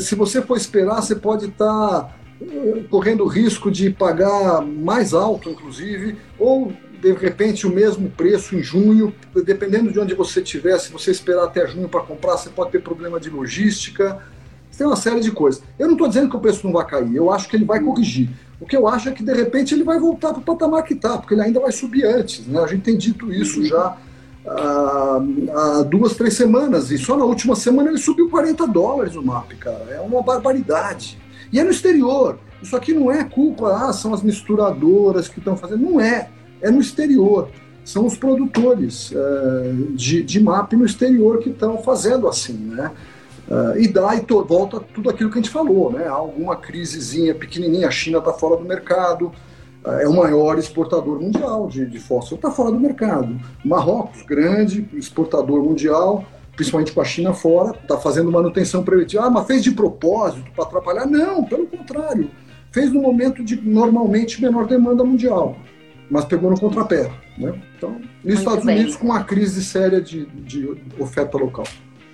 se 0.00 0.16
você 0.16 0.42
for 0.42 0.56
esperar, 0.56 1.00
você 1.00 1.14
pode 1.14 1.46
estar 1.46 1.66
tá, 1.66 2.14
eh, 2.40 2.82
correndo 2.90 3.24
risco 3.26 3.70
de 3.70 3.90
pagar 3.90 4.60
mais 4.60 5.14
alto, 5.14 5.48
inclusive, 5.48 6.18
ou 6.40 6.72
de 7.00 7.12
repente 7.12 7.64
o 7.64 7.70
mesmo 7.70 8.10
preço 8.10 8.56
em 8.56 8.62
junho, 8.62 9.14
dependendo 9.44 9.92
de 9.92 10.00
onde 10.00 10.14
você 10.14 10.40
estiver, 10.40 10.78
se 10.78 10.90
você 10.90 11.12
esperar 11.12 11.44
até 11.44 11.64
junho 11.68 11.88
para 11.88 12.00
comprar, 12.00 12.36
você 12.36 12.50
pode 12.50 12.72
ter 12.72 12.82
problema 12.82 13.20
de 13.20 13.30
logística, 13.30 14.20
tem 14.76 14.86
uma 14.86 14.96
série 14.96 15.20
de 15.20 15.30
coisas. 15.30 15.62
Eu 15.78 15.86
não 15.86 15.94
estou 15.94 16.08
dizendo 16.08 16.30
que 16.30 16.36
o 16.36 16.40
preço 16.40 16.66
não 16.66 16.72
vai 16.72 16.86
cair, 16.86 17.14
eu 17.14 17.30
acho 17.30 17.48
que 17.48 17.56
ele 17.56 17.64
vai 17.64 17.80
corrigir. 17.80 18.30
O 18.60 18.66
que 18.66 18.76
eu 18.76 18.86
acho 18.86 19.08
é 19.08 19.12
que 19.12 19.22
de 19.22 19.32
repente 19.32 19.74
ele 19.74 19.82
vai 19.82 19.98
voltar 19.98 20.32
para 20.32 20.40
o 20.40 20.42
patamar 20.42 20.84
que 20.84 20.94
está, 20.94 21.18
porque 21.18 21.34
ele 21.34 21.42
ainda 21.42 21.60
vai 21.60 21.72
subir 21.72 22.04
antes. 22.04 22.46
Né? 22.46 22.60
A 22.60 22.66
gente 22.66 22.82
tem 22.82 22.96
dito 22.96 23.32
isso 23.32 23.64
já 23.64 23.96
há, 24.46 25.82
duas, 25.88 26.14
três 26.14 26.34
semanas, 26.34 26.90
e 26.90 26.98
só 26.98 27.16
na 27.16 27.24
última 27.24 27.56
semana 27.56 27.88
ele 27.88 27.98
subiu 27.98 28.28
40 28.30 28.66
dólares 28.66 29.16
o 29.16 29.22
MAP, 29.22 29.54
cara. 29.56 29.84
É 29.90 30.00
uma 30.00 30.22
barbaridade. 30.22 31.18
E 31.52 31.58
é 31.58 31.64
no 31.64 31.70
exterior. 31.70 32.38
Isso 32.62 32.76
aqui 32.76 32.94
não 32.94 33.10
é 33.10 33.24
culpa, 33.24 33.88
ah, 33.88 33.92
são 33.92 34.14
as 34.14 34.22
misturadoras 34.22 35.28
que 35.28 35.38
estão 35.38 35.56
fazendo. 35.56 35.82
Não 35.82 36.00
é. 36.00 36.30
É 36.60 36.70
no 36.70 36.80
exterior. 36.80 37.48
São 37.84 38.06
os 38.06 38.16
produtores 38.16 39.12
é, 39.12 39.72
de, 39.90 40.22
de 40.22 40.40
MAP 40.40 40.74
no 40.74 40.86
exterior 40.86 41.38
que 41.38 41.50
estão 41.50 41.78
fazendo 41.78 42.28
assim, 42.28 42.52
né? 42.52 42.92
Uh, 43.48 43.76
e 43.76 43.88
dá 43.88 44.14
e 44.14 44.20
to, 44.20 44.44
volta 44.44 44.80
tudo 44.80 45.10
aquilo 45.10 45.28
que 45.30 45.38
a 45.38 45.42
gente 45.42 45.50
falou, 45.50 45.92
né? 45.92 46.06
Há 46.06 46.12
alguma 46.12 46.56
crisezinha 46.56 47.34
pequenininha, 47.34 47.88
a 47.88 47.90
China 47.90 48.18
está 48.18 48.32
fora 48.32 48.56
do 48.56 48.64
mercado, 48.64 49.32
é 49.84 50.06
o 50.06 50.14
maior 50.14 50.58
exportador 50.58 51.20
mundial 51.20 51.66
de, 51.66 51.84
de 51.86 51.98
fósforo, 51.98 52.36
está 52.36 52.50
fora 52.50 52.70
do 52.70 52.78
mercado. 52.78 53.38
Marrocos, 53.64 54.22
grande 54.22 54.88
exportador 54.94 55.62
mundial, 55.62 56.24
principalmente 56.54 56.92
com 56.92 57.00
a 57.00 57.04
China 57.04 57.34
fora, 57.34 57.76
está 57.76 57.98
fazendo 57.98 58.30
manutenção 58.30 58.84
preventiva. 58.84 59.24
Ah, 59.24 59.30
mas 59.30 59.46
fez 59.46 59.62
de 59.62 59.72
propósito 59.72 60.48
para 60.54 60.64
atrapalhar? 60.64 61.06
Não, 61.06 61.42
pelo 61.44 61.66
contrário. 61.66 62.30
Fez 62.70 62.92
no 62.92 63.02
momento 63.02 63.44
de 63.44 63.60
normalmente 63.60 64.40
menor 64.40 64.66
demanda 64.66 65.02
mundial, 65.02 65.56
mas 66.08 66.24
pegou 66.24 66.48
no 66.48 66.58
contrapé. 66.58 67.10
Né? 67.36 67.52
Então, 67.76 68.00
nos 68.24 68.38
Estados 68.38 68.64
bem. 68.64 68.76
Unidos, 68.76 68.96
com 68.96 69.06
uma 69.06 69.24
crise 69.24 69.64
séria 69.64 70.00
de, 70.00 70.26
de 70.26 70.76
oferta 70.98 71.36
local 71.36 71.64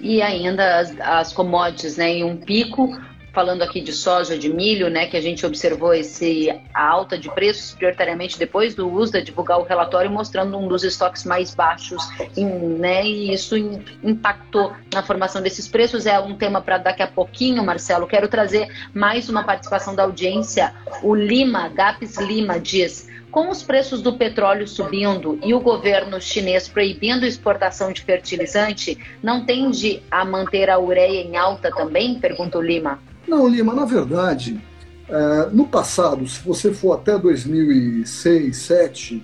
e 0.01 0.23
ainda 0.23 0.79
as, 0.79 1.01
as 1.01 1.33
commodities 1.33 1.97
né, 1.97 2.11
em 2.11 2.25
um 2.25 2.37
pico, 2.37 2.97
falando 3.33 3.63
aqui 3.63 3.81
de 3.81 3.93
soja, 3.93 4.37
de 4.37 4.49
milho, 4.49 4.91
né, 4.91 5.07
que 5.07 5.17
a 5.17 5.21
gente 5.21 5.47
observou 5.47 5.95
esse 5.95 6.51
a 6.75 6.89
alta 6.89 7.17
de 7.17 7.31
preços 7.31 7.73
prioritariamente 7.73 8.39
depois 8.39 8.75
do 8.75 8.93
USDA 8.93 9.23
divulgar 9.23 9.61
o 9.61 9.63
relatório 9.63 10.11
mostrando 10.11 10.59
um 10.59 10.67
dos 10.67 10.83
estoques 10.83 11.25
mais 11.25 11.55
baixos, 11.55 12.03
em, 12.37 12.47
né, 12.47 13.05
e 13.07 13.33
isso 13.33 13.57
in, 13.57 13.85
impactou 14.03 14.73
na 14.93 15.03
formação 15.03 15.41
desses 15.41 15.69
preços. 15.69 16.07
É 16.07 16.19
um 16.19 16.37
tema 16.37 16.61
para 16.61 16.79
daqui 16.79 17.03
a 17.03 17.07
pouquinho, 17.07 17.65
Marcelo. 17.65 18.07
Quero 18.07 18.29
trazer 18.29 18.69
mais 18.93 19.29
uma 19.29 19.45
participação 19.45 19.95
da 19.95 20.03
audiência. 20.03 20.75
O 21.03 21.15
Lima, 21.15 21.69
Gapes 21.69 22.17
Lima, 22.19 22.59
diz: 22.59 23.09
com 23.31 23.51
os 23.51 23.63
preços 23.63 24.01
do 24.03 24.15
petróleo 24.15 24.67
subindo 24.67 25.39
e 25.45 25.53
o 25.53 25.61
governo 25.61 26.21
chinês 26.21 26.69
proibindo 26.69 27.27
exportação 27.27 27.93
de 27.93 28.03
fertilizante, 28.03 28.99
não 29.23 29.45
tende 29.45 30.03
a 30.11 30.25
manter 30.25 30.71
a 30.71 30.79
ureia 30.79 31.23
em 31.23 31.37
alta 31.37 31.71
também? 31.71 32.19
Pergunta 32.19 32.59
o 32.59 32.63
Lima. 32.63 32.99
Não, 33.27 33.47
Lima, 33.47 33.75
na 33.75 33.85
verdade, 33.85 34.61
é, 35.09 35.49
no 35.53 35.67
passado, 35.67 36.27
se 36.27 36.41
você 36.41 36.73
for 36.73 36.95
até 36.95 37.19
2006, 37.19 38.43
2007, 38.43 39.23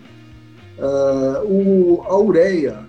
é, 0.79 0.83
a 0.83 2.17
ureia, 2.17 2.81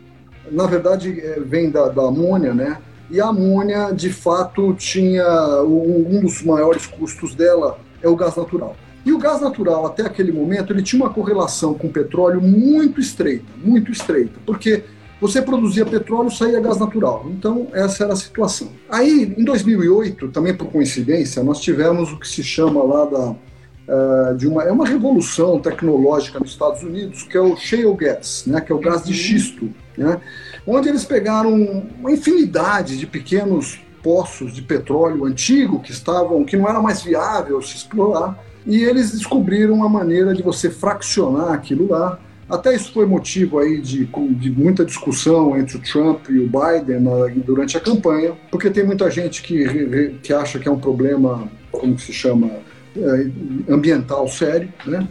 na 0.51 0.65
verdade, 0.65 1.19
é, 1.19 1.39
vem 1.39 1.69
da, 1.69 1.89
da, 1.89 2.03
amônia, 2.03 2.53
né? 2.53 2.77
E 3.09 3.21
a 3.21 3.27
amônia, 3.27 3.91
de 3.91 4.11
fato, 4.11 4.73
tinha 4.73 5.61
um 5.63 6.21
dos 6.21 6.41
maiores 6.41 6.87
custos 6.87 7.35
dela 7.35 7.77
é 8.01 8.07
o 8.09 8.15
gás 8.15 8.35
natural. 8.35 8.75
E 9.05 9.13
o 9.13 9.19
gás 9.19 9.39
natural, 9.39 9.85
até 9.85 10.03
aquele 10.03 10.31
momento, 10.31 10.73
ele 10.73 10.81
tinha 10.81 11.01
uma 11.01 11.13
correlação 11.13 11.75
com 11.75 11.87
o 11.87 11.91
petróleo 11.91 12.41
muito 12.41 12.99
estreita, 12.99 13.45
muito 13.63 13.91
estreita, 13.91 14.39
porque 14.45 14.83
você 15.21 15.41
produzia 15.41 15.85
petróleo, 15.85 16.31
saía 16.31 16.59
gás 16.59 16.79
natural. 16.79 17.25
Então, 17.29 17.67
essa 17.71 18.03
era 18.03 18.13
a 18.13 18.15
situação. 18.15 18.69
Aí, 18.89 19.33
em 19.37 19.43
2008, 19.43 20.29
também 20.29 20.55
por 20.55 20.67
coincidência, 20.67 21.43
nós 21.43 21.61
tivemos 21.61 22.11
o 22.11 22.19
que 22.19 22.27
se 22.27 22.43
chama 22.43 22.83
lá 22.83 23.05
da, 23.05 23.29
uh, 23.29 24.35
de 24.35 24.47
uma, 24.47 24.63
é 24.63 24.71
uma 24.71 24.87
revolução 24.87 25.59
tecnológica 25.59 26.39
nos 26.39 26.51
Estados 26.51 26.83
Unidos, 26.83 27.23
que 27.23 27.37
é 27.37 27.41
o 27.41 27.55
shale 27.55 27.93
gas, 27.95 28.43
né, 28.47 28.59
que 28.59 28.71
é 28.71 28.75
o 28.75 28.79
gás 28.79 29.03
de 29.03 29.11
uhum. 29.11 29.17
xisto, 29.17 29.69
né, 29.97 30.19
onde 30.65 30.89
eles 30.89 31.05
pegaram 31.05 31.53
uma 31.99 32.11
infinidade 32.11 32.97
de 32.97 33.05
pequenos 33.05 33.79
poços 34.03 34.53
de 34.53 34.61
petróleo 34.61 35.25
antigo 35.25 35.79
que 35.79 35.91
estavam, 35.91 36.43
que 36.43 36.57
não 36.57 36.67
era 36.67 36.81
mais 36.81 37.01
viável 37.01 37.61
se 37.61 37.75
explorar, 37.75 38.37
e 38.65 38.83
eles 38.83 39.11
descobriram 39.11 39.75
uma 39.75 39.89
maneira 39.89 40.33
de 40.33 40.41
você 40.41 40.69
fraccionar 40.69 41.53
aquilo 41.53 41.87
lá 41.89 42.19
até 42.49 42.75
isso 42.75 42.91
foi 42.93 43.05
motivo 43.07 43.57
aí 43.57 43.81
de, 43.81 44.05
de 44.05 44.51
muita 44.51 44.85
discussão 44.85 45.57
entre 45.57 45.77
o 45.77 45.81
Trump 45.81 46.29
e 46.29 46.39
o 46.39 46.47
Biden 46.47 46.99
na, 46.99 47.27
durante 47.43 47.75
a 47.75 47.79
campanha, 47.79 48.33
porque 48.51 48.69
tem 48.69 48.85
muita 48.85 49.09
gente 49.09 49.41
que, 49.41 50.15
que 50.21 50.31
acha 50.31 50.59
que 50.59 50.67
é 50.67 50.71
um 50.71 50.79
problema, 50.79 51.49
como 51.71 51.97
se 51.97 52.13
chama, 52.13 52.51
é, 52.95 53.71
ambiental 53.71 54.27
sério, 54.27 54.71
né? 54.85 55.07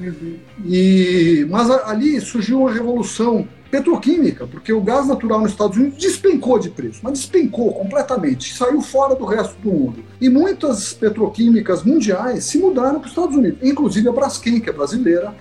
E, 0.64 1.44
mas 1.50 1.68
ali 1.70 2.20
surgiu 2.20 2.60
uma 2.60 2.72
revolução 2.72 3.48
petroquímica, 3.70 4.46
porque 4.46 4.72
o 4.72 4.80
gás 4.80 5.06
natural 5.06 5.40
nos 5.40 5.50
Estados 5.50 5.76
Unidos 5.76 5.98
despencou 5.98 6.58
de 6.58 6.70
preço, 6.70 7.00
mas 7.02 7.14
despencou 7.14 7.72
completamente, 7.72 8.54
saiu 8.54 8.80
fora 8.80 9.14
do 9.14 9.24
resto 9.24 9.56
do 9.60 9.70
mundo. 9.70 10.04
E 10.20 10.28
muitas 10.28 10.92
petroquímicas 10.92 11.82
mundiais 11.82 12.44
se 12.44 12.58
mudaram 12.58 13.00
para 13.00 13.06
os 13.06 13.12
Estados 13.12 13.36
Unidos, 13.36 13.58
inclusive 13.62 14.08
a 14.08 14.12
Braskem, 14.12 14.60
que 14.60 14.70
é 14.70 14.72
brasileira, 14.72 15.34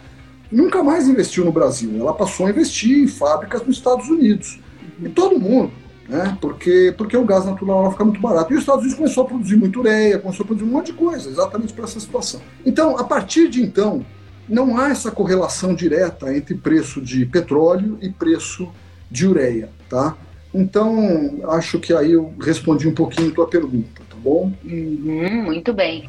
nunca 0.52 0.84
mais 0.84 1.08
investiu 1.08 1.46
no 1.46 1.52
Brasil. 1.52 1.92
Ela 2.00 2.14
passou 2.14 2.46
a 2.46 2.50
investir 2.50 3.04
em 3.04 3.08
fábricas 3.08 3.66
nos 3.66 3.78
Estados 3.78 4.10
Unidos. 4.10 4.60
E 5.02 5.10
todo 5.10 5.40
mundo, 5.40 5.72
né? 6.08 6.38
Porque, 6.40 6.94
porque 6.98 7.16
o 7.18 7.26
gás 7.26 7.46
natural 7.46 7.92
fica 7.92 8.06
muito 8.06 8.22
barato. 8.22 8.54
E 8.54 8.56
os 8.56 8.62
Estados 8.62 8.82
Unidos 8.82 8.98
começou 8.98 9.24
a 9.24 9.28
produzir 9.28 9.56
muito 9.56 9.80
ureia, 9.80 10.20
começou 10.20 10.44
a 10.44 10.48
produzir 10.48 10.70
um 10.70 10.72
monte 10.74 10.88
de 10.88 10.94
coisa, 10.94 11.30
exatamente 11.30 11.74
para 11.74 11.86
essa 11.86 12.00
situação. 12.00 12.42
Então, 12.66 12.98
a 12.98 13.04
partir 13.04 13.50
de 13.50 13.62
então, 13.62 14.06
não 14.48 14.78
há 14.78 14.90
essa 14.90 15.12
correlação 15.12 15.74
direta 15.74 16.36
entre 16.36 16.56
preço 16.56 17.02
de 17.02 17.26
petróleo 17.26 17.98
e 18.02 18.10
preço 18.10 18.70
de 19.10 19.28
ureia, 19.28 19.70
tá? 19.90 20.16
Então, 20.54 21.40
acho 21.50 21.80
que 21.80 21.94
aí 21.94 22.12
eu 22.12 22.34
respondi 22.40 22.88
um 22.88 22.94
pouquinho 22.94 23.32
a 23.32 23.34
tua 23.34 23.48
pergunta, 23.48 24.02
tá 24.10 24.16
bom? 24.16 24.52
Uhum, 24.64 25.44
muito 25.44 25.74
bem. 25.74 26.08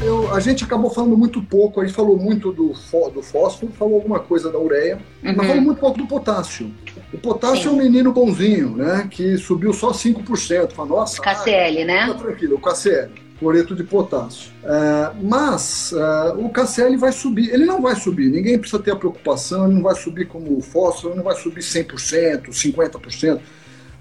Eu, 0.00 0.32
a 0.32 0.38
gente 0.38 0.62
acabou 0.62 0.90
falando 0.90 1.16
muito 1.16 1.42
pouco, 1.42 1.80
a 1.80 1.84
gente 1.84 1.94
falou 1.94 2.16
muito 2.16 2.52
do, 2.52 2.72
do 3.12 3.22
fósforo, 3.22 3.72
falou 3.72 3.96
alguma 3.96 4.20
coisa 4.20 4.50
da 4.50 4.58
ureia, 4.58 4.98
uhum. 5.24 5.34
mas 5.36 5.46
falou 5.46 5.62
muito 5.62 5.80
pouco 5.80 5.98
do 5.98 6.06
potássio. 6.06 6.72
O 7.12 7.18
potássio 7.18 7.62
Sim. 7.62 7.68
é 7.68 7.70
um 7.72 7.76
menino 7.76 8.12
bonzinho, 8.12 8.76
né? 8.76 9.08
Que 9.10 9.36
subiu 9.36 9.72
só 9.72 9.90
5%. 9.90 10.72
Fala, 10.72 10.88
nossa, 10.88 11.20
KCL, 11.20 11.82
ah, 11.82 11.84
né? 11.84 12.06
Tá 12.06 12.14
tranquilo, 12.14 12.56
o 12.56 12.60
KCL, 12.60 13.10
cloreto 13.38 13.74
de 13.74 13.84
potássio. 13.84 14.50
É, 14.64 15.10
mas 15.22 15.92
é, 15.92 16.32
o 16.32 16.48
KCL 16.48 16.96
vai 16.96 17.12
subir, 17.12 17.50
ele 17.50 17.64
não 17.64 17.80
vai 17.80 17.94
subir, 17.94 18.30
ninguém 18.30 18.58
precisa 18.58 18.82
ter 18.82 18.90
a 18.90 18.96
preocupação, 18.96 19.66
ele 19.66 19.74
não 19.74 19.82
vai 19.82 19.94
subir 19.94 20.26
como 20.26 20.56
o 20.56 20.60
fósforo, 20.60 21.10
ele 21.10 21.18
não 21.18 21.24
vai 21.24 21.36
subir 21.36 21.60
100%, 21.60 22.48
50%, 22.48 23.40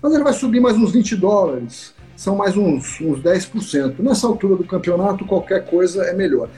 mas 0.01 0.13
ele 0.13 0.23
vai 0.23 0.33
subir 0.33 0.59
mais 0.59 0.75
uns 0.77 0.91
20 0.91 1.15
dólares. 1.15 1.95
São 2.15 2.35
mais 2.35 2.57
uns, 2.57 2.99
uns 2.99 3.19
10%. 3.21 3.99
Nessa 3.99 4.25
altura 4.25 4.55
do 4.55 4.63
campeonato, 4.63 5.23
qualquer 5.23 5.65
coisa 5.65 6.03
é 6.03 6.13
melhor. 6.13 6.49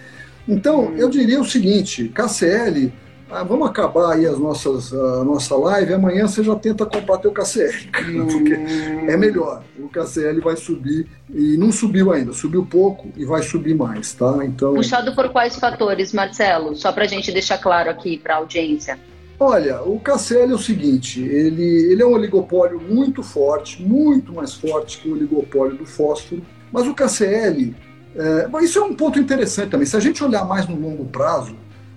Então, 0.48 0.94
eu 0.96 1.10
diria 1.10 1.40
o 1.40 1.46
seguinte: 1.46 2.10
KCL, 2.16 2.94
ah, 3.32 3.44
vamos 3.44 3.70
acabar 3.70 4.14
aí 4.14 4.26
as 4.26 4.40
nossas, 4.40 4.92
a 4.94 5.24
nossa 5.24 5.56
live, 5.56 5.94
amanhã 5.94 6.28
você 6.28 6.44
já 6.44 6.56
tenta 6.56 6.86
comprar 6.86 7.20
teu 7.20 7.32
KCL, 7.32 7.90
porque 8.32 8.54
é 9.08 9.16
melhor. 9.16 9.64
O 9.78 9.88
KCL 9.88 10.42
vai 10.42 10.58
subir 10.58 11.08
e 11.30 11.56
não 11.58 11.72
subiu 11.72 12.12
ainda, 12.12 12.34
subiu 12.34 12.66
pouco 12.66 13.10
e 13.16 13.26
vai 13.26 13.44
subir 13.44 13.76
mais, 13.76 14.14
tá? 14.14 14.40
Então 14.44 14.74
puxado 14.74 15.14
por 15.14 15.30
quais 15.30 15.56
fatores, 15.56 16.12
Marcelo? 16.12 16.76
Só 16.76 16.92
para 16.92 17.04
a 17.04 17.08
gente 17.08 17.32
deixar 17.32 17.60
claro 17.60 17.90
aqui 17.90 18.18
para 18.18 18.36
a 18.36 18.38
audiência. 18.38 18.98
Olha, 19.40 19.82
o 19.84 20.00
KCL 20.00 20.52
é 20.52 20.56
o 20.56 20.58
seguinte, 20.58 21.22
ele, 21.22 21.64
ele 21.64 22.02
é 22.02 22.06
um 22.06 22.12
oligopólio 22.12 22.82
muito 22.82 23.24
forte, 23.24 23.82
muito 23.82 24.34
mais 24.34 24.54
forte 24.54 24.98
que 24.98 25.08
o 25.08 25.14
oligopólio 25.14 25.78
do 25.78 25.86
fósforo, 25.86 26.42
mas 26.74 26.86
o 26.86 26.94
KCL, 26.94 27.74
é, 28.18 28.64
isso 28.64 28.80
é 28.80 28.82
um 28.82 28.94
ponto 28.94 29.18
interessante 29.18 29.70
também, 29.70 29.86
se 29.86 29.96
a 29.96 30.00
gente 30.02 30.22
olhar 30.22 30.44
mais 30.44 30.68
no 30.68 30.78
longo 30.78 31.06
prazo, 31.06 31.56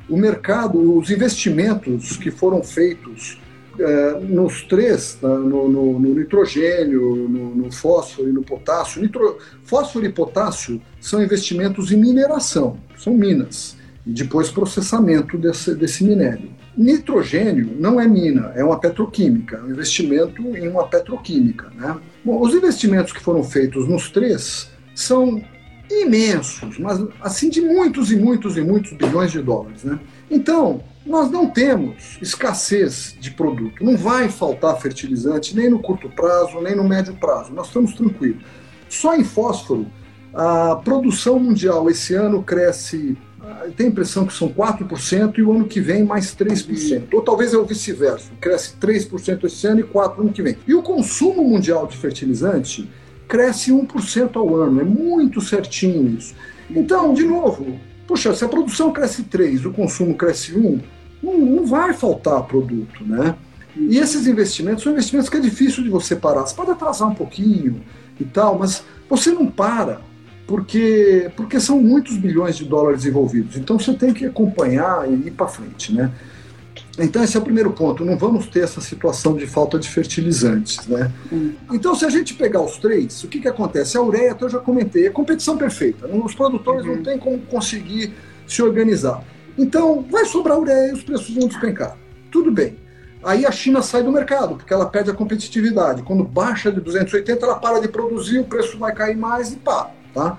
o 0.09 0.17
mercado, 0.17 0.99
os 0.99 1.11
investimentos 1.11 2.17
que 2.17 2.31
foram 2.31 2.63
feitos 2.63 3.41
é, 3.79 4.21
nos 4.21 4.63
três, 4.63 5.15
tá, 5.15 5.29
no, 5.29 5.69
no, 5.69 5.99
no 5.99 6.15
nitrogênio, 6.15 7.29
no, 7.29 7.55
no, 7.55 7.73
fósforo 7.73 8.29
e 8.29 8.33
no 8.33 8.43
potássio, 8.43 9.01
nitro, 9.01 9.39
fósforo 9.65 10.05
e 10.05 10.13
potássio 10.13 10.81
são 11.01 11.23
investimentos 11.23 11.91
em 11.91 11.97
mineração, 11.97 12.79
são 12.99 13.15
minas, 13.15 13.77
e 14.07 14.11
depois 14.11 14.51
processamento 14.51 15.39
desse, 15.39 15.75
desse 15.75 16.05
minério. 16.05 16.51
Nitrogênio 16.77 17.77
não 17.79 18.01
é 18.01 18.07
mina, 18.07 18.53
é 18.55 18.65
uma 18.65 18.79
petroquímica, 18.79 19.57
é 19.57 19.63
um 19.63 19.71
investimento 19.71 20.43
em 20.57 20.69
uma 20.69 20.87
petroquímica. 20.87 21.71
Né? 21.75 21.97
Bom, 22.25 22.41
os 22.41 22.55
investimentos 22.55 23.13
que 23.13 23.21
foram 23.21 23.45
feitos 23.45 23.87
nos 23.87 24.11
três 24.11 24.71
são 24.95 25.43
imensos, 26.01 26.79
mas 26.79 27.05
assim 27.21 27.49
de 27.49 27.61
muitos 27.61 28.11
e 28.11 28.17
muitos 28.17 28.57
e 28.57 28.63
muitos 28.63 28.93
bilhões 28.93 29.31
de 29.31 29.43
dólares. 29.43 29.85
Né? 29.85 29.99
Então, 30.31 30.83
nós 31.05 31.31
não 31.31 31.49
temos 31.49 32.19
escassez 32.23 33.17
de 33.21 33.31
produto, 33.33 33.85
não 33.85 33.97
vai 33.97 34.29
faltar 34.29 34.81
fertilizante 34.81 35.55
nem 35.57 35.69
no 35.69 35.81
curto 35.81 36.09
prazo, 36.09 36.61
nem 36.61 36.75
no 36.77 36.85
médio 36.85 37.15
prazo, 37.15 37.53
nós 37.53 37.67
estamos 37.67 37.95
tranquilos. 37.95 38.43
Só 38.89 39.15
em 39.17 39.25
fósforo, 39.25 39.87
A 40.35 40.77
produção 40.77 41.39
mundial 41.39 41.91
esse 41.91 42.15
ano 42.15 42.43
cresce, 42.43 43.19
tem 43.77 43.87
a 43.87 43.91
impressão 43.91 44.27
que 44.27 44.33
são 44.33 44.49
4% 44.49 45.37
e 45.39 45.43
o 45.43 45.53
ano 45.53 45.67
que 45.67 45.81
vem 45.81 46.05
mais 46.05 46.35
3%. 46.35 47.13
Ou 47.13 47.21
talvez 47.21 47.53
é 47.53 47.59
o 47.59 47.67
vice-versa, 47.67 48.31
cresce 48.41 48.75
3% 48.81 49.45
esse 49.45 49.67
ano 49.67 49.81
e 49.81 49.85
4% 49.85 50.17
no 50.17 50.23
ano 50.23 50.33
que 50.33 50.43
vem. 50.43 50.57
E 50.67 50.75
o 50.75 50.83
consumo 50.83 51.45
mundial 51.45 51.87
de 51.87 51.97
fertilizante 51.99 52.89
cresce 53.33 53.73
1% 53.73 54.37
ao 54.37 54.55
ano, 54.55 54.83
é 54.83 54.85
muito 54.85 55.41
certinho 55.41 56.19
isso. 56.19 56.35
Então, 56.69 57.15
de 57.15 57.25
novo, 57.25 57.81
puxa, 58.07 58.35
se 58.35 58.45
a 58.45 58.49
produção 58.49 58.93
cresce 58.93 59.23
3%, 59.23 59.65
o 59.65 59.73
consumo 59.73 60.15
cresce 60.15 60.53
1%, 60.53 60.83
não, 61.23 61.39
não 61.39 61.67
vai 61.67 61.95
faltar 61.95 62.43
produto, 62.43 63.03
né? 63.07 63.35
E 63.75 63.97
esses 63.97 64.27
investimentos 64.27 64.83
são 64.83 64.93
investimentos 64.93 65.31
que 65.31 65.39
é 65.39 65.41
difícil 65.41 65.83
de 65.83 65.89
você 65.89 66.15
parar. 66.15 66.43
Você 66.43 66.55
pode 66.55 66.73
atrasar 66.73 67.09
um 67.09 67.15
pouquinho 67.15 67.81
e 68.21 68.25
tal, 68.27 68.59
mas 68.59 68.85
você 69.09 69.31
não 69.31 69.47
para 69.47 70.03
porque, 70.47 71.31
porque 71.35 71.59
são 71.59 71.81
muitos 71.81 72.19
bilhões 72.19 72.59
de 72.59 72.67
dólares 72.67 73.07
envolvidos. 73.07 73.57
Então 73.57 73.79
você 73.79 73.95
tem 73.95 74.13
que 74.13 74.27
acompanhar 74.27 75.11
e 75.11 75.29
ir 75.29 75.31
para 75.31 75.49
frente, 75.49 75.95
né? 75.95 76.13
Então 76.99 77.23
esse 77.23 77.37
é 77.37 77.41
o 77.41 77.43
primeiro 77.43 77.73
ponto. 77.73 78.05
Não 78.05 78.19
vamos 78.19 78.47
ter 78.47 78.61
essa 78.61 78.81
situação 78.81 79.35
de 79.35 79.47
falta 79.47 79.79
de 79.79 79.89
fertilizantes, 79.89 80.87
né? 80.87 81.11
Hum. 81.33 81.55
Então 81.73 81.95
se 81.95 82.05
a 82.05 82.11
gente 82.11 82.35
pegar 82.35 82.61
os 82.61 82.77
três, 82.79 83.25
o 83.25 83.29
que, 83.29 83.41
que 83.41 83.49
acontece? 83.49 83.97
A 83.97 84.03
ureia, 84.03 84.37
eu 84.39 84.49
já 84.49 84.59
comentei, 84.59 85.07
é 85.07 85.11
competição 85.11 85.57
perfeita. 85.57 86.07
Os 86.07 86.35
produtores 86.35 86.85
uhum. 86.85 86.97
não 86.97 87.03
têm 87.03 87.19
como 87.19 87.39
conseguir 87.39 88.13
se 88.47 88.63
organizar. 88.63 89.25
Então 89.57 90.05
vai 90.11 90.25
sobrar 90.27 90.59
ureia 90.59 90.91
e 90.91 90.93
os 90.93 91.03
preços 91.03 91.35
vão 91.35 91.49
despencar. 91.49 91.97
Tudo 92.31 92.51
bem. 92.51 92.77
Aí 93.25 93.47
a 93.47 93.53
China 93.53 93.83
sai 93.83 94.03
do 94.03 94.11
mercado, 94.11 94.57
porque 94.57 94.73
ela 94.73 94.87
perde 94.87 95.11
a 95.11 95.15
competitividade. 95.15 96.03
Quando 96.03 96.25
baixa 96.25 96.73
de 96.73 96.81
280, 96.81 97.47
ela 97.47 97.55
para 97.57 97.81
de 97.81 97.89
produzir, 97.89 98.41
o 98.41 98.45
preço 98.45 98.77
vai 98.77 98.93
cair 98.93 99.17
mais 99.17 99.53
e 99.53 99.57
pá. 99.57 99.91
Tá? 100.13 100.37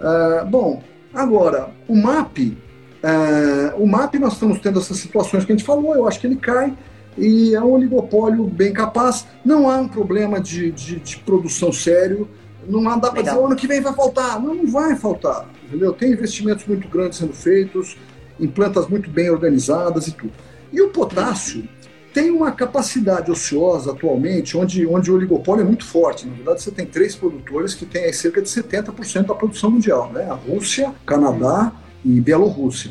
Uh, 0.00 0.46
bom, 0.46 0.82
agora, 1.14 1.70
o 1.86 1.94
MAP, 1.94 2.58
uh, 3.02 3.82
o 3.82 3.86
MAP 3.86 4.14
nós 4.14 4.34
estamos 4.34 4.58
tendo 4.60 4.78
essas 4.78 4.96
situações 4.98 5.44
que 5.44 5.52
a 5.52 5.56
gente 5.56 5.64
falou, 5.64 5.94
eu 5.94 6.06
acho 6.06 6.20
que 6.20 6.26
ele 6.26 6.36
cai 6.36 6.76
e 7.16 7.54
é 7.54 7.60
um 7.60 7.72
oligopólio 7.72 8.44
bem 8.44 8.72
capaz. 8.72 9.26
Não 9.44 9.68
há 9.68 9.78
um 9.78 9.88
problema 9.88 10.40
de, 10.40 10.70
de, 10.70 11.00
de 11.00 11.18
produção 11.18 11.72
sério, 11.72 12.28
não 12.66 12.88
há, 12.88 12.96
dá 12.96 13.10
para 13.10 13.22
dizer, 13.22 13.36
o 13.36 13.46
ano 13.46 13.56
que 13.56 13.66
vem 13.66 13.80
vai 13.80 13.92
faltar. 13.92 14.40
Não, 14.40 14.54
não 14.54 14.66
vai 14.66 14.94
faltar, 14.96 15.48
entendeu? 15.66 15.92
Tem 15.92 16.12
investimentos 16.12 16.66
muito 16.66 16.88
grandes 16.88 17.18
sendo 17.18 17.32
feitos, 17.32 17.96
em 18.38 18.46
plantas 18.46 18.86
muito 18.86 19.10
bem 19.10 19.30
organizadas 19.30 20.06
e 20.06 20.12
tudo. 20.12 20.32
E 20.72 20.80
o 20.80 20.90
potássio, 20.90 21.66
tem 22.12 22.30
uma 22.30 22.52
capacidade 22.52 23.30
ociosa 23.30 23.92
atualmente, 23.92 24.56
onde, 24.56 24.86
onde 24.86 25.10
o 25.10 25.14
oligopólio 25.14 25.62
é 25.62 25.64
muito 25.64 25.84
forte. 25.84 26.26
Na 26.26 26.34
verdade, 26.34 26.62
você 26.62 26.70
tem 26.70 26.86
três 26.86 27.14
produtores 27.14 27.74
que 27.74 27.86
têm 27.86 28.12
cerca 28.12 28.40
de 28.40 28.48
70% 28.48 29.26
da 29.26 29.34
produção 29.34 29.70
mundial: 29.70 30.10
né? 30.12 30.28
a 30.28 30.34
Rússia, 30.34 30.94
Canadá 31.06 31.72
e 32.04 32.20
Bielorrússia. 32.20 32.90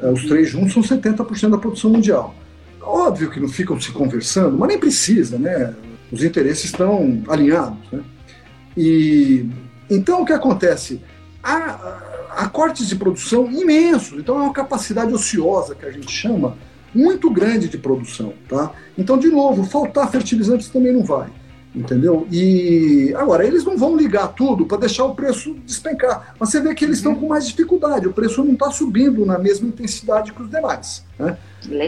É, 0.00 0.10
os 0.10 0.24
três 0.26 0.48
juntos 0.48 0.72
são 0.72 0.82
70% 0.82 1.50
da 1.50 1.58
produção 1.58 1.90
mundial. 1.90 2.34
Óbvio 2.80 3.30
que 3.30 3.40
não 3.40 3.48
ficam 3.48 3.78
se 3.80 3.90
conversando, 3.92 4.56
mas 4.56 4.68
nem 4.68 4.78
precisa, 4.78 5.38
né? 5.38 5.74
Os 6.10 6.22
interesses 6.22 6.64
estão 6.64 7.22
alinhados. 7.28 7.78
Né? 7.92 8.00
E 8.76 9.46
então 9.90 10.22
o 10.22 10.24
que 10.24 10.32
acontece? 10.32 11.00
Há, 11.42 12.00
há 12.30 12.48
cortes 12.48 12.88
de 12.88 12.96
produção 12.96 13.50
imensos, 13.50 14.18
então 14.18 14.38
é 14.38 14.42
uma 14.42 14.52
capacidade 14.52 15.12
ociosa 15.12 15.74
que 15.74 15.84
a 15.84 15.90
gente 15.90 16.10
chama 16.10 16.56
muito 16.94 17.30
grande 17.30 17.68
de 17.68 17.78
produção, 17.78 18.32
tá? 18.48 18.72
Então, 18.96 19.18
de 19.18 19.28
novo, 19.28 19.64
faltar 19.64 20.10
fertilizantes 20.10 20.68
também 20.68 20.92
não 20.92 21.04
vai, 21.04 21.28
entendeu? 21.74 22.26
E 22.30 23.14
agora 23.16 23.46
eles 23.46 23.64
não 23.64 23.76
vão 23.76 23.96
ligar 23.96 24.28
tudo 24.28 24.66
para 24.66 24.78
deixar 24.78 25.04
o 25.04 25.14
preço 25.14 25.54
despencar, 25.64 26.34
mas 26.38 26.50
você 26.50 26.60
vê 26.60 26.74
que 26.74 26.84
eles 26.84 26.98
estão 26.98 27.12
uhum. 27.12 27.20
com 27.20 27.28
mais 27.28 27.46
dificuldade. 27.46 28.08
O 28.08 28.12
preço 28.12 28.42
não 28.44 28.54
está 28.54 28.70
subindo 28.70 29.24
na 29.24 29.38
mesma 29.38 29.68
intensidade 29.68 30.32
que 30.32 30.42
os 30.42 30.50
demais, 30.50 31.04
né? 31.18 31.36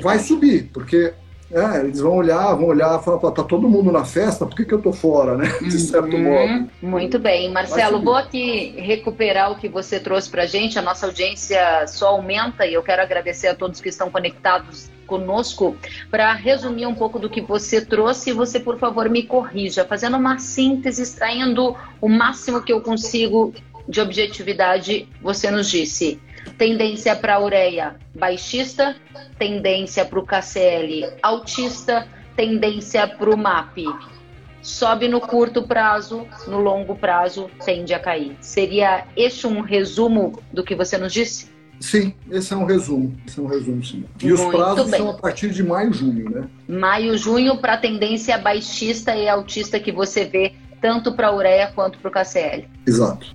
Vai 0.02 0.18
subir 0.18 0.68
porque 0.72 1.12
é, 1.52 1.80
eles 1.80 2.00
vão 2.00 2.12
olhar, 2.16 2.54
vão 2.54 2.66
olhar 2.66 3.00
e 3.00 3.04
falar, 3.04 3.18
tá 3.32 3.42
todo 3.42 3.68
mundo 3.68 3.90
na 3.90 4.04
festa, 4.04 4.46
por 4.46 4.54
que, 4.54 4.64
que 4.64 4.72
eu 4.72 4.80
tô 4.80 4.92
fora, 4.92 5.36
né? 5.36 5.46
De 5.60 5.78
certo 5.78 6.14
uhum. 6.14 6.22
modo. 6.22 6.70
Muito 6.80 7.18
bem. 7.18 7.50
Marcelo, 7.50 8.00
vou 8.00 8.14
aqui 8.14 8.74
recuperar 8.76 9.50
o 9.50 9.56
que 9.56 9.68
você 9.68 9.98
trouxe 9.98 10.30
pra 10.30 10.46
gente. 10.46 10.78
A 10.78 10.82
nossa 10.82 11.06
audiência 11.06 11.86
só 11.88 12.08
aumenta 12.08 12.64
e 12.64 12.74
eu 12.74 12.82
quero 12.82 13.02
agradecer 13.02 13.48
a 13.48 13.54
todos 13.54 13.80
que 13.80 13.88
estão 13.88 14.10
conectados 14.10 14.88
conosco 15.08 15.76
para 16.08 16.32
resumir 16.34 16.86
um 16.86 16.94
pouco 16.94 17.18
do 17.18 17.28
que 17.28 17.40
você 17.40 17.84
trouxe 17.84 18.30
e 18.30 18.32
você, 18.32 18.60
por 18.60 18.78
favor, 18.78 19.08
me 19.08 19.24
corrija, 19.24 19.84
fazendo 19.84 20.16
uma 20.16 20.38
síntese, 20.38 21.02
extraindo 21.02 21.74
o 22.00 22.08
máximo 22.08 22.62
que 22.62 22.72
eu 22.72 22.80
consigo 22.80 23.52
de 23.88 24.00
objetividade, 24.00 25.08
você 25.20 25.50
nos 25.50 25.68
disse 25.68 26.20
tendência 26.56 27.14
para 27.16 27.34
a 27.34 27.40
ureia 27.40 27.96
baixista, 28.14 28.96
tendência 29.38 30.04
para 30.04 30.18
o 30.18 30.26
KCL 30.26 31.12
altista, 31.22 32.06
tendência 32.36 33.06
para 33.06 33.30
o 33.30 33.36
MAP. 33.36 33.78
Sobe 34.62 35.08
no 35.08 35.20
curto 35.20 35.62
prazo, 35.62 36.26
no 36.46 36.60
longo 36.60 36.94
prazo 36.94 37.50
tende 37.64 37.94
a 37.94 37.98
cair. 37.98 38.36
Seria 38.40 39.06
este 39.16 39.46
um 39.46 39.60
resumo 39.60 40.38
do 40.52 40.62
que 40.62 40.74
você 40.74 40.98
nos 40.98 41.12
disse? 41.12 41.50
Sim, 41.80 42.14
esse 42.30 42.52
é 42.52 42.56
um 42.56 42.66
resumo. 42.66 43.16
Esse 43.26 43.40
é 43.40 43.42
um 43.42 43.46
resumo, 43.46 43.82
sim. 43.82 44.04
E 44.20 44.26
Muito 44.26 44.42
os 44.42 44.54
prazos 44.54 44.90
bem. 44.90 45.00
são 45.00 45.10
a 45.10 45.14
partir 45.14 45.48
de 45.48 45.62
maio, 45.62 45.92
junho, 45.94 46.28
né? 46.28 46.46
Maio, 46.68 47.16
junho, 47.16 47.56
para 47.56 47.72
a 47.72 47.78
tendência 47.78 48.36
baixista 48.36 49.16
e 49.16 49.26
altista 49.26 49.80
que 49.80 49.90
você 49.90 50.26
vê 50.26 50.52
tanto 50.78 51.12
para 51.12 51.28
a 51.28 51.34
ureia 51.34 51.72
quanto 51.74 51.98
para 51.98 52.08
o 52.08 52.12
KCL. 52.12 52.68
Exato. 52.86 53.34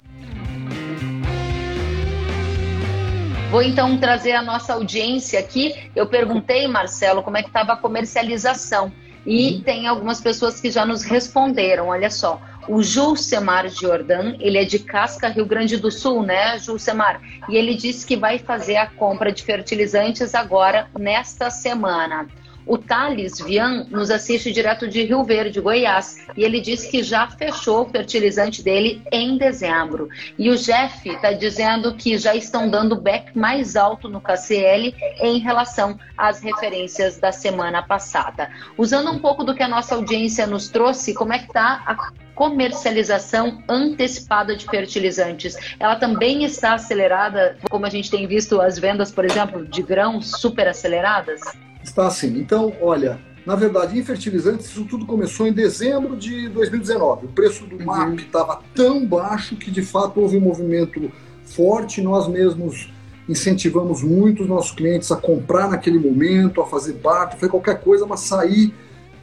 Vou 3.49 3.61
então 3.61 3.97
trazer 3.97 4.33
a 4.33 4.41
nossa 4.41 4.73
audiência 4.73 5.39
aqui. 5.39 5.89
Eu 5.95 6.07
perguntei, 6.07 6.67
Marcelo, 6.67 7.23
como 7.23 7.37
é 7.37 7.41
que 7.41 7.49
estava 7.49 7.73
a 7.73 7.77
comercialização. 7.77 8.91
E 9.25 9.55
uhum. 9.55 9.61
tem 9.61 9.87
algumas 9.87 10.19
pessoas 10.19 10.59
que 10.59 10.69
já 10.69 10.85
nos 10.85 11.03
responderam. 11.03 11.87
Olha 11.87 12.09
só, 12.09 12.41
o 12.67 12.81
Julcemar 12.81 13.69
Jordan, 13.69 14.35
ele 14.39 14.57
é 14.57 14.65
de 14.65 14.79
Casca, 14.79 15.29
Rio 15.29 15.45
Grande 15.45 15.77
do 15.77 15.91
Sul, 15.91 16.23
né, 16.23 16.57
Julcemar? 16.57 17.21
E 17.47 17.55
ele 17.55 17.75
disse 17.75 18.05
que 18.05 18.17
vai 18.17 18.39
fazer 18.39 18.77
a 18.77 18.87
compra 18.87 19.31
de 19.31 19.43
fertilizantes 19.43 20.35
agora, 20.35 20.87
nesta 20.97 21.49
semana. 21.49 22.27
O 22.65 22.77
Thales 22.77 23.39
Vian 23.39 23.85
nos 23.91 24.09
assiste 24.09 24.51
direto 24.51 24.87
de 24.87 25.03
Rio 25.03 25.23
Verde, 25.23 25.61
Goiás, 25.61 26.25
e 26.35 26.43
ele 26.43 26.59
disse 26.59 26.89
que 26.89 27.03
já 27.03 27.27
fechou 27.27 27.83
o 27.83 27.89
fertilizante 27.89 28.63
dele 28.63 29.03
em 29.11 29.37
dezembro. 29.37 30.09
E 30.37 30.49
o 30.49 30.57
Jeff 30.57 31.07
está 31.07 31.31
dizendo 31.31 31.93
que 31.93 32.17
já 32.17 32.35
estão 32.35 32.67
dando 32.67 32.95
back 32.99 33.37
mais 33.37 33.75
alto 33.75 34.09
no 34.09 34.19
KCL 34.19 34.95
em 35.19 35.39
relação 35.39 35.99
às 36.17 36.41
referências 36.41 37.19
da 37.19 37.31
semana 37.31 37.83
passada. 37.83 38.49
Usando 38.77 39.11
um 39.11 39.19
pouco 39.19 39.43
do 39.43 39.53
que 39.53 39.61
a 39.61 39.67
nossa 39.67 39.93
audiência 39.93 40.47
nos 40.47 40.67
trouxe, 40.67 41.13
como 41.13 41.33
é 41.33 41.39
que 41.39 41.45
está 41.45 41.83
a 41.85 42.11
comercialização 42.33 43.63
antecipada 43.69 44.55
de 44.55 44.65
fertilizantes? 44.65 45.55
Ela 45.79 45.95
também 45.95 46.43
está 46.43 46.73
acelerada, 46.73 47.57
como 47.69 47.85
a 47.85 47.89
gente 47.89 48.09
tem 48.09 48.27
visto 48.27 48.59
as 48.59 48.79
vendas, 48.79 49.11
por 49.11 49.23
exemplo, 49.23 49.65
de 49.65 49.83
grãos 49.83 50.31
super 50.31 50.67
aceleradas? 50.67 51.41
Está 51.85 52.07
assim. 52.07 52.39
Então, 52.39 52.73
olha, 52.81 53.19
na 53.45 53.55
verdade, 53.55 53.97
em 53.97 54.03
fertilizantes, 54.03 54.65
isso 54.65 54.85
tudo 54.85 55.05
começou 55.05 55.45
em 55.45 55.53
dezembro 55.53 56.15
de 56.15 56.49
2019. 56.49 57.27
O 57.27 57.29
preço 57.29 57.65
do 57.65 57.83
MAP 57.83 58.19
estava 58.19 58.59
tão 58.73 59.05
baixo 59.05 59.55
que, 59.55 59.69
de 59.69 59.83
fato, 59.83 60.19
houve 60.19 60.37
um 60.37 60.41
movimento 60.41 61.11
forte. 61.43 62.01
Nós 62.01 62.27
mesmos 62.27 62.91
incentivamos 63.29 64.03
muito 64.03 64.43
os 64.43 64.49
nossos 64.49 64.71
clientes 64.71 65.11
a 65.11 65.15
comprar 65.15 65.69
naquele 65.69 65.99
momento, 65.99 66.59
a 66.59 66.65
fazer 66.65 66.93
barter, 66.93 67.39
foi 67.39 67.49
qualquer 67.49 67.79
coisa, 67.81 68.05
mas 68.05 68.21
sair 68.21 68.73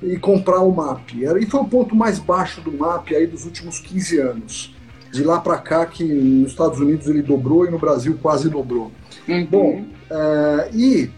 e 0.01 0.17
comprar 0.17 0.61
o 0.61 0.73
MAP. 0.73 1.15
E 1.15 1.47
foi 1.47 1.61
o 1.61 1.65
ponto 1.65 1.95
mais 1.95 2.21
baixo 2.21 2.61
do 2.61 2.73
MAP 2.73 3.11
aí 3.15 3.27
dos 3.27 3.45
últimos 3.45 3.81
15 3.81 4.19
anos. 4.19 4.75
De 5.13 5.23
lá 5.23 5.41
para 5.41 5.59
cá, 5.59 5.85
que 5.85 6.05
nos 6.05 6.53
Estados 6.53 6.81
Unidos 6.81 7.07
ele 7.07 7.23
dobrou 7.23 7.67
e 7.67 7.71
no 7.71 7.79
Brasil 7.79 8.19
quase 8.23 8.49
dobrou. 8.49 8.91
Uhum. 9.29 9.47
Bom, 9.47 9.85
é, 10.11 10.71
e 10.73 11.11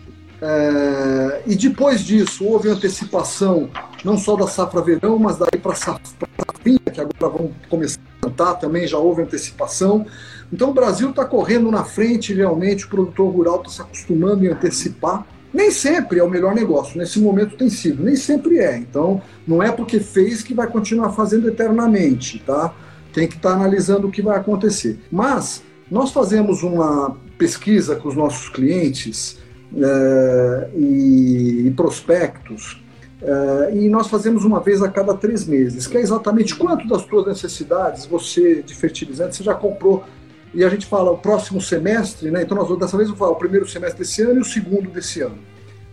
é, 0.46 1.42
e 1.46 1.57
depois 1.57 2.04
disso, 2.04 2.44
houve 2.44 2.68
antecipação 2.68 3.70
não 4.04 4.18
só 4.18 4.37
da 4.37 4.46
safra 4.46 4.83
verão, 4.83 5.18
mas 5.18 5.38
daí 5.38 5.59
para 5.59 5.72
a 5.72 5.74
safrinha, 5.74 6.78
que 6.92 7.00
agora 7.00 7.38
vão 7.38 7.50
começar 7.70 7.98
a 7.98 8.26
plantar 8.26 8.54
também, 8.57 8.87
já 8.87 8.98
houve 8.98 9.22
antecipação. 9.22 10.04
Então 10.52 10.68
o 10.68 10.74
Brasil 10.74 11.09
está 11.09 11.24
correndo 11.24 11.70
na 11.70 11.83
frente, 11.83 12.35
realmente, 12.35 12.85
o 12.85 12.88
produtor 12.90 13.33
rural 13.33 13.57
está 13.57 13.70
se 13.70 13.80
acostumando 13.80 14.44
em 14.44 14.48
antecipar. 14.48 15.26
Nem 15.50 15.70
sempre 15.70 16.18
é 16.18 16.22
o 16.22 16.28
melhor 16.28 16.54
negócio, 16.54 16.98
nesse 16.98 17.18
momento 17.18 17.57
tem 17.57 17.70
sido, 17.70 18.04
nem 18.04 18.16
sempre 18.16 18.59
é. 18.59 18.76
Então 18.76 19.22
não 19.46 19.62
é 19.62 19.72
porque 19.72 19.98
fez 19.98 20.42
que 20.42 20.52
vai 20.52 20.66
continuar 20.66 21.12
fazendo 21.12 21.48
eternamente, 21.48 22.40
tá? 22.40 22.74
Tem 23.14 23.26
que 23.26 23.37
estar 23.37 23.50
tá 23.50 23.54
analisando 23.54 24.09
o 24.09 24.11
que 24.11 24.20
vai 24.20 24.37
acontecer. 24.37 24.98
Mas 25.11 25.62
nós 25.90 26.11
fazemos 26.11 26.62
uma 26.62 27.16
pesquisa 27.38 27.96
com 27.96 28.09
os 28.09 28.14
nossos 28.14 28.50
clientes 28.50 29.42
é, 29.76 30.70
e, 30.76 31.66
e, 31.66 31.70
prospectos 31.72 32.82
Uh, 33.24 33.74
e 33.74 33.88
nós 33.88 34.08
fazemos 34.08 34.44
uma 34.44 34.60
vez 34.60 34.82
a 34.82 34.88
cada 34.90 35.14
três 35.14 35.46
meses, 35.46 35.87
que 35.87 35.96
é 35.96 36.00
exatamente 36.00 36.54
quanto 36.54 36.87
das 36.87 37.02
suas 37.02 37.26
necessidades 37.26 38.04
você 38.04 38.62
de 38.62 38.74
fertilizante 38.74 39.37
você 39.37 39.42
já 39.42 39.54
comprou. 39.54 40.04
E 40.52 40.62
a 40.62 40.68
gente 40.68 40.84
fala 40.84 41.10
o 41.10 41.16
próximo 41.16 41.58
semestre, 41.58 42.30
né? 42.30 42.42
Então 42.42 42.54
nós 42.54 42.78
dessa 42.78 42.98
vez 42.98 43.08
eu 43.08 43.16
falar 43.16 43.30
o 43.30 43.37
primeiro 43.37 43.66
semestre 43.66 44.00
desse 44.00 44.20
ano 44.20 44.34
e 44.34 44.40
o 44.40 44.44
segundo 44.44 44.90
desse 44.90 45.22
ano. 45.22 45.38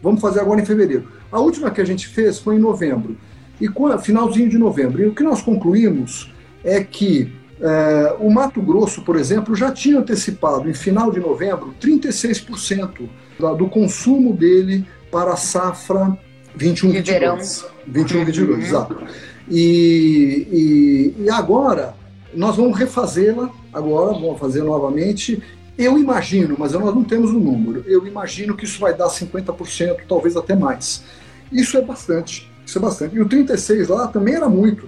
Vamos 0.04 0.20
fazer 0.20 0.42
agora 0.42 0.60
em 0.60 0.66
fevereiro. 0.66 1.08
A 1.32 1.40
última 1.40 1.72
que 1.72 1.80
a 1.80 1.86
gente 1.86 2.06
fez 2.06 2.38
foi 2.38 2.58
em 2.58 2.60
novembro. 2.60 3.16
E 3.62 3.70
finalzinho 4.02 4.50
de 4.50 4.58
novembro. 4.58 5.02
E 5.02 5.08
o 5.08 5.16
que 5.16 5.24
nós 5.24 5.42
concluímos 5.42 6.34
é 6.66 6.84
que 6.84 7.32
uh, 7.62 8.26
o 8.26 8.32
Mato 8.32 8.62
Grosso, 8.62 9.04
por 9.04 9.16
exemplo, 9.16 9.56
já 9.56 9.72
tinha 9.72 10.00
antecipado 10.00 10.70
em 10.70 10.74
final 10.74 11.12
de 11.12 11.20
novembro 11.20 11.74
36% 11.82 13.10
do 13.58 13.68
consumo 13.70 14.34
dele 14.34 14.86
para 15.12 15.34
a 15.34 15.36
safra 15.36 16.18
21, 16.56 16.92
22. 16.92 17.66
21, 17.88 18.26
22, 18.26 18.50
uhum. 18.50 18.62
exato. 18.62 18.98
E, 19.50 21.14
e, 21.18 21.24
e 21.24 21.30
agora 21.30 21.96
nós 22.34 22.56
vamos 22.56 22.78
refazê-la, 22.78 23.50
agora 23.74 24.14
vamos 24.14 24.40
fazer 24.40 24.64
novamente. 24.64 25.42
Eu 25.78 25.98
imagino, 25.98 26.56
mas 26.58 26.74
nós 26.74 26.94
não 26.94 27.04
temos 27.04 27.32
o 27.32 27.38
um 27.38 27.40
número, 27.40 27.84
eu 27.88 28.06
imagino 28.06 28.56
que 28.56 28.66
isso 28.66 28.80
vai 28.80 28.94
dar 28.94 29.08
50%, 29.08 30.02
talvez 30.08 30.36
até 30.38 30.56
mais. 30.56 31.04
Isso 31.52 31.78
é 31.78 31.82
bastante, 31.82 32.50
isso 32.66 32.78
é 32.78 32.82
bastante. 32.82 33.16
E 33.16 33.20
o 33.20 33.28
36 33.28 33.88
lá 33.88 34.08
também 34.08 34.36
era 34.36 34.48
muito. 34.48 34.88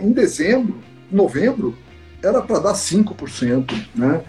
Em 0.00 0.12
dezembro, 0.12 0.76
novembro, 1.10 1.74
era 2.22 2.42
para 2.42 2.58
dar 2.58 2.72
5%, 2.74 3.72
né? 3.94 4.22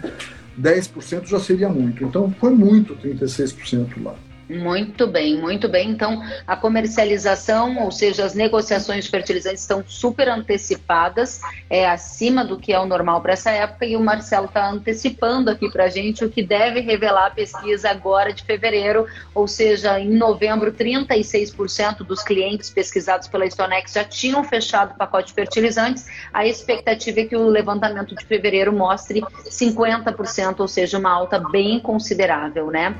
10% 0.59 1.27
já 1.27 1.39
seria 1.39 1.69
muito. 1.69 2.03
Então 2.03 2.33
foi 2.39 2.51
muito 2.51 2.95
36% 2.95 4.03
lá. 4.03 4.15
Muito 4.49 5.05
bem, 5.05 5.35
muito 5.35 5.67
bem. 5.67 5.89
Então, 5.89 6.23
a 6.45 6.55
comercialização, 6.55 7.83
ou 7.83 7.91
seja, 7.91 8.23
as 8.23 8.33
negociações 8.33 9.03
de 9.03 9.11
fertilizantes 9.11 9.61
estão 9.61 9.83
super 9.85 10.29
antecipadas, 10.29 11.41
é 11.69 11.87
acima 11.87 12.45
do 12.45 12.57
que 12.57 12.71
é 12.71 12.79
o 12.79 12.85
normal 12.85 13.19
para 13.21 13.33
essa 13.33 13.51
época, 13.51 13.85
e 13.85 13.97
o 13.97 13.99
Marcelo 13.99 14.45
está 14.45 14.69
antecipando 14.69 15.51
aqui 15.51 15.69
para 15.69 15.85
a 15.85 15.89
gente 15.89 16.23
o 16.23 16.29
que 16.29 16.41
deve 16.41 16.79
revelar 16.79 17.27
a 17.27 17.31
pesquisa 17.31 17.89
agora 17.89 18.31
de 18.31 18.43
fevereiro, 18.43 19.05
ou 19.35 19.47
seja, 19.47 19.99
em 19.99 20.11
novembro, 20.11 20.71
36% 20.71 21.97
dos 21.97 22.23
clientes 22.23 22.69
pesquisados 22.69 23.27
pela 23.27 23.45
Stonex 23.45 23.91
já 23.91 24.05
tinham 24.05 24.43
fechado 24.45 24.93
o 24.93 24.97
pacote 24.97 25.27
de 25.27 25.33
fertilizantes. 25.33 26.05
A 26.33 26.47
expectativa 26.47 27.19
é 27.19 27.25
que 27.25 27.35
o 27.35 27.49
levantamento 27.49 28.15
de 28.15 28.25
fevereiro 28.25 28.71
mostre 28.71 29.21
50%, 29.49 30.59
ou 30.59 30.67
seja, 30.69 30.97
uma 30.97 31.11
alta 31.11 31.37
bem 31.37 31.79
considerável, 31.81 32.67
né? 32.67 32.95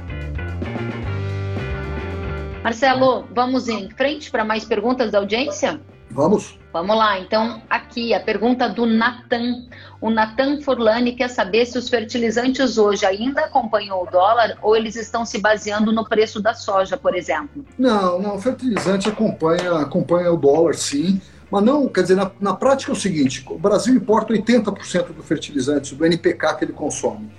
Marcelo, 2.63 3.27
vamos 3.33 3.67
em 3.67 3.89
frente 3.91 4.29
para 4.31 4.43
mais 4.43 4.65
perguntas 4.65 5.11
da 5.11 5.19
audiência? 5.19 5.79
Vamos. 6.09 6.57
Vamos 6.73 6.95
lá, 6.95 7.19
então, 7.19 7.61
aqui 7.69 8.13
a 8.13 8.19
pergunta 8.19 8.67
do 8.69 8.85
Natan. 8.85 9.65
O 9.99 10.09
Natan 10.09 10.61
Furlani 10.61 11.13
quer 11.13 11.29
saber 11.29 11.65
se 11.65 11.77
os 11.77 11.89
fertilizantes 11.89 12.77
hoje 12.77 13.05
ainda 13.05 13.41
acompanham 13.41 14.01
o 14.01 14.05
dólar 14.05 14.57
ou 14.61 14.75
eles 14.75 14.95
estão 14.95 15.25
se 15.25 15.39
baseando 15.39 15.91
no 15.91 16.07
preço 16.07 16.41
da 16.41 16.53
soja, 16.53 16.97
por 16.97 17.15
exemplo. 17.15 17.65
Não, 17.77 18.19
não, 18.19 18.35
o 18.35 18.39
fertilizante 18.39 19.09
acompanha, 19.09 19.79
acompanha 19.79 20.31
o 20.31 20.37
dólar, 20.37 20.75
sim. 20.75 21.21
Mas 21.49 21.63
não, 21.63 21.87
quer 21.87 22.01
dizer, 22.01 22.15
na, 22.15 22.29
na 22.39 22.53
prática 22.53 22.91
é 22.91 22.93
o 22.93 22.97
seguinte: 22.97 23.43
o 23.49 23.57
Brasil 23.57 23.95
importa 23.95 24.33
80% 24.33 25.13
do 25.13 25.23
fertilizante, 25.23 25.95
do 25.95 26.05
NPK 26.05 26.55
que 26.55 26.65
ele 26.65 26.73
consome. 26.73 27.29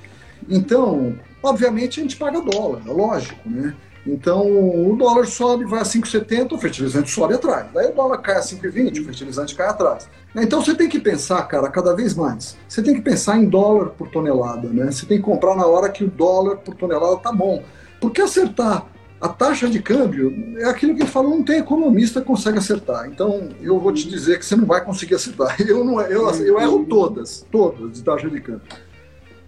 Então, 0.49 1.15
obviamente, 1.43 2.01
a 2.01 2.03
gente 2.03 2.17
paga 2.17 2.41
dólar, 2.41 2.81
é 2.87 2.91
lógico, 2.91 3.49
né? 3.49 3.75
Então, 4.07 4.47
o 4.91 4.97
dólar 4.97 5.27
sobe, 5.27 5.65
vai 5.65 5.81
a 5.81 5.85
5,70, 5.85 6.53
o 6.53 6.59
fertilizante 6.59 7.11
sobe 7.11 7.35
atrás. 7.35 7.67
Daí 7.75 7.91
o 7.91 7.95
dólar 7.95 8.19
cai 8.19 8.37
a 8.37 8.41
5,20, 8.41 9.01
o 9.01 9.05
fertilizante 9.05 9.55
cai 9.55 9.69
atrás. 9.69 10.09
Então 10.37 10.63
você 10.63 10.75
tem 10.75 10.89
que 10.89 11.01
pensar, 11.01 11.43
cara, 11.45 11.69
cada 11.69 11.95
vez 11.95 12.15
mais. 12.15 12.57
Você 12.69 12.83
tem 12.83 12.95
que 12.95 13.01
pensar 13.01 13.37
em 13.37 13.47
dólar 13.47 13.91
por 13.91 14.09
tonelada, 14.09 14.69
né? 14.69 14.91
Você 14.91 15.05
tem 15.05 15.19
que 15.19 15.25
comprar 15.25 15.57
na 15.57 15.67
hora 15.67 15.89
que 15.89 16.05
o 16.05 16.09
dólar 16.09 16.59
por 16.59 16.75
tonelada 16.75 17.17
tá 17.17 17.33
bom. 17.33 17.63
Porque 18.01 18.23
acertar 18.23 18.87
a 19.21 19.29
taxa 19.29 19.69
de 19.69 19.83
câmbio 19.83 20.55
é 20.59 20.67
aquilo 20.67 20.95
que 20.95 21.03
ele 21.03 21.11
falou, 21.11 21.31
não 21.31 21.43
tem 21.43 21.59
economista 21.59 22.21
que 22.21 22.27
consegue 22.27 22.59
acertar. 22.59 23.09
Então, 23.09 23.49
eu 23.61 23.79
vou 23.81 23.93
te 23.93 24.09
dizer 24.09 24.39
que 24.39 24.47
você 24.47 24.55
não 24.55 24.65
vai 24.65 24.85
conseguir 24.85 25.17
acertar. 25.17 25.57
Eu, 25.69 25.85
não, 25.85 26.01
eu, 26.01 26.31
eu 26.31 26.61
erro 26.61 26.87
todas, 26.89 27.45
todas 27.51 27.93
de 27.93 28.03
taxa 28.03 28.31
de 28.31 28.41
câmbio. 28.41 28.63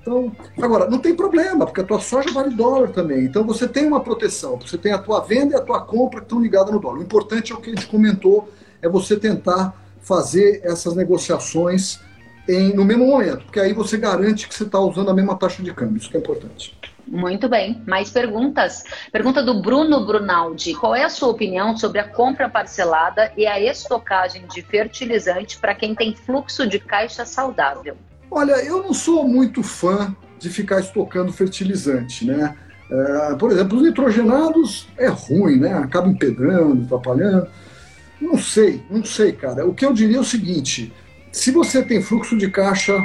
Então, 0.00 0.32
agora, 0.60 0.88
não 0.88 0.98
tem 0.98 1.14
problema, 1.14 1.66
porque 1.66 1.82
a 1.82 1.84
tua 1.84 2.00
soja 2.00 2.32
vale 2.32 2.54
dólar 2.54 2.88
também. 2.90 3.24
Então 3.24 3.44
você 3.44 3.68
tem 3.68 3.86
uma 3.86 4.00
proteção, 4.00 4.56
você 4.56 4.78
tem 4.78 4.92
a 4.92 4.98
tua 4.98 5.20
venda 5.20 5.54
e 5.54 5.56
a 5.56 5.60
tua 5.60 5.80
compra 5.82 6.20
que 6.20 6.26
estão 6.26 6.40
ligadas 6.40 6.72
no 6.72 6.80
dólar. 6.80 6.98
O 6.98 7.02
importante 7.02 7.52
é 7.52 7.54
o 7.54 7.60
que 7.60 7.70
a 7.70 7.74
gente 7.74 7.86
comentou, 7.86 8.50
é 8.80 8.88
você 8.88 9.16
tentar 9.16 9.74
fazer 10.00 10.62
essas 10.64 10.96
negociações 10.96 12.00
em, 12.48 12.74
no 12.74 12.84
mesmo 12.84 13.06
momento, 13.06 13.44
porque 13.44 13.60
aí 13.60 13.72
você 13.72 13.98
garante 13.98 14.48
que 14.48 14.54
você 14.54 14.64
está 14.64 14.80
usando 14.80 15.10
a 15.10 15.14
mesma 15.14 15.36
taxa 15.36 15.62
de 15.62 15.72
câmbio. 15.72 15.98
Isso 15.98 16.10
que 16.10 16.16
é 16.16 16.20
importante. 16.20 16.76
Muito 17.06 17.48
bem. 17.48 17.82
Mais 17.86 18.10
perguntas? 18.10 18.84
Pergunta 19.12 19.42
do 19.42 19.60
Bruno 19.60 20.06
Brunaldi. 20.06 20.74
Qual 20.74 20.94
é 20.94 21.04
a 21.04 21.08
sua 21.08 21.28
opinião 21.28 21.76
sobre 21.76 21.98
a 21.98 22.08
compra 22.08 22.48
parcelada 22.48 23.32
e 23.36 23.46
a 23.46 23.60
estocagem 23.60 24.46
de 24.46 24.62
fertilizante 24.62 25.58
para 25.58 25.74
quem 25.74 25.94
tem 25.94 26.14
fluxo 26.14 26.66
de 26.66 26.78
caixa 26.78 27.24
saudável? 27.24 27.96
Olha, 28.30 28.64
eu 28.64 28.82
não 28.82 28.94
sou 28.94 29.26
muito 29.26 29.62
fã 29.62 30.14
de 30.38 30.48
ficar 30.48 30.80
estocando 30.80 31.32
fertilizante, 31.32 32.24
né? 32.24 32.56
É, 32.90 33.34
por 33.34 33.52
exemplo, 33.52 33.78
os 33.78 33.84
nitrogenados 33.84 34.88
é 34.96 35.08
ruim, 35.08 35.58
né? 35.58 35.74
Acaba 35.74 36.08
empedrando, 36.08 36.84
atrapalhando. 36.84 37.48
Não 38.20 38.38
sei, 38.38 38.82
não 38.90 39.04
sei, 39.04 39.32
cara. 39.32 39.66
O 39.66 39.74
que 39.74 39.84
eu 39.84 39.92
diria 39.92 40.18
é 40.18 40.20
o 40.20 40.24
seguinte: 40.24 40.92
se 41.32 41.50
você 41.50 41.82
tem 41.82 42.02
fluxo 42.02 42.36
de 42.36 42.50
caixa 42.50 42.96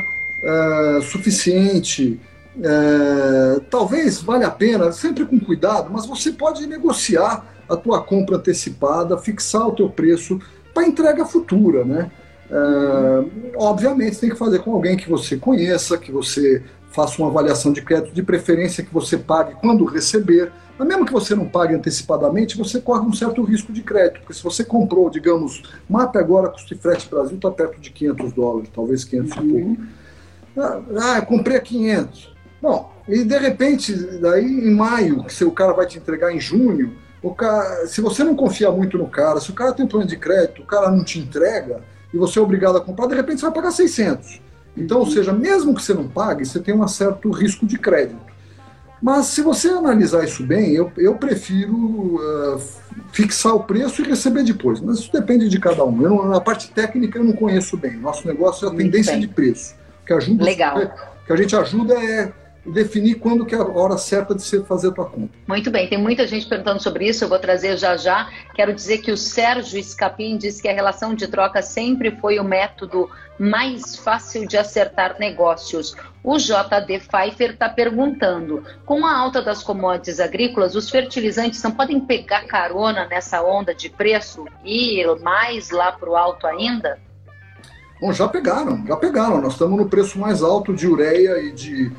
é, 0.43 0.99
suficiente, 1.01 2.19
é, 2.61 3.59
talvez 3.69 4.21
valha 4.21 4.47
a 4.47 4.51
pena, 4.51 4.91
sempre 4.91 5.25
com 5.25 5.39
cuidado, 5.39 5.89
mas 5.91 6.05
você 6.05 6.31
pode 6.31 6.65
negociar 6.67 7.45
a 7.67 7.75
tua 7.75 8.01
compra 8.01 8.37
antecipada, 8.37 9.17
fixar 9.17 9.67
o 9.67 9.75
teu 9.75 9.89
preço 9.89 10.39
para 10.73 10.87
entrega 10.87 11.25
futura, 11.25 11.83
né? 11.83 12.11
Uh, 12.49 13.29
obviamente, 13.57 14.19
tem 14.19 14.29
que 14.29 14.35
fazer 14.35 14.59
com 14.59 14.73
alguém 14.73 14.95
que 14.95 15.09
você 15.09 15.37
conheça, 15.37 15.97
que 15.97 16.11
você 16.11 16.63
faça 16.91 17.21
uma 17.21 17.29
avaliação 17.29 17.73
de 17.73 17.81
crédito, 17.81 18.13
de 18.13 18.23
preferência 18.23 18.83
que 18.83 18.93
você 18.93 19.17
pague 19.17 19.55
quando 19.55 19.83
receber. 19.83 20.51
Mas 20.77 20.87
mesmo 20.87 21.05
que 21.05 21.11
você 21.11 21.35
não 21.35 21.45
pague 21.45 21.73
antecipadamente, 21.73 22.57
você 22.57 22.79
corre 22.79 23.05
um 23.05 23.13
certo 23.13 23.41
risco 23.43 23.71
de 23.71 23.81
crédito, 23.81 24.19
porque 24.19 24.33
se 24.33 24.43
você 24.43 24.63
comprou, 24.63 25.09
digamos, 25.09 25.63
mapa 25.89 26.19
agora 26.19 26.49
custo 26.49 26.73
de 26.73 26.79
frete 26.79 27.09
Brasil 27.09 27.37
está 27.37 27.49
perto 27.49 27.79
de 27.79 27.89
500 27.91 28.33
dólares, 28.33 28.69
talvez 28.73 29.03
500 29.03 29.37
uhum. 29.37 29.43
e 29.43 29.51
pouco. 29.51 29.77
Ah, 30.57 30.81
ah, 31.17 31.21
comprei 31.21 31.57
a 31.57 31.61
500. 31.61 32.35
Bom, 32.61 32.91
e 33.07 33.23
de 33.23 33.37
repente, 33.37 33.93
daí 34.19 34.45
em 34.45 34.73
maio, 34.73 35.23
que 35.25 35.43
o 35.43 35.51
cara 35.51 35.73
vai 35.73 35.85
te 35.85 35.97
entregar 35.97 36.33
em 36.33 36.39
junho, 36.39 36.93
o 37.21 37.33
cara, 37.33 37.87
se 37.87 38.01
você 38.01 38.23
não 38.23 38.35
confia 38.35 38.71
muito 38.71 38.97
no 38.97 39.07
cara, 39.07 39.39
se 39.39 39.49
o 39.49 39.53
cara 39.53 39.73
tem 39.73 39.87
plano 39.87 40.07
de 40.07 40.17
crédito, 40.17 40.61
o 40.61 40.65
cara 40.65 40.89
não 40.91 41.03
te 41.03 41.19
entrega, 41.19 41.81
e 42.15 42.17
você 42.17 42.39
é 42.39 42.41
obrigado 42.41 42.77
a 42.77 42.81
comprar, 42.81 43.07
de 43.07 43.15
repente 43.15 43.41
você 43.41 43.45
vai 43.45 43.55
pagar 43.55 43.71
600. 43.71 44.39
Então, 44.77 44.99
ou 44.99 45.05
seja, 45.05 45.33
mesmo 45.33 45.75
que 45.75 45.83
você 45.83 45.93
não 45.93 46.07
pague, 46.07 46.45
você 46.45 46.61
tem 46.61 46.73
um 46.73 46.87
certo 46.87 47.29
risco 47.29 47.65
de 47.65 47.77
crédito. 47.77 48.19
Mas 49.01 49.27
se 49.27 49.41
você 49.41 49.67
analisar 49.67 50.23
isso 50.23 50.41
bem, 50.41 50.73
eu, 50.73 50.89
eu 50.97 51.15
prefiro 51.15 51.75
uh, 51.75 52.61
fixar 53.11 53.53
o 53.53 53.63
preço 53.63 54.01
e 54.01 54.05
receber 54.05 54.43
depois. 54.43 54.79
Mas 54.79 54.99
isso 54.99 55.11
depende 55.11 55.49
de 55.49 55.59
cada 55.59 55.83
um. 55.83 56.01
Eu, 56.01 56.25
na 56.25 56.39
parte 56.39 56.71
técnica 56.71 57.19
eu 57.19 57.23
não 57.25 57.33
conheço 57.33 57.75
bem. 57.75 57.97
Nosso 57.97 58.25
negócio 58.25 58.65
é 58.65 58.71
a 58.71 58.73
tendência 58.73 59.19
de 59.19 59.27
preço. 59.27 59.75
Que 60.07 60.13
ajuda, 60.13 60.43
Legal. 60.43 60.79
que 61.27 61.33
a 61.33 61.35
gente 61.35 61.53
ajuda 61.53 61.93
é 61.95 62.31
definir 62.65 63.15
quando 63.15 63.45
que 63.45 63.53
é 63.53 63.57
a 63.57 63.63
hora 63.63 63.97
certa 63.97 64.33
de 64.33 64.41
você 64.41 64.63
fazer 64.63 64.89
a 64.89 64.91
tua 64.91 65.05
compra. 65.05 65.37
Muito 65.47 65.69
bem, 65.69 65.87
tem 65.87 65.97
muita 65.97 66.25
gente 66.25 66.47
perguntando 66.47 66.81
sobre 66.81 67.07
isso, 67.07 67.23
eu 67.23 67.29
vou 67.29 67.39
trazer 67.39 67.77
já 67.77 67.95
já. 67.95 68.29
Quero 68.55 68.73
dizer 68.73 68.99
que 68.99 69.11
o 69.11 69.17
Sérgio 69.17 69.79
Escapim 69.79 70.37
disse 70.37 70.61
que 70.61 70.67
a 70.67 70.73
relação 70.73 71.13
de 71.13 71.27
troca 71.27 71.61
sempre 71.61 72.11
foi 72.11 72.39
o 72.39 72.43
método 72.43 73.09
mais 73.37 73.95
fácil 73.97 74.47
de 74.47 74.57
acertar 74.57 75.17
negócios. 75.19 75.95
O 76.23 76.37
JD 76.37 76.99
Pfeiffer 76.99 77.51
está 77.51 77.69
perguntando: 77.69 78.63
com 78.85 79.05
a 79.05 79.15
alta 79.15 79.41
das 79.41 79.61
commodities 79.61 80.19
agrícolas, 80.19 80.75
os 80.75 80.89
fertilizantes 80.89 81.61
não 81.61 81.71
podem 81.71 81.99
pegar 81.99 82.45
carona 82.45 83.05
nessa 83.05 83.43
onda 83.43 83.75
de 83.75 83.89
preço 83.89 84.45
e 84.63 85.01
ir 85.01 85.19
mais 85.21 85.69
lá 85.69 85.91
para 85.91 86.09
o 86.09 86.15
alto 86.15 86.47
ainda? 86.47 86.97
Bom, 87.99 88.11
já 88.11 88.27
pegaram, 88.27 88.85
já 88.85 88.95
pegaram. 88.97 89.41
Nós 89.41 89.53
estamos 89.53 89.77
no 89.77 89.87
preço 89.87 90.19
mais 90.19 90.41
alto 90.41 90.73
de 90.73 90.87
ureia 90.87 91.39
e 91.39 91.51
de 91.51 91.91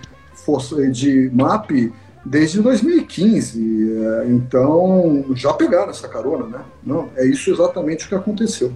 de 0.93 1.31
MAP 1.33 1.93
desde 2.25 2.61
2015. 2.61 3.61
É, 3.61 4.27
então, 4.29 5.25
já 5.35 5.53
pegaram 5.53 5.91
essa 5.91 6.09
carona, 6.09 6.47
né? 6.47 6.65
Não, 6.85 7.09
é 7.17 7.25
isso 7.25 7.51
exatamente 7.51 8.07
o 8.07 8.09
que 8.09 8.15
aconteceu. 8.15 8.73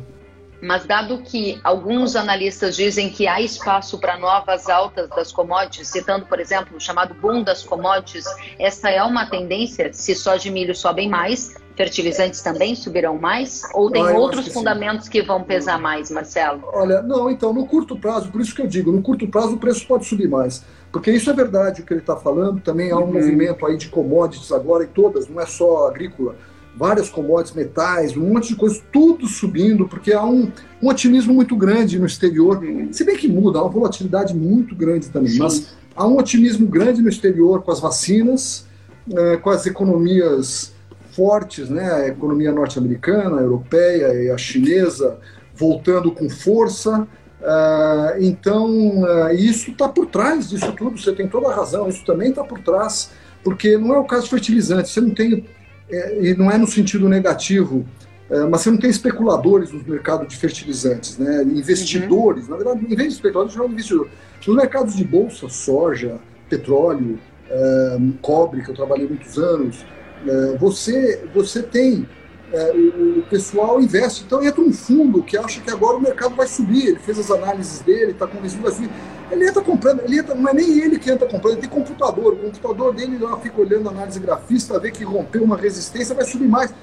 Mas 0.62 0.84
dado 0.84 1.18
que 1.22 1.58
alguns 1.64 2.14
analistas 2.14 2.76
dizem 2.76 3.08
que 3.08 3.26
há 3.26 3.40
espaço 3.40 3.98
para 3.98 4.18
novas 4.18 4.68
altas 4.68 5.08
das 5.08 5.32
commodities, 5.32 5.88
citando, 5.88 6.26
por 6.26 6.38
exemplo, 6.38 6.76
o 6.76 6.80
chamado 6.80 7.14
boom 7.14 7.42
das 7.42 7.62
commodities, 7.62 8.26
essa 8.58 8.90
é 8.90 9.02
uma 9.02 9.24
tendência, 9.24 9.90
se 9.92 10.14
soja 10.14 10.48
e 10.48 10.50
milho 10.50 10.74
sobem 10.74 11.08
mais, 11.08 11.54
fertilizantes 11.76 12.42
também 12.42 12.74
subirão 12.74 13.18
mais? 13.18 13.62
Ou 13.72 13.90
tem 13.90 14.06
ah, 14.06 14.12
outros 14.12 14.48
fundamentos 14.48 15.06
sim. 15.06 15.12
que 15.12 15.22
vão 15.22 15.42
pesar 15.42 15.80
mais, 15.80 16.10
Marcelo? 16.10 16.62
Olha, 16.74 17.00
não, 17.00 17.30
então, 17.30 17.54
no 17.54 17.66
curto 17.66 17.96
prazo, 17.96 18.30
por 18.30 18.42
isso 18.42 18.54
que 18.54 18.60
eu 18.60 18.66
digo, 18.66 18.92
no 18.92 19.00
curto 19.00 19.26
prazo 19.26 19.54
o 19.54 19.58
preço 19.58 19.86
pode 19.86 20.04
subir 20.04 20.28
mais. 20.28 20.62
Porque 20.92 21.10
isso 21.10 21.30
é 21.30 21.32
verdade 21.32 21.82
o 21.82 21.84
que 21.84 21.92
ele 21.92 22.00
está 22.00 22.16
falando, 22.16 22.60
também 22.60 22.90
há 22.90 22.98
um 22.98 23.04
uhum. 23.04 23.12
movimento 23.12 23.64
aí 23.64 23.76
de 23.76 23.88
commodities 23.88 24.50
agora, 24.50 24.84
e 24.84 24.88
todas, 24.88 25.28
não 25.28 25.40
é 25.40 25.46
só 25.46 25.86
agrícola, 25.86 26.34
várias 26.76 27.08
commodities, 27.08 27.54
metais, 27.54 28.16
um 28.16 28.20
monte 28.20 28.48
de 28.48 28.56
coisas, 28.56 28.82
tudo 28.92 29.26
subindo, 29.26 29.86
porque 29.86 30.12
há 30.12 30.24
um, 30.24 30.50
um 30.82 30.88
otimismo 30.88 31.32
muito 31.32 31.54
grande 31.56 31.98
no 31.98 32.06
exterior. 32.06 32.58
Uhum. 32.62 32.92
Se 32.92 33.04
bem 33.04 33.16
que 33.16 33.28
muda, 33.28 33.58
há 33.58 33.62
uma 33.62 33.70
volatilidade 33.70 34.34
muito 34.34 34.74
grande 34.74 35.08
também, 35.08 35.32
Sim. 35.32 35.38
mas 35.38 35.74
há 35.94 36.06
um 36.06 36.18
otimismo 36.18 36.66
grande 36.66 37.02
no 37.02 37.08
exterior 37.08 37.62
com 37.62 37.70
as 37.70 37.80
vacinas, 37.80 38.66
é, 39.12 39.36
com 39.36 39.50
as 39.50 39.66
economias 39.66 40.72
fortes, 41.12 41.68
né? 41.68 41.92
a 41.92 42.08
economia 42.08 42.52
norte-americana, 42.52 43.38
a 43.38 43.42
europeia 43.42 44.14
e 44.14 44.30
a 44.30 44.38
chinesa 44.38 45.18
voltando 45.54 46.10
com 46.12 46.28
força. 46.28 47.06
Uh, 47.40 48.22
então, 48.22 49.00
uh, 49.00 49.32
isso 49.32 49.70
está 49.70 49.88
por 49.88 50.06
trás 50.06 50.50
disso 50.50 50.70
tudo, 50.72 50.98
você 50.98 51.12
tem 51.12 51.26
toda 51.26 51.48
a 51.48 51.54
razão, 51.54 51.88
isso 51.88 52.04
também 52.04 52.28
está 52.28 52.44
por 52.44 52.58
trás, 52.60 53.10
porque 53.42 53.78
não 53.78 53.94
é 53.94 53.98
o 53.98 54.04
caso 54.04 54.24
de 54.24 54.30
fertilizantes, 54.30 54.92
você 54.92 55.00
não 55.00 55.10
tem, 55.10 55.46
é, 55.90 56.22
e 56.22 56.34
não 56.36 56.50
é 56.50 56.58
no 56.58 56.66
sentido 56.66 57.08
negativo, 57.08 57.86
é, 58.28 58.44
mas 58.44 58.60
você 58.60 58.70
não 58.70 58.76
tem 58.76 58.90
especuladores 58.90 59.72
no 59.72 59.82
mercado 59.82 60.26
de 60.26 60.36
fertilizantes, 60.36 61.16
né? 61.16 61.42
investidores, 61.44 62.44
uhum. 62.44 62.50
na 62.50 62.56
verdade, 62.56 62.84
em 62.84 62.94
vez 62.94 63.08
de 63.08 63.14
especuladores, 63.14 63.54
são 63.56 63.66
investidores. 63.66 64.12
Nos 64.46 64.56
mercados 64.56 64.94
de 64.94 65.04
bolsa, 65.04 65.48
soja, 65.48 66.18
petróleo, 66.50 67.18
é, 67.48 67.98
cobre, 68.20 68.62
que 68.62 68.70
eu 68.70 68.74
trabalhei 68.74 69.08
muitos 69.08 69.38
anos, 69.38 69.84
é, 70.26 70.58
você, 70.58 71.24
você 71.34 71.62
tem 71.62 72.06
é, 72.52 72.72
o, 72.72 73.22
pessoal 73.22 73.80
investe. 73.80 74.24
Então 74.24 74.42
entra 74.42 74.60
um 74.60 74.72
fundo 74.72 75.22
que 75.22 75.36
acha 75.36 75.60
que 75.60 75.70
agora 75.70 75.96
o 75.96 76.00
mercado 76.00 76.34
vai 76.34 76.46
subir. 76.46 76.88
Ele 76.88 76.98
fez 76.98 77.18
as 77.18 77.30
análises 77.30 77.80
dele, 77.80 78.12
está 78.12 78.26
convencido 78.26 78.62
vai 78.62 78.72
subir. 78.72 78.90
Ele 79.30 79.48
entra 79.48 79.62
comprando, 79.62 80.00
ele 80.00 80.18
entra, 80.18 80.34
não 80.34 80.48
é 80.48 80.54
nem 80.54 80.78
ele 80.78 80.98
que 80.98 81.10
entra 81.10 81.26
comprando, 81.28 81.54
ele 81.54 81.60
tem 81.60 81.70
computador. 81.70 82.34
O 82.34 82.36
computador 82.36 82.94
dele 82.94 83.18
lá 83.18 83.38
fica 83.38 83.60
olhando 83.60 83.88
a 83.88 83.92
análise 83.92 84.18
grafista, 84.18 84.78
vê 84.78 84.90
que 84.90 85.04
rompeu 85.04 85.44
uma 85.44 85.56
resistência, 85.56 86.14
vai 86.14 86.24
subir 86.24 86.48
mais. 86.48 86.74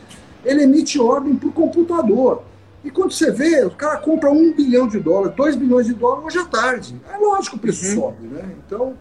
Ele 0.46 0.64
emite 0.64 1.00
ordem 1.00 1.36
por 1.36 1.52
computador. 1.52 2.44
E 2.84 2.90
quando 2.90 3.12
você 3.12 3.32
vê, 3.32 3.66
o 3.66 3.72
cara 3.72 3.98
compra 3.98 4.32
um 4.32 4.54
bilhão 4.54 4.88
de 4.88 5.00
dólares, 5.00 5.36
dois 5.36 5.56
bilhões 5.56 5.88
de 5.88 5.94
dólares 5.94 6.26
hoje 6.26 6.40
à 6.40 6.46
tarde. 6.46 7.02
É 7.14 7.18
lógico 7.18 7.58
que 7.58 7.58
o 7.58 7.60
preço 7.60 7.86
uhum. 7.86 7.96
sobe, 7.96 8.28
né? 8.28 8.50
Então, 8.66 8.94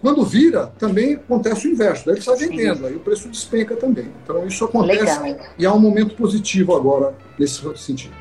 quando 0.00 0.24
vira, 0.24 0.66
também 0.78 1.14
acontece 1.14 1.68
o 1.68 1.70
inverso, 1.70 2.06
daí 2.06 2.16
ele 2.16 2.22
sai 2.22 2.36
vendendo, 2.36 2.86
aí 2.86 2.94
o 2.94 3.00
preço 3.00 3.28
despenca 3.28 3.76
também. 3.76 4.08
Então 4.22 4.46
isso 4.46 4.64
acontece 4.64 5.20
Legal. 5.20 5.46
e 5.58 5.66
há 5.66 5.72
um 5.72 5.80
momento 5.80 6.14
positivo 6.14 6.74
agora 6.74 7.14
nesse 7.38 7.62
sentido. 7.76 8.14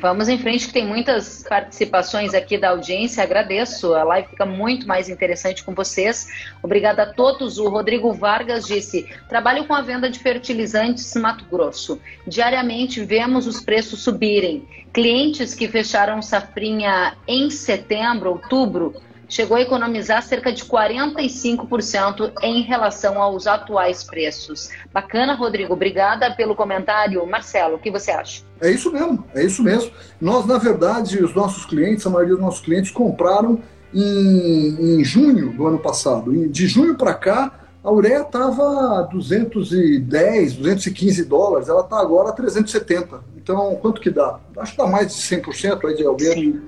Vamos 0.00 0.28
em 0.28 0.38
frente, 0.38 0.68
que 0.68 0.72
tem 0.72 0.86
muitas 0.86 1.42
participações 1.42 2.32
aqui 2.32 2.56
da 2.56 2.70
audiência. 2.70 3.20
Agradeço. 3.20 3.94
A 3.94 4.04
live 4.04 4.28
fica 4.28 4.46
muito 4.46 4.86
mais 4.86 5.08
interessante 5.08 5.64
com 5.64 5.74
vocês. 5.74 6.28
Obrigada 6.62 7.02
a 7.02 7.12
todos. 7.12 7.58
O 7.58 7.68
Rodrigo 7.68 8.12
Vargas 8.12 8.64
disse: 8.64 9.08
trabalho 9.28 9.66
com 9.66 9.74
a 9.74 9.82
venda 9.82 10.08
de 10.08 10.20
fertilizantes 10.20 11.12
no 11.16 11.22
Mato 11.22 11.44
Grosso. 11.50 12.00
Diariamente 12.24 13.04
vemos 13.04 13.48
os 13.48 13.60
preços 13.60 14.00
subirem. 14.00 14.68
Clientes 14.92 15.52
que 15.52 15.66
fecharam 15.66 16.22
safrinha 16.22 17.16
em 17.26 17.50
setembro, 17.50 18.30
outubro, 18.30 18.94
chegou 19.28 19.56
a 19.56 19.62
economizar 19.62 20.22
cerca 20.22 20.52
de 20.52 20.64
45% 20.64 22.34
em 22.40 22.62
relação 22.62 23.20
aos 23.20 23.48
atuais 23.48 24.04
preços. 24.04 24.70
Bacana, 24.92 25.34
Rodrigo. 25.34 25.72
Obrigada 25.72 26.30
pelo 26.36 26.54
comentário. 26.54 27.26
Marcelo, 27.26 27.74
o 27.74 27.78
que 27.80 27.90
você 27.90 28.12
acha? 28.12 28.47
É 28.60 28.70
isso 28.70 28.92
mesmo, 28.92 29.24
é 29.34 29.44
isso 29.44 29.62
mesmo. 29.62 29.90
Nós, 30.20 30.46
na 30.46 30.58
verdade, 30.58 31.22
os 31.22 31.34
nossos 31.34 31.64
clientes, 31.64 32.06
a 32.06 32.10
maioria 32.10 32.34
dos 32.34 32.44
nossos 32.44 32.60
clientes, 32.60 32.90
compraram 32.90 33.60
em, 33.94 35.00
em 35.00 35.04
junho 35.04 35.52
do 35.52 35.66
ano 35.66 35.78
passado. 35.78 36.32
De 36.48 36.66
junho 36.66 36.96
para 36.96 37.14
cá, 37.14 37.52
a 37.82 37.92
ureia 37.92 38.22
estava 38.22 39.08
210, 39.12 40.56
215 40.56 41.24
dólares, 41.24 41.68
ela 41.68 41.82
está 41.82 42.00
agora 42.00 42.30
a 42.30 42.32
370. 42.32 43.20
Então, 43.36 43.76
quanto 43.76 44.00
que 44.00 44.10
dá? 44.10 44.38
Acho 44.58 44.72
que 44.72 44.78
dá 44.78 44.86
mais 44.86 45.14
de 45.14 45.22
100% 45.22 45.84
aí 45.84 46.16
de. 46.16 46.32
Sim. 46.34 46.60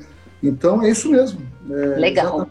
Então, 0.42 0.82
é 0.82 0.90
isso 0.90 1.10
mesmo. 1.10 1.40
É 1.70 1.98
Legal. 1.98 2.48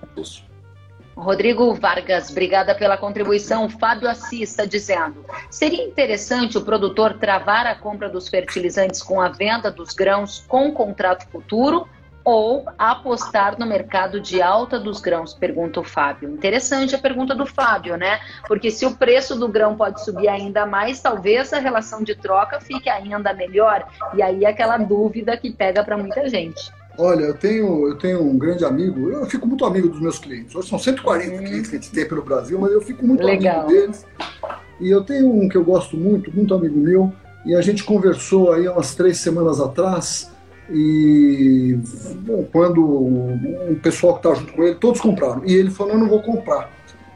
Rodrigo 1.20 1.74
Vargas, 1.74 2.30
obrigada 2.30 2.74
pela 2.74 2.98
contribuição. 2.98 3.70
Fábio 3.70 4.10
Assis 4.10 4.52
está 4.52 4.64
dizendo: 4.64 5.26
seria 5.50 5.84
interessante 5.84 6.58
o 6.58 6.62
produtor 6.62 7.16
travar 7.20 7.68
a 7.68 7.76
compra 7.76 8.10
dos 8.10 8.30
fertilizantes 8.30 9.04
com 9.04 9.20
a 9.20 9.28
venda 9.28 9.70
dos 9.70 9.94
grãos 9.94 10.46
com 10.48 10.72
contrato 10.72 11.28
futuro 11.30 11.88
ou 12.24 12.66
apostar 12.78 13.60
no 13.60 13.66
mercado 13.66 14.22
de 14.22 14.42
alta 14.42 14.80
dos 14.80 15.02
grãos? 15.02 15.34
Pergunta 15.34 15.82
o 15.82 15.84
Fábio. 15.84 16.30
Interessante 16.30 16.96
a 16.96 17.00
pergunta 17.00 17.36
do 17.36 17.46
Fábio, 17.46 17.98
né? 17.98 18.22
Porque 18.48 18.72
se 18.72 18.86
o 18.86 18.96
preço 18.96 19.36
do 19.36 19.50
grão 19.50 19.76
pode 19.76 20.04
subir 20.04 20.30
ainda 20.30 20.66
mais, 20.66 21.02
talvez 21.02 21.52
a 21.52 21.60
relação 21.60 22.02
de 22.02 22.16
troca 22.16 22.62
fique 22.62 22.90
ainda 22.90 23.34
melhor. 23.34 23.86
E 24.14 24.22
aí 24.22 24.46
aquela 24.46 24.78
dúvida 24.78 25.36
que 25.36 25.52
pega 25.52 25.84
para 25.84 25.98
muita 25.98 26.30
gente. 26.30 26.79
Olha, 27.00 27.22
eu 27.22 27.34
tenho, 27.34 27.88
eu 27.88 27.96
tenho 27.96 28.22
um 28.22 28.38
grande 28.38 28.66
amigo, 28.66 29.10
eu 29.10 29.26
fico 29.26 29.48
muito 29.48 29.64
amigo 29.64 29.88
dos 29.88 30.02
meus 30.02 30.20
clientes. 30.20 30.54
Hoje 30.54 30.68
são 30.68 30.78
140 30.78 31.34
hum. 31.34 31.38
clientes 31.38 31.70
que 31.70 31.78
a 31.78 31.80
gente 31.80 31.92
tem 31.92 32.06
pelo 32.06 32.22
Brasil, 32.22 32.60
mas 32.60 32.74
eu 32.74 32.82
fico 32.82 33.08
muito 33.08 33.24
Legal. 33.24 33.62
amigo 33.62 33.70
deles. 33.70 34.06
E 34.82 34.90
eu 34.90 35.02
tenho 35.02 35.34
um 35.34 35.48
que 35.48 35.56
eu 35.56 35.64
gosto 35.64 35.96
muito, 35.96 36.30
muito 36.36 36.54
amigo 36.54 36.78
meu, 36.78 37.14
e 37.46 37.56
a 37.56 37.62
gente 37.62 37.86
conversou 37.86 38.52
aí 38.52 38.68
umas 38.68 38.96
três 38.96 39.18
semanas 39.18 39.62
atrás, 39.62 40.30
e 40.70 41.80
bom, 42.18 42.46
quando 42.52 42.86
um 42.86 43.80
pessoal 43.82 44.18
que 44.18 44.28
está 44.28 44.38
junto 44.38 44.52
com 44.52 44.64
ele, 44.64 44.76
todos 44.76 45.00
compraram. 45.00 45.42
E 45.46 45.54
ele 45.54 45.72
falou, 45.72 45.94
eu 45.94 46.00
não 46.00 46.10
vou 46.10 46.22
comprar. 46.22 46.70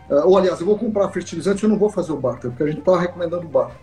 Uh, 0.10 0.26
ou 0.26 0.38
aliás, 0.38 0.62
eu 0.62 0.66
vou 0.66 0.78
comprar 0.78 1.10
fertilizante, 1.10 1.62
eu 1.62 1.70
não 1.70 1.78
vou 1.78 1.90
fazer 1.90 2.14
o 2.14 2.18
barter, 2.18 2.50
porque 2.50 2.64
a 2.64 2.68
gente 2.68 2.80
estava 2.80 3.02
recomendando 3.02 3.46
o 3.46 3.50
barter. 3.50 3.76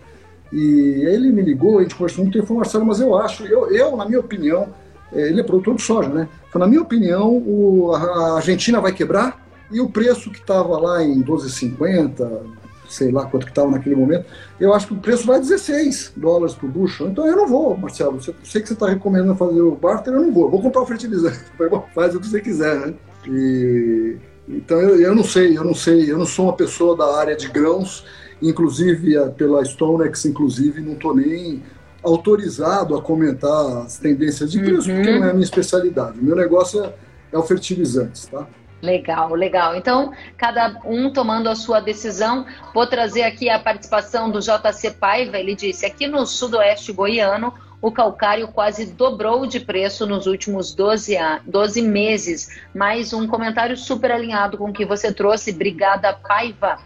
E 0.50 1.04
ele 1.06 1.30
me 1.30 1.42
ligou, 1.42 1.78
a 1.78 1.82
gente 1.82 1.94
conversou 1.94 2.24
muito 2.24 2.34
tempo, 2.34 2.46
falou, 2.46 2.62
Marcelo, 2.62 2.86
mas 2.86 3.00
eu 3.00 3.14
acho, 3.14 3.44
eu, 3.44 3.70
eu 3.70 3.96
na 3.96 4.06
minha 4.06 4.18
opinião, 4.18 4.70
ele 5.12 5.40
é 5.40 5.44
produtor 5.44 5.74
de 5.74 5.82
soja, 5.82 6.08
né? 6.08 6.28
Então, 6.48 6.60
na 6.60 6.66
minha 6.66 6.82
opinião, 6.82 7.36
o, 7.36 7.92
a 7.94 8.36
Argentina 8.36 8.80
vai 8.80 8.92
quebrar 8.92 9.44
e 9.70 9.80
o 9.80 9.88
preço 9.88 10.30
que 10.30 10.38
estava 10.38 10.78
lá 10.78 11.02
em 11.02 11.22
12,50, 11.22 12.42
sei 12.88 13.12
lá 13.12 13.24
quanto 13.26 13.46
que 13.46 13.52
estava 13.52 13.70
naquele 13.70 13.94
momento, 13.94 14.26
eu 14.58 14.74
acho 14.74 14.88
que 14.88 14.94
o 14.94 14.98
preço 14.98 15.26
vai 15.26 15.36
a 15.36 15.40
16 15.40 16.14
dólares 16.16 16.54
por 16.54 16.68
bushel. 16.68 17.08
Então 17.08 17.26
eu 17.26 17.36
não 17.36 17.46
vou, 17.46 17.76
Marcelo. 17.76 18.16
Eu 18.16 18.34
sei 18.42 18.60
que 18.60 18.68
você 18.68 18.74
está 18.74 18.88
recomendando 18.88 19.36
fazer 19.36 19.60
o 19.60 19.76
barter, 19.76 20.12
eu 20.12 20.22
não 20.22 20.32
vou. 20.32 20.44
Eu 20.44 20.50
vou 20.50 20.62
comprar 20.62 20.82
o 20.82 20.86
fertilizante. 20.86 21.38
Faz 21.94 22.14
o 22.14 22.20
que 22.20 22.26
você 22.26 22.40
quiser, 22.40 22.80
né? 22.80 22.94
E, 23.28 24.16
então 24.48 24.80
eu, 24.80 25.00
eu 25.00 25.14
não 25.14 25.22
sei, 25.22 25.56
eu 25.56 25.64
não 25.64 25.74
sei, 25.74 26.10
eu 26.10 26.18
não 26.18 26.26
sou 26.26 26.46
uma 26.46 26.56
pessoa 26.56 26.96
da 26.96 27.16
área 27.16 27.36
de 27.36 27.48
grãos, 27.48 28.04
inclusive 28.42 29.14
pela 29.36 29.64
Stonex, 29.64 30.24
inclusive, 30.24 30.80
não 30.80 30.94
estou 30.94 31.14
nem 31.14 31.62
autorizado 32.02 32.96
a 32.96 33.02
comentar 33.02 33.84
as 33.84 33.98
tendências 33.98 34.50
de 34.50 34.58
preço, 34.58 34.90
uhum. 34.90 34.96
porque 34.96 35.18
não 35.18 35.26
é 35.26 35.30
a 35.30 35.32
minha 35.32 35.44
especialidade. 35.44 36.18
O 36.18 36.24
meu 36.24 36.36
negócio 36.36 36.84
é, 36.84 36.92
é 37.32 37.38
o 37.38 37.42
fertilizantes, 37.42 38.26
tá? 38.26 38.46
Legal, 38.82 39.34
legal. 39.34 39.76
Então, 39.76 40.12
cada 40.38 40.80
um 40.84 41.12
tomando 41.12 41.48
a 41.48 41.54
sua 41.54 41.80
decisão. 41.80 42.46
Vou 42.72 42.86
trazer 42.86 43.22
aqui 43.22 43.50
a 43.50 43.58
participação 43.58 44.30
do 44.30 44.40
JC 44.40 44.92
Paiva. 44.92 45.38
Ele 45.38 45.54
disse: 45.54 45.84
aqui 45.84 46.06
no 46.06 46.24
sudoeste 46.24 46.90
goiano, 46.90 47.52
o 47.82 47.92
calcário 47.92 48.48
quase 48.48 48.86
dobrou 48.86 49.46
de 49.46 49.60
preço 49.60 50.06
nos 50.06 50.26
últimos 50.26 50.74
12, 50.74 51.16
12 51.44 51.82
meses. 51.82 52.48
Mais 52.74 53.12
um 53.12 53.26
comentário 53.26 53.76
super 53.76 54.12
alinhado 54.12 54.56
com 54.56 54.70
o 54.70 54.72
que 54.72 54.86
você 54.86 55.12
trouxe. 55.12 55.50
Obrigada, 55.50 56.14
Paiva. 56.14 56.78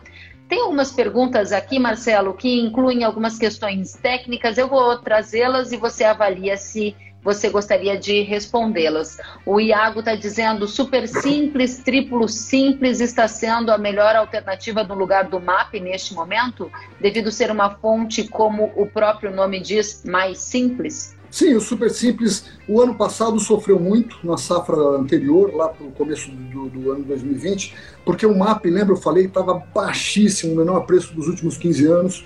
Tem 0.48 0.60
algumas 0.60 0.92
perguntas 0.92 1.52
aqui, 1.52 1.78
Marcelo, 1.78 2.34
que 2.34 2.60
incluem 2.60 3.02
algumas 3.02 3.38
questões 3.38 3.94
técnicas. 3.94 4.58
Eu 4.58 4.68
vou 4.68 4.98
trazê-las 4.98 5.72
e 5.72 5.76
você 5.76 6.04
avalia 6.04 6.56
se 6.56 6.94
você 7.24 7.48
gostaria 7.48 7.98
de 7.98 8.20
respondê-las. 8.20 9.18
O 9.46 9.58
Iago 9.58 10.00
está 10.00 10.14
dizendo 10.14 10.68
super 10.68 11.08
simples, 11.08 11.78
triplo 11.78 12.28
simples 12.28 13.00
está 13.00 13.26
sendo 13.26 13.72
a 13.72 13.78
melhor 13.78 14.14
alternativa 14.14 14.84
no 14.84 14.94
lugar 14.94 15.24
do 15.24 15.40
MAP 15.40 15.80
neste 15.80 16.12
momento, 16.12 16.70
devido 17.00 17.32
ser 17.32 17.50
uma 17.50 17.70
fonte, 17.70 18.28
como 18.28 18.70
o 18.76 18.86
próprio 18.86 19.34
nome 19.34 19.58
diz, 19.58 20.04
mais 20.04 20.38
simples? 20.38 21.13
Sim, 21.34 21.56
o 21.56 21.60
Super 21.60 21.90
Simples, 21.90 22.44
o 22.68 22.80
ano 22.80 22.94
passado 22.94 23.40
sofreu 23.40 23.80
muito 23.80 24.16
na 24.22 24.36
safra 24.36 24.76
anterior, 24.76 25.52
lá 25.52 25.68
para 25.68 25.84
o 25.84 25.90
começo 25.90 26.30
do, 26.30 26.68
do, 26.68 26.92
ano 26.92 27.02
2020, 27.02 27.74
porque 28.04 28.24
o 28.24 28.38
MAP, 28.38 28.66
lembra, 28.66 28.92
eu 28.92 28.96
falei, 28.96 29.24
estava 29.24 29.60
baixíssimo, 29.74 30.52
o 30.52 30.56
menor 30.56 30.86
preço 30.86 31.12
dos 31.12 31.26
últimos 31.26 31.56
15 31.56 31.86
anos. 31.86 32.24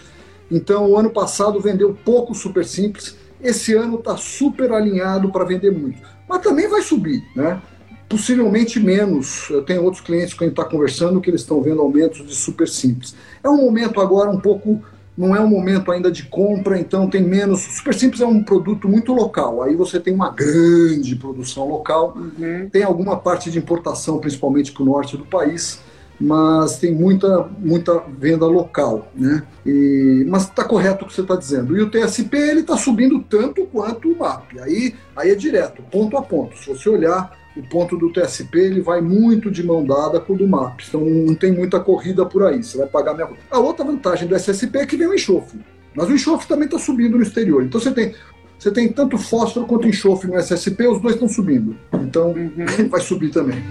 Então, 0.50 0.90
o 0.90 0.98
ano 0.98 1.08
passado 1.08 1.58
vendeu 1.58 1.96
pouco 2.04 2.34
Super 2.34 2.66
Simples, 2.66 3.16
esse 3.40 3.72
ano 3.72 3.98
está 3.98 4.14
super 4.18 4.72
alinhado 4.72 5.32
para 5.32 5.46
vender 5.46 5.70
muito. 5.70 6.02
Mas 6.28 6.42
também 6.42 6.68
vai 6.68 6.82
subir, 6.82 7.24
né? 7.34 7.62
possivelmente 8.10 8.78
menos. 8.78 9.48
Eu 9.48 9.62
tenho 9.62 9.84
outros 9.84 10.02
clientes 10.02 10.34
que 10.34 10.44
a 10.44 10.46
gente 10.46 10.58
está 10.58 10.68
conversando 10.68 11.18
que 11.18 11.30
eles 11.30 11.40
estão 11.40 11.62
vendo 11.62 11.80
aumentos 11.80 12.26
de 12.26 12.34
super 12.34 12.68
simples. 12.68 13.14
É 13.42 13.48
um 13.48 13.56
momento 13.56 14.02
agora 14.02 14.30
um 14.30 14.38
pouco, 14.38 14.82
não 15.18 15.34
é 15.34 15.40
um 15.40 15.48
momento 15.48 15.90
ainda 15.90 16.12
de 16.12 16.22
compra, 16.22 16.78
então 16.78 17.10
tem 17.10 17.20
menos. 17.20 17.60
Super 17.60 17.92
simples 17.92 18.20
é 18.20 18.26
um 18.26 18.40
produto 18.40 18.88
muito 18.88 19.12
local. 19.12 19.64
Aí 19.64 19.74
você 19.74 19.98
tem 19.98 20.14
uma 20.14 20.30
grande 20.30 21.16
produção 21.16 21.68
local, 21.68 22.16
uhum. 22.16 22.68
tem 22.70 22.84
alguma 22.84 23.16
parte 23.16 23.50
de 23.50 23.58
importação, 23.58 24.18
principalmente 24.18 24.70
para 24.70 24.84
o 24.84 24.86
norte 24.86 25.16
do 25.16 25.26
país 25.26 25.80
mas 26.20 26.78
tem 26.78 26.92
muita, 26.92 27.48
muita 27.60 28.02
venda 28.18 28.44
local, 28.44 29.08
né? 29.14 29.44
E, 29.64 30.26
mas 30.28 30.44
está 30.44 30.64
correto 30.64 31.04
o 31.04 31.08
que 31.08 31.14
você 31.14 31.20
está 31.20 31.36
dizendo. 31.36 31.76
E 31.76 31.80
o 31.80 31.88
TSP 31.88 32.36
ele 32.36 32.60
está 32.60 32.76
subindo 32.76 33.20
tanto 33.20 33.64
quanto 33.66 34.10
o 34.10 34.18
MAP. 34.18 34.58
Aí, 34.58 34.96
aí 35.14 35.30
é 35.30 35.34
direto, 35.36 35.80
ponto 35.92 36.16
a 36.16 36.22
ponto. 36.22 36.58
Se 36.58 36.68
você 36.68 36.88
olhar 36.88 37.30
o 37.58 37.62
ponto 37.62 37.96
do 37.96 38.12
TSP, 38.12 38.58
ele 38.58 38.80
vai 38.80 39.00
muito 39.00 39.50
de 39.50 39.64
mão 39.64 39.84
dada 39.84 40.20
com 40.20 40.32
o 40.32 40.36
do 40.36 40.46
MAP. 40.46 40.82
Então 40.88 41.00
não 41.00 41.34
tem 41.34 41.52
muita 41.52 41.80
corrida 41.80 42.24
por 42.24 42.44
aí. 42.44 42.62
Você 42.62 42.78
vai 42.78 42.86
pagar 42.86 43.14
minha. 43.14 43.28
A 43.50 43.58
outra 43.58 43.84
vantagem 43.84 44.28
do 44.28 44.36
SSP 44.36 44.78
é 44.78 44.86
que 44.86 44.96
vem 44.96 45.08
o 45.08 45.14
enxofre. 45.14 45.60
Mas 45.94 46.08
o 46.08 46.14
enxofre 46.14 46.46
também 46.46 46.66
está 46.66 46.78
subindo 46.78 47.16
no 47.16 47.22
exterior. 47.22 47.64
Então 47.64 47.80
você 47.80 47.90
tem 47.90 48.14
você 48.58 48.72
tem 48.72 48.92
tanto 48.92 49.16
fósforo 49.16 49.66
quanto 49.66 49.86
enxofre 49.86 50.28
no 50.28 50.36
SSP, 50.36 50.88
os 50.88 51.00
dois 51.00 51.14
estão 51.14 51.28
subindo. 51.28 51.76
Então, 51.94 52.32
uhum. 52.32 52.66
vai 52.90 53.00
subir 53.00 53.30
também. 53.30 53.62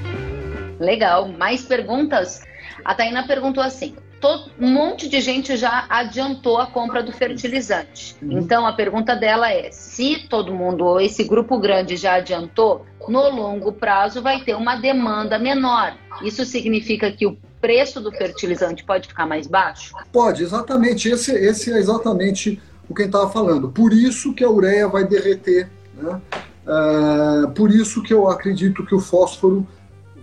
Legal. 0.80 1.28
Mais 1.28 1.64
perguntas? 1.64 2.42
A 2.86 2.96
Taina 2.96 3.28
perguntou 3.28 3.62
assim: 3.62 3.96
todo, 4.20 4.52
um 4.60 4.70
monte 4.70 5.08
de 5.08 5.20
gente 5.22 5.56
já 5.58 5.86
adiantou 5.90 6.58
a 6.58 6.68
compra 6.68 7.02
do 7.04 7.12
fertilizante. 7.12 8.16
Uhum. 8.22 8.40
Então 8.40 8.66
a 8.66 8.74
pergunta 8.74 9.16
dela 9.16 9.52
é: 9.52 9.72
se 9.72 10.28
todo 10.30 10.54
mundo 10.54 10.86
ou 10.86 11.02
esse 11.02 11.24
grupo 11.24 11.58
grande 11.58 11.96
já 11.96 12.16
adiantou, 12.16 12.86
no 13.08 13.30
longo 13.30 13.72
prazo 13.72 14.22
vai 14.22 14.44
ter 14.44 14.56
uma 14.56 14.76
demanda 14.76 15.40
menor. 15.40 15.96
Isso 16.24 16.44
significa 16.46 17.12
que 17.12 17.26
o 17.26 17.38
preço 17.62 18.00
do 18.02 18.12
fertilizante 18.12 18.84
pode 18.84 19.08
ficar 19.08 19.26
mais 19.26 19.48
baixo? 19.48 19.94
Pode, 20.12 20.44
exatamente. 20.44 21.10
Esse, 21.10 21.32
esse 21.34 21.72
é 21.72 21.78
exatamente 21.78 22.62
o 22.90 22.94
que 22.94 23.02
a 23.02 23.06
gente 23.06 23.16
estava 23.16 23.32
falando. 23.32 23.70
Por 23.70 23.94
isso 23.94 24.34
que 24.34 24.44
a 24.44 24.50
ureia 24.50 24.88
vai 24.88 25.06
derreter. 25.06 25.70
Né? 25.96 26.22
Uh, 26.66 27.50
por 27.52 27.72
isso 27.72 28.04
que 28.04 28.14
eu 28.14 28.30
acredito 28.30 28.86
que 28.86 28.94
o 28.94 29.00
fósforo 29.00 29.66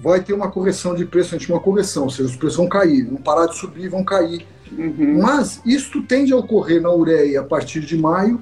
vai 0.05 0.23
ter 0.23 0.35
uma 0.35 0.51
correção 0.51 0.95
de 0.95 1.07
preço, 1.07 1.35
a 1.35 1.39
gente 1.39 1.51
uma 1.51 1.59
correção, 1.61 2.05
ou 2.05 2.11
seja, 2.11 2.29
os 2.29 2.37
preços 2.37 2.59
vão 2.59 2.69
cair, 2.69 3.07
vão 3.07 3.17
parar 3.17 3.47
de 3.47 3.57
subir, 3.57 3.89
vão 3.89 4.05
cair. 4.05 4.47
Uhum. 4.71 5.23
Mas 5.23 5.63
isso 5.65 6.03
tende 6.03 6.31
a 6.31 6.37
ocorrer 6.37 6.83
na 6.83 6.93
ureia 6.93 7.41
a 7.41 7.45
partir 7.45 7.81
de 7.81 7.97
maio, 7.97 8.39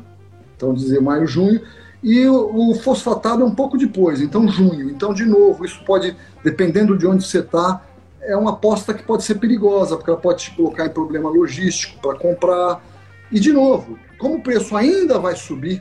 então 0.57 0.75
dizer 0.75 1.01
maio, 1.01 1.25
junho, 1.25 1.61
e 2.03 2.27
o, 2.27 2.71
o 2.71 2.75
fosfatado 2.75 3.43
é 3.43 3.45
um 3.45 3.55
pouco 3.55 3.79
depois, 3.79 4.21
então 4.21 4.49
junho. 4.49 4.91
Então, 4.91 5.15
de 5.15 5.25
novo, 5.25 5.65
isso 5.65 5.85
pode, 5.85 6.17
dependendo 6.43 6.99
de 6.99 7.07
onde 7.07 7.25
você 7.25 7.39
está, 7.39 7.81
é 8.21 8.37
uma 8.37 8.51
aposta 8.51 8.93
que 8.93 9.05
pode 9.05 9.23
ser 9.23 9.37
perigosa, 9.37 9.97
porque 9.97 10.11
ela 10.11 10.19
pode 10.19 10.43
te 10.43 10.57
colocar 10.57 10.85
em 10.85 10.91
problema 10.91 11.31
logístico 11.31 12.01
para 12.03 12.19
comprar. 12.19 12.83
E, 13.31 13.39
de 13.39 13.53
novo, 13.53 13.97
como 14.19 14.37
o 14.37 14.43
preço 14.43 14.77
ainda 14.77 15.17
vai 15.17 15.37
subir, 15.37 15.81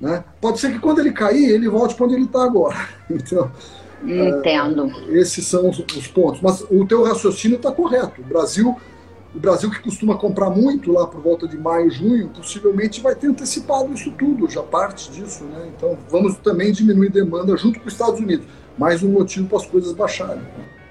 né, 0.00 0.24
pode 0.40 0.58
ser 0.58 0.72
que 0.72 0.80
quando 0.80 0.98
ele 0.98 1.12
cair, 1.12 1.48
ele 1.50 1.68
volte 1.68 1.94
para 1.94 2.06
onde 2.06 2.14
ele 2.16 2.24
está 2.24 2.42
agora. 2.42 2.76
Então, 3.08 3.52
Entendo. 4.06 4.92
É, 5.08 5.18
esses 5.18 5.46
são 5.46 5.68
os, 5.68 5.78
os, 5.78 6.06
pontos. 6.06 6.40
Mas 6.40 6.62
o 6.70 6.86
teu 6.86 7.02
raciocínio 7.02 7.56
está 7.56 7.72
correto. 7.72 8.20
O 8.20 8.24
Brasil, 8.24 8.76
o 9.34 9.38
Brasil 9.38 9.70
que 9.70 9.80
costuma 9.80 10.16
comprar 10.16 10.50
muito 10.50 10.92
lá 10.92 11.06
por 11.06 11.20
volta 11.20 11.48
de 11.48 11.56
maio, 11.56 11.90
junho, 11.90 12.28
possivelmente 12.28 13.00
vai 13.00 13.14
ter 13.14 13.28
antecipado 13.28 13.92
isso 13.92 14.10
tudo, 14.12 14.48
já 14.48 14.62
parte 14.62 15.10
disso, 15.10 15.44
né? 15.44 15.68
Então 15.76 15.98
vamos 16.08 16.36
também 16.38 16.72
diminuir 16.72 17.10
demanda 17.10 17.56
junto 17.56 17.80
com 17.80 17.86
os 17.86 17.92
Estados 17.92 18.20
Unidos. 18.20 18.46
Mais 18.78 19.02
um 19.02 19.10
motivo 19.10 19.48
para 19.48 19.58
as 19.58 19.66
coisas 19.66 19.92
baixarem. 19.92 20.42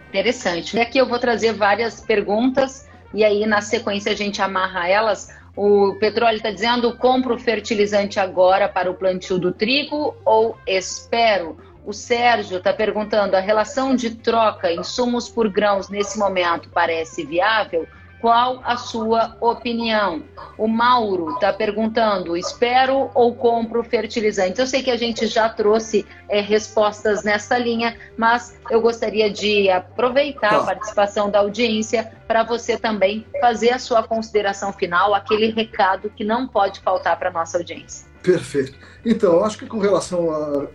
Interessante. 0.09 0.75
E 0.75 0.79
aqui 0.79 0.97
eu 0.97 1.07
vou 1.07 1.19
trazer 1.19 1.53
várias 1.53 2.01
perguntas 2.01 2.87
e 3.13 3.23
aí 3.23 3.45
na 3.45 3.61
sequência 3.61 4.11
a 4.11 4.15
gente 4.15 4.41
amarra 4.41 4.87
elas. 4.87 5.29
O 5.55 5.95
petróleo 5.99 6.37
está 6.37 6.51
dizendo: 6.51 6.97
compro 6.97 7.37
fertilizante 7.39 8.19
agora 8.19 8.67
para 8.67 8.91
o 8.91 8.93
plantio 8.93 9.39
do 9.39 9.51
trigo 9.51 10.13
ou 10.25 10.57
espero? 10.67 11.57
O 11.85 11.93
Sérgio 11.93 12.57
está 12.57 12.73
perguntando: 12.73 13.35
a 13.35 13.39
relação 13.39 13.95
de 13.95 14.15
troca 14.15 14.71
insumos 14.71 15.29
por 15.29 15.49
grãos 15.49 15.87
nesse 15.87 16.17
momento 16.17 16.69
parece 16.69 17.23
viável? 17.23 17.87
Qual 18.19 18.59
a 18.63 18.75
sua 18.75 19.37
opinião? 19.39 20.23
O 20.57 20.67
Mauro 20.67 21.35
está 21.35 21.53
perguntando: 21.53 22.35
espero 22.35 23.11
ou 23.13 23.35
compro 23.35 23.83
fertilizantes? 23.83 24.57
Eu 24.57 24.65
sei 24.65 24.81
que 24.81 24.89
a 24.89 24.97
gente 24.97 25.27
já 25.27 25.47
trouxe 25.47 26.07
é, 26.27 26.41
respostas 26.41 27.23
nessa 27.23 27.55
linha, 27.55 27.95
mas 28.17 28.59
eu 28.71 28.81
gostaria 28.81 29.29
de 29.29 29.69
aproveitar 29.69 30.49
tá. 30.49 30.57
a 30.57 30.63
participação 30.63 31.29
da 31.29 31.39
audiência 31.39 32.11
para 32.27 32.41
você 32.41 32.79
também 32.79 33.27
fazer 33.39 33.69
a 33.69 33.77
sua 33.77 34.01
consideração 34.01 34.73
final, 34.73 35.13
aquele 35.13 35.51
recado 35.51 36.09
que 36.09 36.23
não 36.23 36.47
pode 36.47 36.79
faltar 36.79 37.19
para 37.19 37.29
a 37.29 37.33
nossa 37.33 37.59
audiência. 37.59 38.14
Perfeito. 38.25 38.73
Então, 39.05 39.45
acho 39.45 39.59
que 39.59 39.67
com 39.67 39.77
relação, 39.77 40.31
a, 40.31 40.67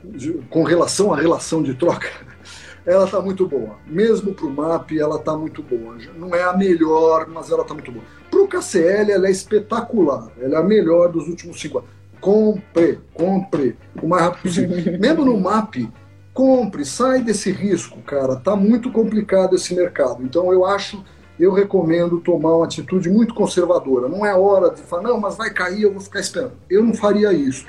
com 0.49 0.63
relação 0.63 1.13
à 1.13 1.17
relação 1.17 1.65
de 1.65 1.75
troca, 1.75 2.09
ela 2.87 3.05
está 3.05 3.21
muito 3.21 3.47
boa. 3.49 3.77
Mesmo 3.85 4.33
para 4.33 4.47
o 4.47 4.51
MAP, 4.51 4.93
ela 4.93 5.17
está 5.17 5.37
muito 5.37 5.61
boa. 5.61 5.97
Não 6.17 6.33
é 6.33 6.45
a 6.45 6.57
melhor, 6.57 7.27
mas 7.29 7.51
ela 7.51 7.63
está 7.63 7.75
muito 7.75 7.91
boa. 7.91 8.05
Para 8.31 8.41
o 8.41 8.47
KCL, 8.47 9.11
ela 9.11 9.27
é 9.27 9.31
espetacular. 9.33 10.29
Ela 10.41 10.55
é 10.55 10.59
a 10.59 10.63
melhor 10.63 11.11
dos 11.11 11.27
últimos 11.27 11.61
cinco 11.61 11.79
anos. 11.79 11.91
Compre, 12.21 13.01
compre 13.13 13.77
o 14.01 14.07
mais 14.07 14.23
rápido 14.23 14.43
possível. 14.43 14.77
Mesmo 15.01 15.25
no 15.25 15.41
MAP, 15.41 15.91
compre, 16.33 16.85
sai 16.85 17.23
desse 17.23 17.51
risco, 17.51 18.01
cara. 18.03 18.35
Está 18.35 18.55
muito 18.55 18.93
complicado 18.93 19.57
esse 19.57 19.75
mercado. 19.75 20.23
Então, 20.23 20.53
eu 20.53 20.65
acho 20.65 21.05
eu 21.43 21.53
recomendo 21.53 22.21
tomar 22.21 22.57
uma 22.57 22.65
atitude 22.65 23.09
muito 23.09 23.35
conservadora. 23.35 24.09
Não 24.09 24.25
é 24.25 24.35
hora 24.35 24.71
de 24.71 24.83
falar, 24.83 25.03
não, 25.03 25.19
mas 25.19 25.37
vai 25.37 25.51
cair, 25.51 25.83
eu 25.83 25.93
vou 25.93 26.01
ficar 26.01 26.21
esperando. 26.21 26.53
Eu 26.69 26.85
não 26.85 26.95
faria 26.95 27.33
isso. 27.33 27.65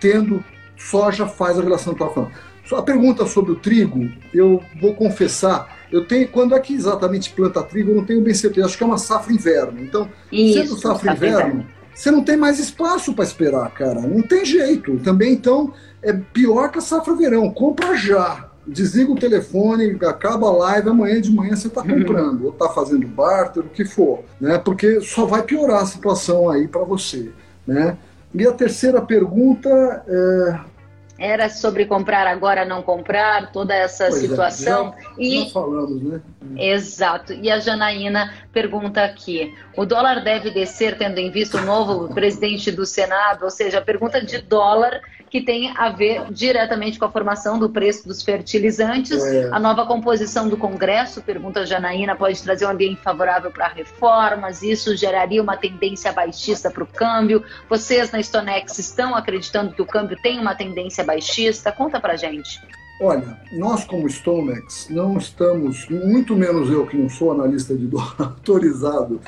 Tendo 0.00 0.44
soja 0.76 1.26
faz 1.26 1.58
a 1.58 1.62
relação 1.62 1.94
que 1.94 2.02
eu 2.02 2.10
falando. 2.10 2.32
A 2.70 2.82
pergunta 2.82 3.24
sobre 3.24 3.52
o 3.52 3.56
trigo, 3.56 4.10
eu 4.34 4.62
vou 4.78 4.94
confessar, 4.94 5.78
eu 5.90 6.06
tenho, 6.06 6.28
quando 6.28 6.54
é 6.54 6.60
que 6.60 6.74
exatamente 6.74 7.30
planta 7.30 7.62
trigo, 7.62 7.92
eu 7.92 7.96
não 7.96 8.04
tenho 8.04 8.20
bem 8.20 8.34
certeza, 8.34 8.66
acho 8.66 8.76
que 8.76 8.82
é 8.82 8.86
uma 8.86 8.98
safra 8.98 9.32
inverno. 9.32 9.80
Então, 9.82 10.06
isso, 10.30 10.58
sendo 10.58 10.76
safra, 10.76 11.12
safra 11.12 11.12
inverno, 11.12 11.50
inverno, 11.50 11.66
você 11.94 12.10
não 12.10 12.22
tem 12.22 12.36
mais 12.36 12.58
espaço 12.58 13.14
para 13.14 13.24
esperar, 13.24 13.70
cara. 13.72 14.02
Não 14.02 14.22
tem 14.22 14.44
jeito. 14.44 14.98
Também, 14.98 15.32
então, 15.32 15.72
é 16.02 16.12
pior 16.12 16.70
que 16.70 16.78
a 16.78 16.82
safra 16.82 17.14
verão. 17.14 17.50
Compra 17.50 17.96
já 17.96 18.47
desliga 18.68 19.12
o 19.12 19.18
telefone, 19.18 19.98
acaba 20.06 20.48
a 20.48 20.52
live, 20.52 20.90
amanhã 20.90 21.20
de 21.20 21.32
manhã 21.32 21.56
você 21.56 21.68
está 21.68 21.82
uhum. 21.82 22.00
comprando, 22.00 22.44
ou 22.44 22.50
está 22.50 22.68
fazendo 22.68 23.06
barter, 23.06 23.64
o 23.64 23.68
que 23.68 23.84
for, 23.84 24.22
né? 24.40 24.58
Porque 24.58 25.00
só 25.00 25.24
vai 25.24 25.42
piorar 25.42 25.82
a 25.82 25.86
situação 25.86 26.48
aí 26.48 26.68
para 26.68 26.84
você, 26.84 27.30
né? 27.66 27.96
E 28.34 28.46
a 28.46 28.52
terceira 28.52 29.00
pergunta 29.00 29.68
é... 30.06 30.78
Era 31.20 31.48
sobre 31.48 31.84
comprar 31.84 32.28
agora, 32.28 32.64
não 32.64 32.80
comprar, 32.80 33.50
toda 33.50 33.74
essa 33.74 34.04
pois 34.04 34.16
é, 34.16 34.20
situação. 34.20 34.94
É, 34.96 35.02
já, 35.02 35.14
e... 35.18 35.44
já 35.44 35.50
falamos, 35.50 36.00
né? 36.00 36.20
Exato. 36.56 37.32
E 37.32 37.50
a 37.50 37.58
Janaína 37.58 38.32
pergunta 38.52 39.02
aqui: 39.02 39.52
o 39.76 39.84
dólar 39.84 40.22
deve 40.22 40.52
descer 40.52 40.96
tendo 40.96 41.18
em 41.18 41.28
vista 41.32 41.58
o 41.58 41.64
novo 41.64 42.14
presidente 42.14 42.70
do 42.70 42.86
Senado? 42.86 43.42
Ou 43.42 43.50
seja, 43.50 43.78
a 43.78 43.82
pergunta 43.82 44.24
de 44.24 44.38
dólar 44.38 45.00
que 45.28 45.40
tem 45.40 45.72
a 45.76 45.90
ver 45.90 46.30
diretamente 46.30 46.98
com 46.98 47.04
a 47.04 47.10
formação 47.10 47.58
do 47.58 47.68
preço 47.68 48.06
dos 48.06 48.22
fertilizantes. 48.22 49.22
É. 49.24 49.48
A 49.52 49.58
nova 49.58 49.86
composição 49.86 50.48
do 50.48 50.56
Congresso, 50.56 51.22
pergunta 51.22 51.60
a 51.60 51.64
Janaína, 51.64 52.16
pode 52.16 52.42
trazer 52.42 52.66
um 52.66 52.70
ambiente 52.70 53.00
favorável 53.02 53.50
para 53.50 53.68
reformas, 53.68 54.62
isso 54.62 54.96
geraria 54.96 55.42
uma 55.42 55.56
tendência 55.56 56.12
baixista 56.12 56.70
para 56.70 56.82
o 56.82 56.86
câmbio. 56.86 57.42
Vocês 57.68 58.10
na 58.10 58.20
Stonex 58.20 58.78
estão 58.78 59.14
acreditando 59.14 59.72
que 59.72 59.82
o 59.82 59.86
câmbio 59.86 60.16
tem 60.22 60.38
uma 60.38 60.54
tendência 60.54 61.04
baixista? 61.04 61.72
Conta 61.72 62.00
para 62.00 62.16
gente. 62.16 62.60
Olha, 63.00 63.38
nós 63.52 63.84
como 63.84 64.08
Stonex 64.08 64.88
não 64.90 65.16
estamos, 65.18 65.88
muito 65.88 66.34
menos 66.34 66.68
eu 66.68 66.84
que 66.84 66.96
não 66.96 67.08
sou 67.08 67.30
analista 67.30 67.76
de 67.76 67.86
dólar, 67.86 68.14
autorizado 68.18 69.20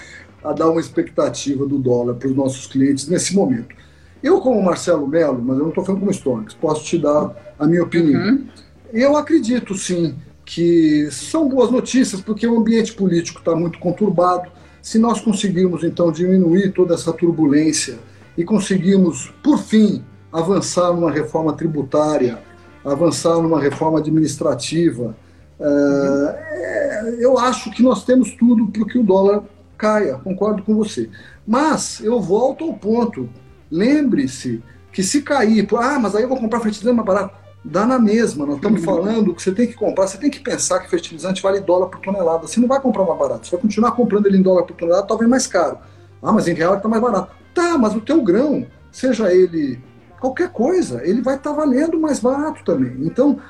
a 0.43 0.53
dar 0.53 0.71
uma 0.71 0.81
expectativa 0.81 1.65
do 1.67 1.79
dólar 1.79 2.15
para 2.15 2.29
os 2.29 2.35
nossos 2.35 2.67
clientes 2.67 3.07
nesse 3.07 3.35
momento. 3.35 3.75
Eu, 4.23 4.41
como 4.41 4.63
Marcelo 4.63 5.07
Melo, 5.07 5.41
mas 5.43 5.57
eu 5.57 5.63
não 5.63 5.71
estou 5.71 5.85
falando 5.85 6.01
como 6.01 6.13
Stonex, 6.13 6.55
posso 6.55 6.85
te 6.85 6.99
dar 6.99 7.35
a 7.59 7.67
minha 7.67 7.83
opinião. 7.83 8.21
Uhum. 8.21 8.47
Eu 8.93 9.17
acredito, 9.17 9.75
sim, 9.75 10.15
que 10.45 11.09
são 11.11 11.49
boas 11.49 11.71
notícias, 11.71 12.21
porque 12.21 12.47
o 12.47 12.59
ambiente 12.59 12.93
político 12.93 13.39
está 13.39 13.55
muito 13.55 13.79
conturbado. 13.79 14.51
Se 14.83 14.99
nós 14.99 15.21
conseguirmos, 15.21 15.85
então, 15.85 16.11
diminuir 16.11 16.73
toda 16.73 16.95
essa 16.95 17.13
turbulência 17.13 17.99
e 18.37 18.45
conseguirmos, 18.45 19.33
por 19.43 19.59
fim, 19.59 20.03
avançar 20.33 20.93
numa 20.93 21.11
reforma 21.11 21.53
tributária, 21.53 22.39
avançar 22.85 23.37
numa 23.37 23.61
reforma 23.61 23.99
administrativa, 23.99 25.17
uhum. 25.59 27.17
eu 27.19 27.39
acho 27.39 27.71
que 27.71 27.83
nós 27.83 28.05
temos 28.05 28.35
tudo 28.35 28.67
para 28.69 28.85
que 28.85 28.99
o 28.99 29.03
dólar 29.03 29.45
caia, 29.79 30.15
concordo 30.15 30.63
com 30.63 30.75
você. 30.75 31.09
Mas 31.47 32.01
eu 32.01 32.21
volto 32.21 32.65
ao 32.65 32.75
ponto 32.75 33.29
Lembre-se 33.71 34.63
que 34.93 35.03
se 35.03 35.23
cair, 35.23 35.67
ah, 35.77 35.99
mas 35.99 36.15
aí 36.15 36.23
eu 36.23 36.29
vou 36.29 36.39
comprar 36.39 36.61
fertilizante 36.61 36.97
mais 36.97 37.07
barato. 37.07 37.35
dá 37.65 37.87
na 37.87 37.99
mesma. 37.99 38.47
Nós 38.47 38.57
estamos 38.57 38.85
falando 38.85 39.35
que 39.35 39.43
você 39.43 39.53
tem 39.53 39.67
que 39.67 39.75
comprar, 39.75 40.07
você 40.07 40.19
tem 40.19 40.31
que 40.31 40.41
pensar 40.41 40.81
que 40.81 40.91
fertilizante 40.91 41.43
vale 41.43 41.61
dólar 41.61 41.89
por 41.89 42.01
tonelada. 42.01 42.47
Você 42.47 42.59
não 42.59 42.69
vai 42.69 42.81
comprar 42.81 43.05
mais 43.05 43.19
barato, 43.19 43.47
você 43.47 43.53
vai 43.53 43.63
continuar 43.63 43.93
comprando 43.93 44.27
ele 44.27 44.39
em 44.39 44.43
dólar 44.43 44.65
por 44.65 44.75
tonelada, 44.75 45.07
talvez 45.07 45.31
mais 45.31 45.47
caro. 45.47 45.79
Ah, 46.23 46.33
mas 46.33 46.49
em 46.49 46.55
real 46.55 46.77
está 46.77 46.89
mais 46.89 47.03
barato. 47.03 47.35
Tá, 47.55 47.79
mas 47.79 47.95
o 47.95 48.01
teu 48.01 48.23
grão, 48.23 48.67
seja 48.91 49.33
ele 49.33 49.81
qualquer 50.21 50.51
coisa, 50.51 51.01
ele 51.03 51.23
vai 51.23 51.37
estar 51.37 51.51
tá 51.51 51.57
valendo 51.57 51.99
mais 51.99 52.21
barato 52.21 52.63
também. 52.65 52.95
Então, 53.01 53.41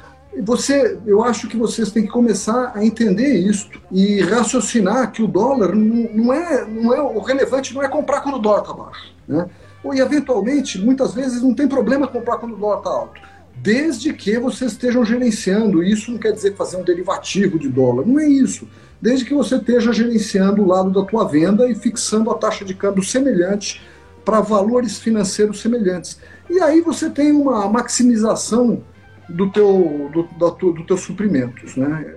você, 0.42 0.98
eu 1.04 1.24
acho 1.24 1.48
que 1.48 1.56
vocês 1.56 1.90
têm 1.90 2.04
que 2.04 2.08
começar 2.08 2.72
a 2.74 2.84
entender 2.84 3.34
isso 3.34 3.68
e 3.90 4.20
raciocinar 4.20 5.10
que 5.10 5.22
o 5.22 5.26
dólar 5.26 5.74
não, 5.74 6.08
não, 6.14 6.32
é, 6.32 6.64
não 6.64 6.94
é 6.94 7.02
o 7.02 7.18
relevante 7.18 7.74
não 7.74 7.82
é 7.82 7.88
comprar 7.88 8.20
quando 8.20 8.36
o 8.36 8.38
dólar 8.38 8.60
está 8.60 8.72
baixo, 8.72 9.12
né? 9.26 9.50
E 9.84 9.98
eventualmente, 9.98 10.78
muitas 10.78 11.14
vezes 11.14 11.42
não 11.42 11.54
tem 11.54 11.66
problema 11.66 12.06
comprar 12.06 12.38
quando 12.38 12.54
o 12.54 12.56
dólar 12.56 12.78
está 12.78 12.90
alto, 12.90 13.20
desde 13.56 14.12
que 14.12 14.38
vocês 14.38 14.72
estejam 14.72 15.04
gerenciando. 15.04 15.82
Isso 15.82 16.10
não 16.10 16.18
quer 16.18 16.32
dizer 16.32 16.54
fazer 16.54 16.76
um 16.76 16.84
derivativo 16.84 17.58
de 17.58 17.68
dólar, 17.68 18.06
não 18.06 18.18
é 18.18 18.26
isso. 18.26 18.68
Desde 19.00 19.24
que 19.24 19.32
você 19.32 19.56
esteja 19.56 19.92
gerenciando 19.92 20.62
o 20.62 20.66
lado 20.66 20.90
da 20.90 21.02
tua 21.04 21.24
venda 21.24 21.68
e 21.68 21.74
fixando 21.74 22.30
a 22.30 22.34
taxa 22.34 22.64
de 22.64 22.74
câmbio 22.74 23.02
semelhante 23.02 23.80
para 24.24 24.40
valores 24.40 24.98
financeiros 24.98 25.60
semelhantes. 25.60 26.20
E 26.48 26.60
aí 26.60 26.80
você 26.82 27.08
tem 27.08 27.32
uma 27.32 27.66
maximização 27.68 28.82
do 29.28 29.50
teu, 29.50 30.10
do, 30.12 30.22
da, 30.38 30.50
do 30.50 30.96
suprimentos, 30.98 31.76
né? 31.76 32.14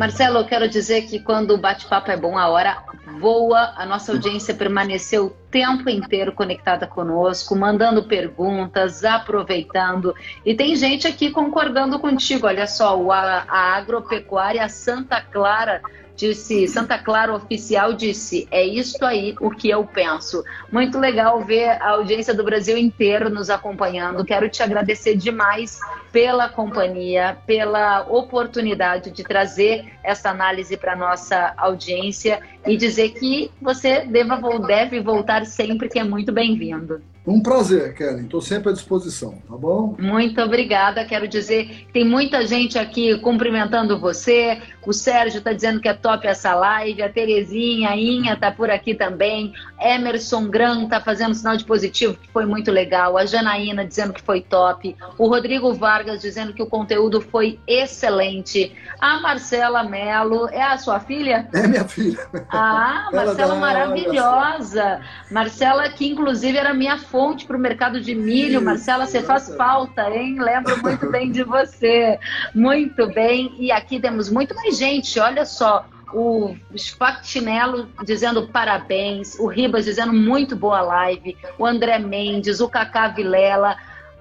Marcelo, 0.00 0.38
eu 0.38 0.46
quero 0.46 0.66
dizer 0.66 1.02
que 1.02 1.20
quando 1.20 1.50
o 1.50 1.58
bate-papo 1.58 2.10
é 2.10 2.16
bom, 2.16 2.38
a 2.38 2.48
hora 2.48 2.82
voa, 3.18 3.74
a 3.76 3.84
nossa 3.84 4.12
audiência 4.12 4.54
permaneceu 4.54 5.26
o 5.26 5.30
tempo 5.50 5.90
inteiro 5.90 6.32
conectada 6.32 6.86
conosco, 6.86 7.54
mandando 7.54 8.04
perguntas, 8.04 9.04
aproveitando. 9.04 10.14
E 10.42 10.54
tem 10.54 10.74
gente 10.74 11.06
aqui 11.06 11.30
concordando 11.30 11.98
contigo. 11.98 12.46
Olha 12.46 12.66
só, 12.66 12.98
a, 13.12 13.44
a 13.46 13.76
agropecuária 13.76 14.66
Santa 14.70 15.20
Clara 15.20 15.82
disse, 16.20 16.68
Santa 16.68 16.98
Clara 16.98 17.34
Oficial 17.34 17.94
disse, 17.94 18.46
é 18.50 18.62
isto 18.64 19.04
aí 19.04 19.34
o 19.40 19.50
que 19.50 19.70
eu 19.70 19.84
penso. 19.84 20.44
Muito 20.70 20.98
legal 20.98 21.42
ver 21.42 21.70
a 21.80 21.92
audiência 21.92 22.34
do 22.34 22.44
Brasil 22.44 22.76
inteiro 22.76 23.30
nos 23.30 23.48
acompanhando. 23.48 24.24
Quero 24.24 24.48
te 24.48 24.62
agradecer 24.62 25.16
demais 25.16 25.80
pela 26.12 26.48
companhia, 26.48 27.38
pela 27.46 28.02
oportunidade 28.02 29.10
de 29.10 29.22
trazer 29.22 29.92
essa 30.04 30.30
análise 30.30 30.76
para 30.76 30.94
nossa 30.94 31.54
audiência 31.56 32.40
e 32.66 32.76
dizer 32.76 33.10
que 33.10 33.50
você 33.60 34.04
deva, 34.04 34.38
deve 34.58 35.00
voltar 35.00 35.46
sempre, 35.46 35.88
que 35.88 35.98
é 35.98 36.04
muito 36.04 36.30
bem-vindo. 36.32 37.02
Um 37.26 37.42
prazer, 37.42 37.94
Kelly. 37.94 38.22
Estou 38.22 38.40
sempre 38.40 38.70
à 38.70 38.72
disposição, 38.72 39.34
tá 39.46 39.54
bom? 39.54 39.94
Muito 39.98 40.40
obrigada. 40.40 41.04
Quero 41.04 41.28
dizer 41.28 41.66
que 41.66 41.86
tem 41.92 42.04
muita 42.04 42.46
gente 42.46 42.78
aqui 42.78 43.18
cumprimentando 43.18 44.00
você. 44.00 44.60
O 44.86 44.92
Sérgio 44.92 45.38
está 45.38 45.52
dizendo 45.52 45.80
que 45.80 45.88
é 45.88 45.92
top 45.92 46.26
essa 46.26 46.54
live. 46.54 47.02
A 47.02 47.10
Terezinha, 47.10 47.90
a 47.90 47.96
Inha 47.96 48.32
está 48.32 48.50
por 48.50 48.70
aqui 48.70 48.94
também. 48.94 49.52
Emerson 49.78 50.48
Gran 50.48 50.84
está 50.84 50.98
fazendo 50.98 51.34
sinal 51.34 51.56
de 51.56 51.64
positivo, 51.64 52.14
que 52.14 52.30
foi 52.32 52.46
muito 52.46 52.70
legal. 52.70 53.18
A 53.18 53.26
Janaína 53.26 53.84
dizendo 53.84 54.14
que 54.14 54.22
foi 54.22 54.40
top. 54.40 54.96
O 55.18 55.28
Rodrigo 55.28 55.74
Vargas 55.74 56.22
dizendo 56.22 56.54
que 56.54 56.62
o 56.62 56.66
conteúdo 56.66 57.20
foi 57.20 57.60
excelente. 57.66 58.74
A 58.98 59.20
Marcela 59.20 59.82
Melo, 59.82 60.48
é 60.48 60.62
a 60.62 60.78
sua 60.78 60.98
filha? 61.00 61.46
É 61.52 61.66
minha 61.66 61.84
filha. 61.84 62.18
Ah, 62.48 63.10
Marcela 63.12 63.54
maravilhosa. 63.56 65.02
Marcela, 65.30 65.88
que 65.90 66.08
inclusive 66.08 66.56
era 66.56 66.72
minha 66.72 66.98
fonte 67.10 67.44
para 67.44 67.56
o 67.56 67.60
mercado 67.60 68.00
de 68.00 68.14
milho. 68.14 68.62
Marcela, 68.62 69.06
você 69.06 69.22
faz 69.22 69.54
falta, 69.54 70.08
hein? 70.10 70.40
Lembro 70.40 70.80
muito 70.82 71.10
bem 71.10 71.30
de 71.30 71.42
você. 71.42 72.18
Muito 72.54 73.06
bem. 73.08 73.54
E 73.58 73.70
aqui 73.72 74.00
temos 74.00 74.30
muito 74.30 74.54
mais 74.54 74.78
gente, 74.78 75.18
olha 75.18 75.44
só. 75.44 75.84
O 76.12 76.56
Spactinello 76.74 77.88
dizendo 78.04 78.48
parabéns, 78.48 79.38
o 79.38 79.46
Ribas 79.46 79.84
dizendo 79.84 80.12
muito 80.12 80.56
boa 80.56 80.80
live, 80.80 81.36
o 81.56 81.64
André 81.64 82.00
Mendes, 82.00 82.60
o 82.60 82.68
Cacá 82.68 83.06
Vilela, 83.06 83.76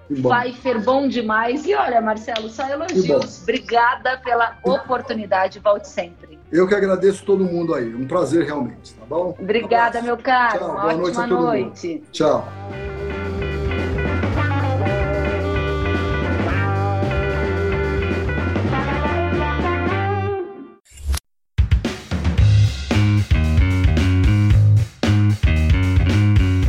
Pfeiffer, 0.10 0.84
bom 0.84 1.08
demais. 1.08 1.66
E 1.66 1.76
olha, 1.76 2.02
Marcelo, 2.02 2.50
só 2.50 2.68
elogios. 2.68 3.44
Obrigada 3.44 4.18
pela 4.18 4.58
oportunidade. 4.64 5.60
Volte 5.60 5.88
sempre. 5.88 6.40
Eu 6.52 6.68
que 6.68 6.74
agradeço 6.74 7.24
todo 7.24 7.44
mundo 7.44 7.76
aí. 7.76 7.94
Um 7.94 8.08
prazer 8.08 8.44
realmente, 8.46 8.94
tá 8.96 9.06
bom? 9.08 9.36
Obrigada, 9.40 10.00
um 10.00 10.04
meu 10.04 10.18
caro. 10.18 10.58
Tchau, 10.60 10.72
Uma 10.72 10.82
boa 10.82 10.96
ótima 10.96 11.28
noite. 11.28 11.88
noite. 11.88 12.04
Tchau. 12.12 12.99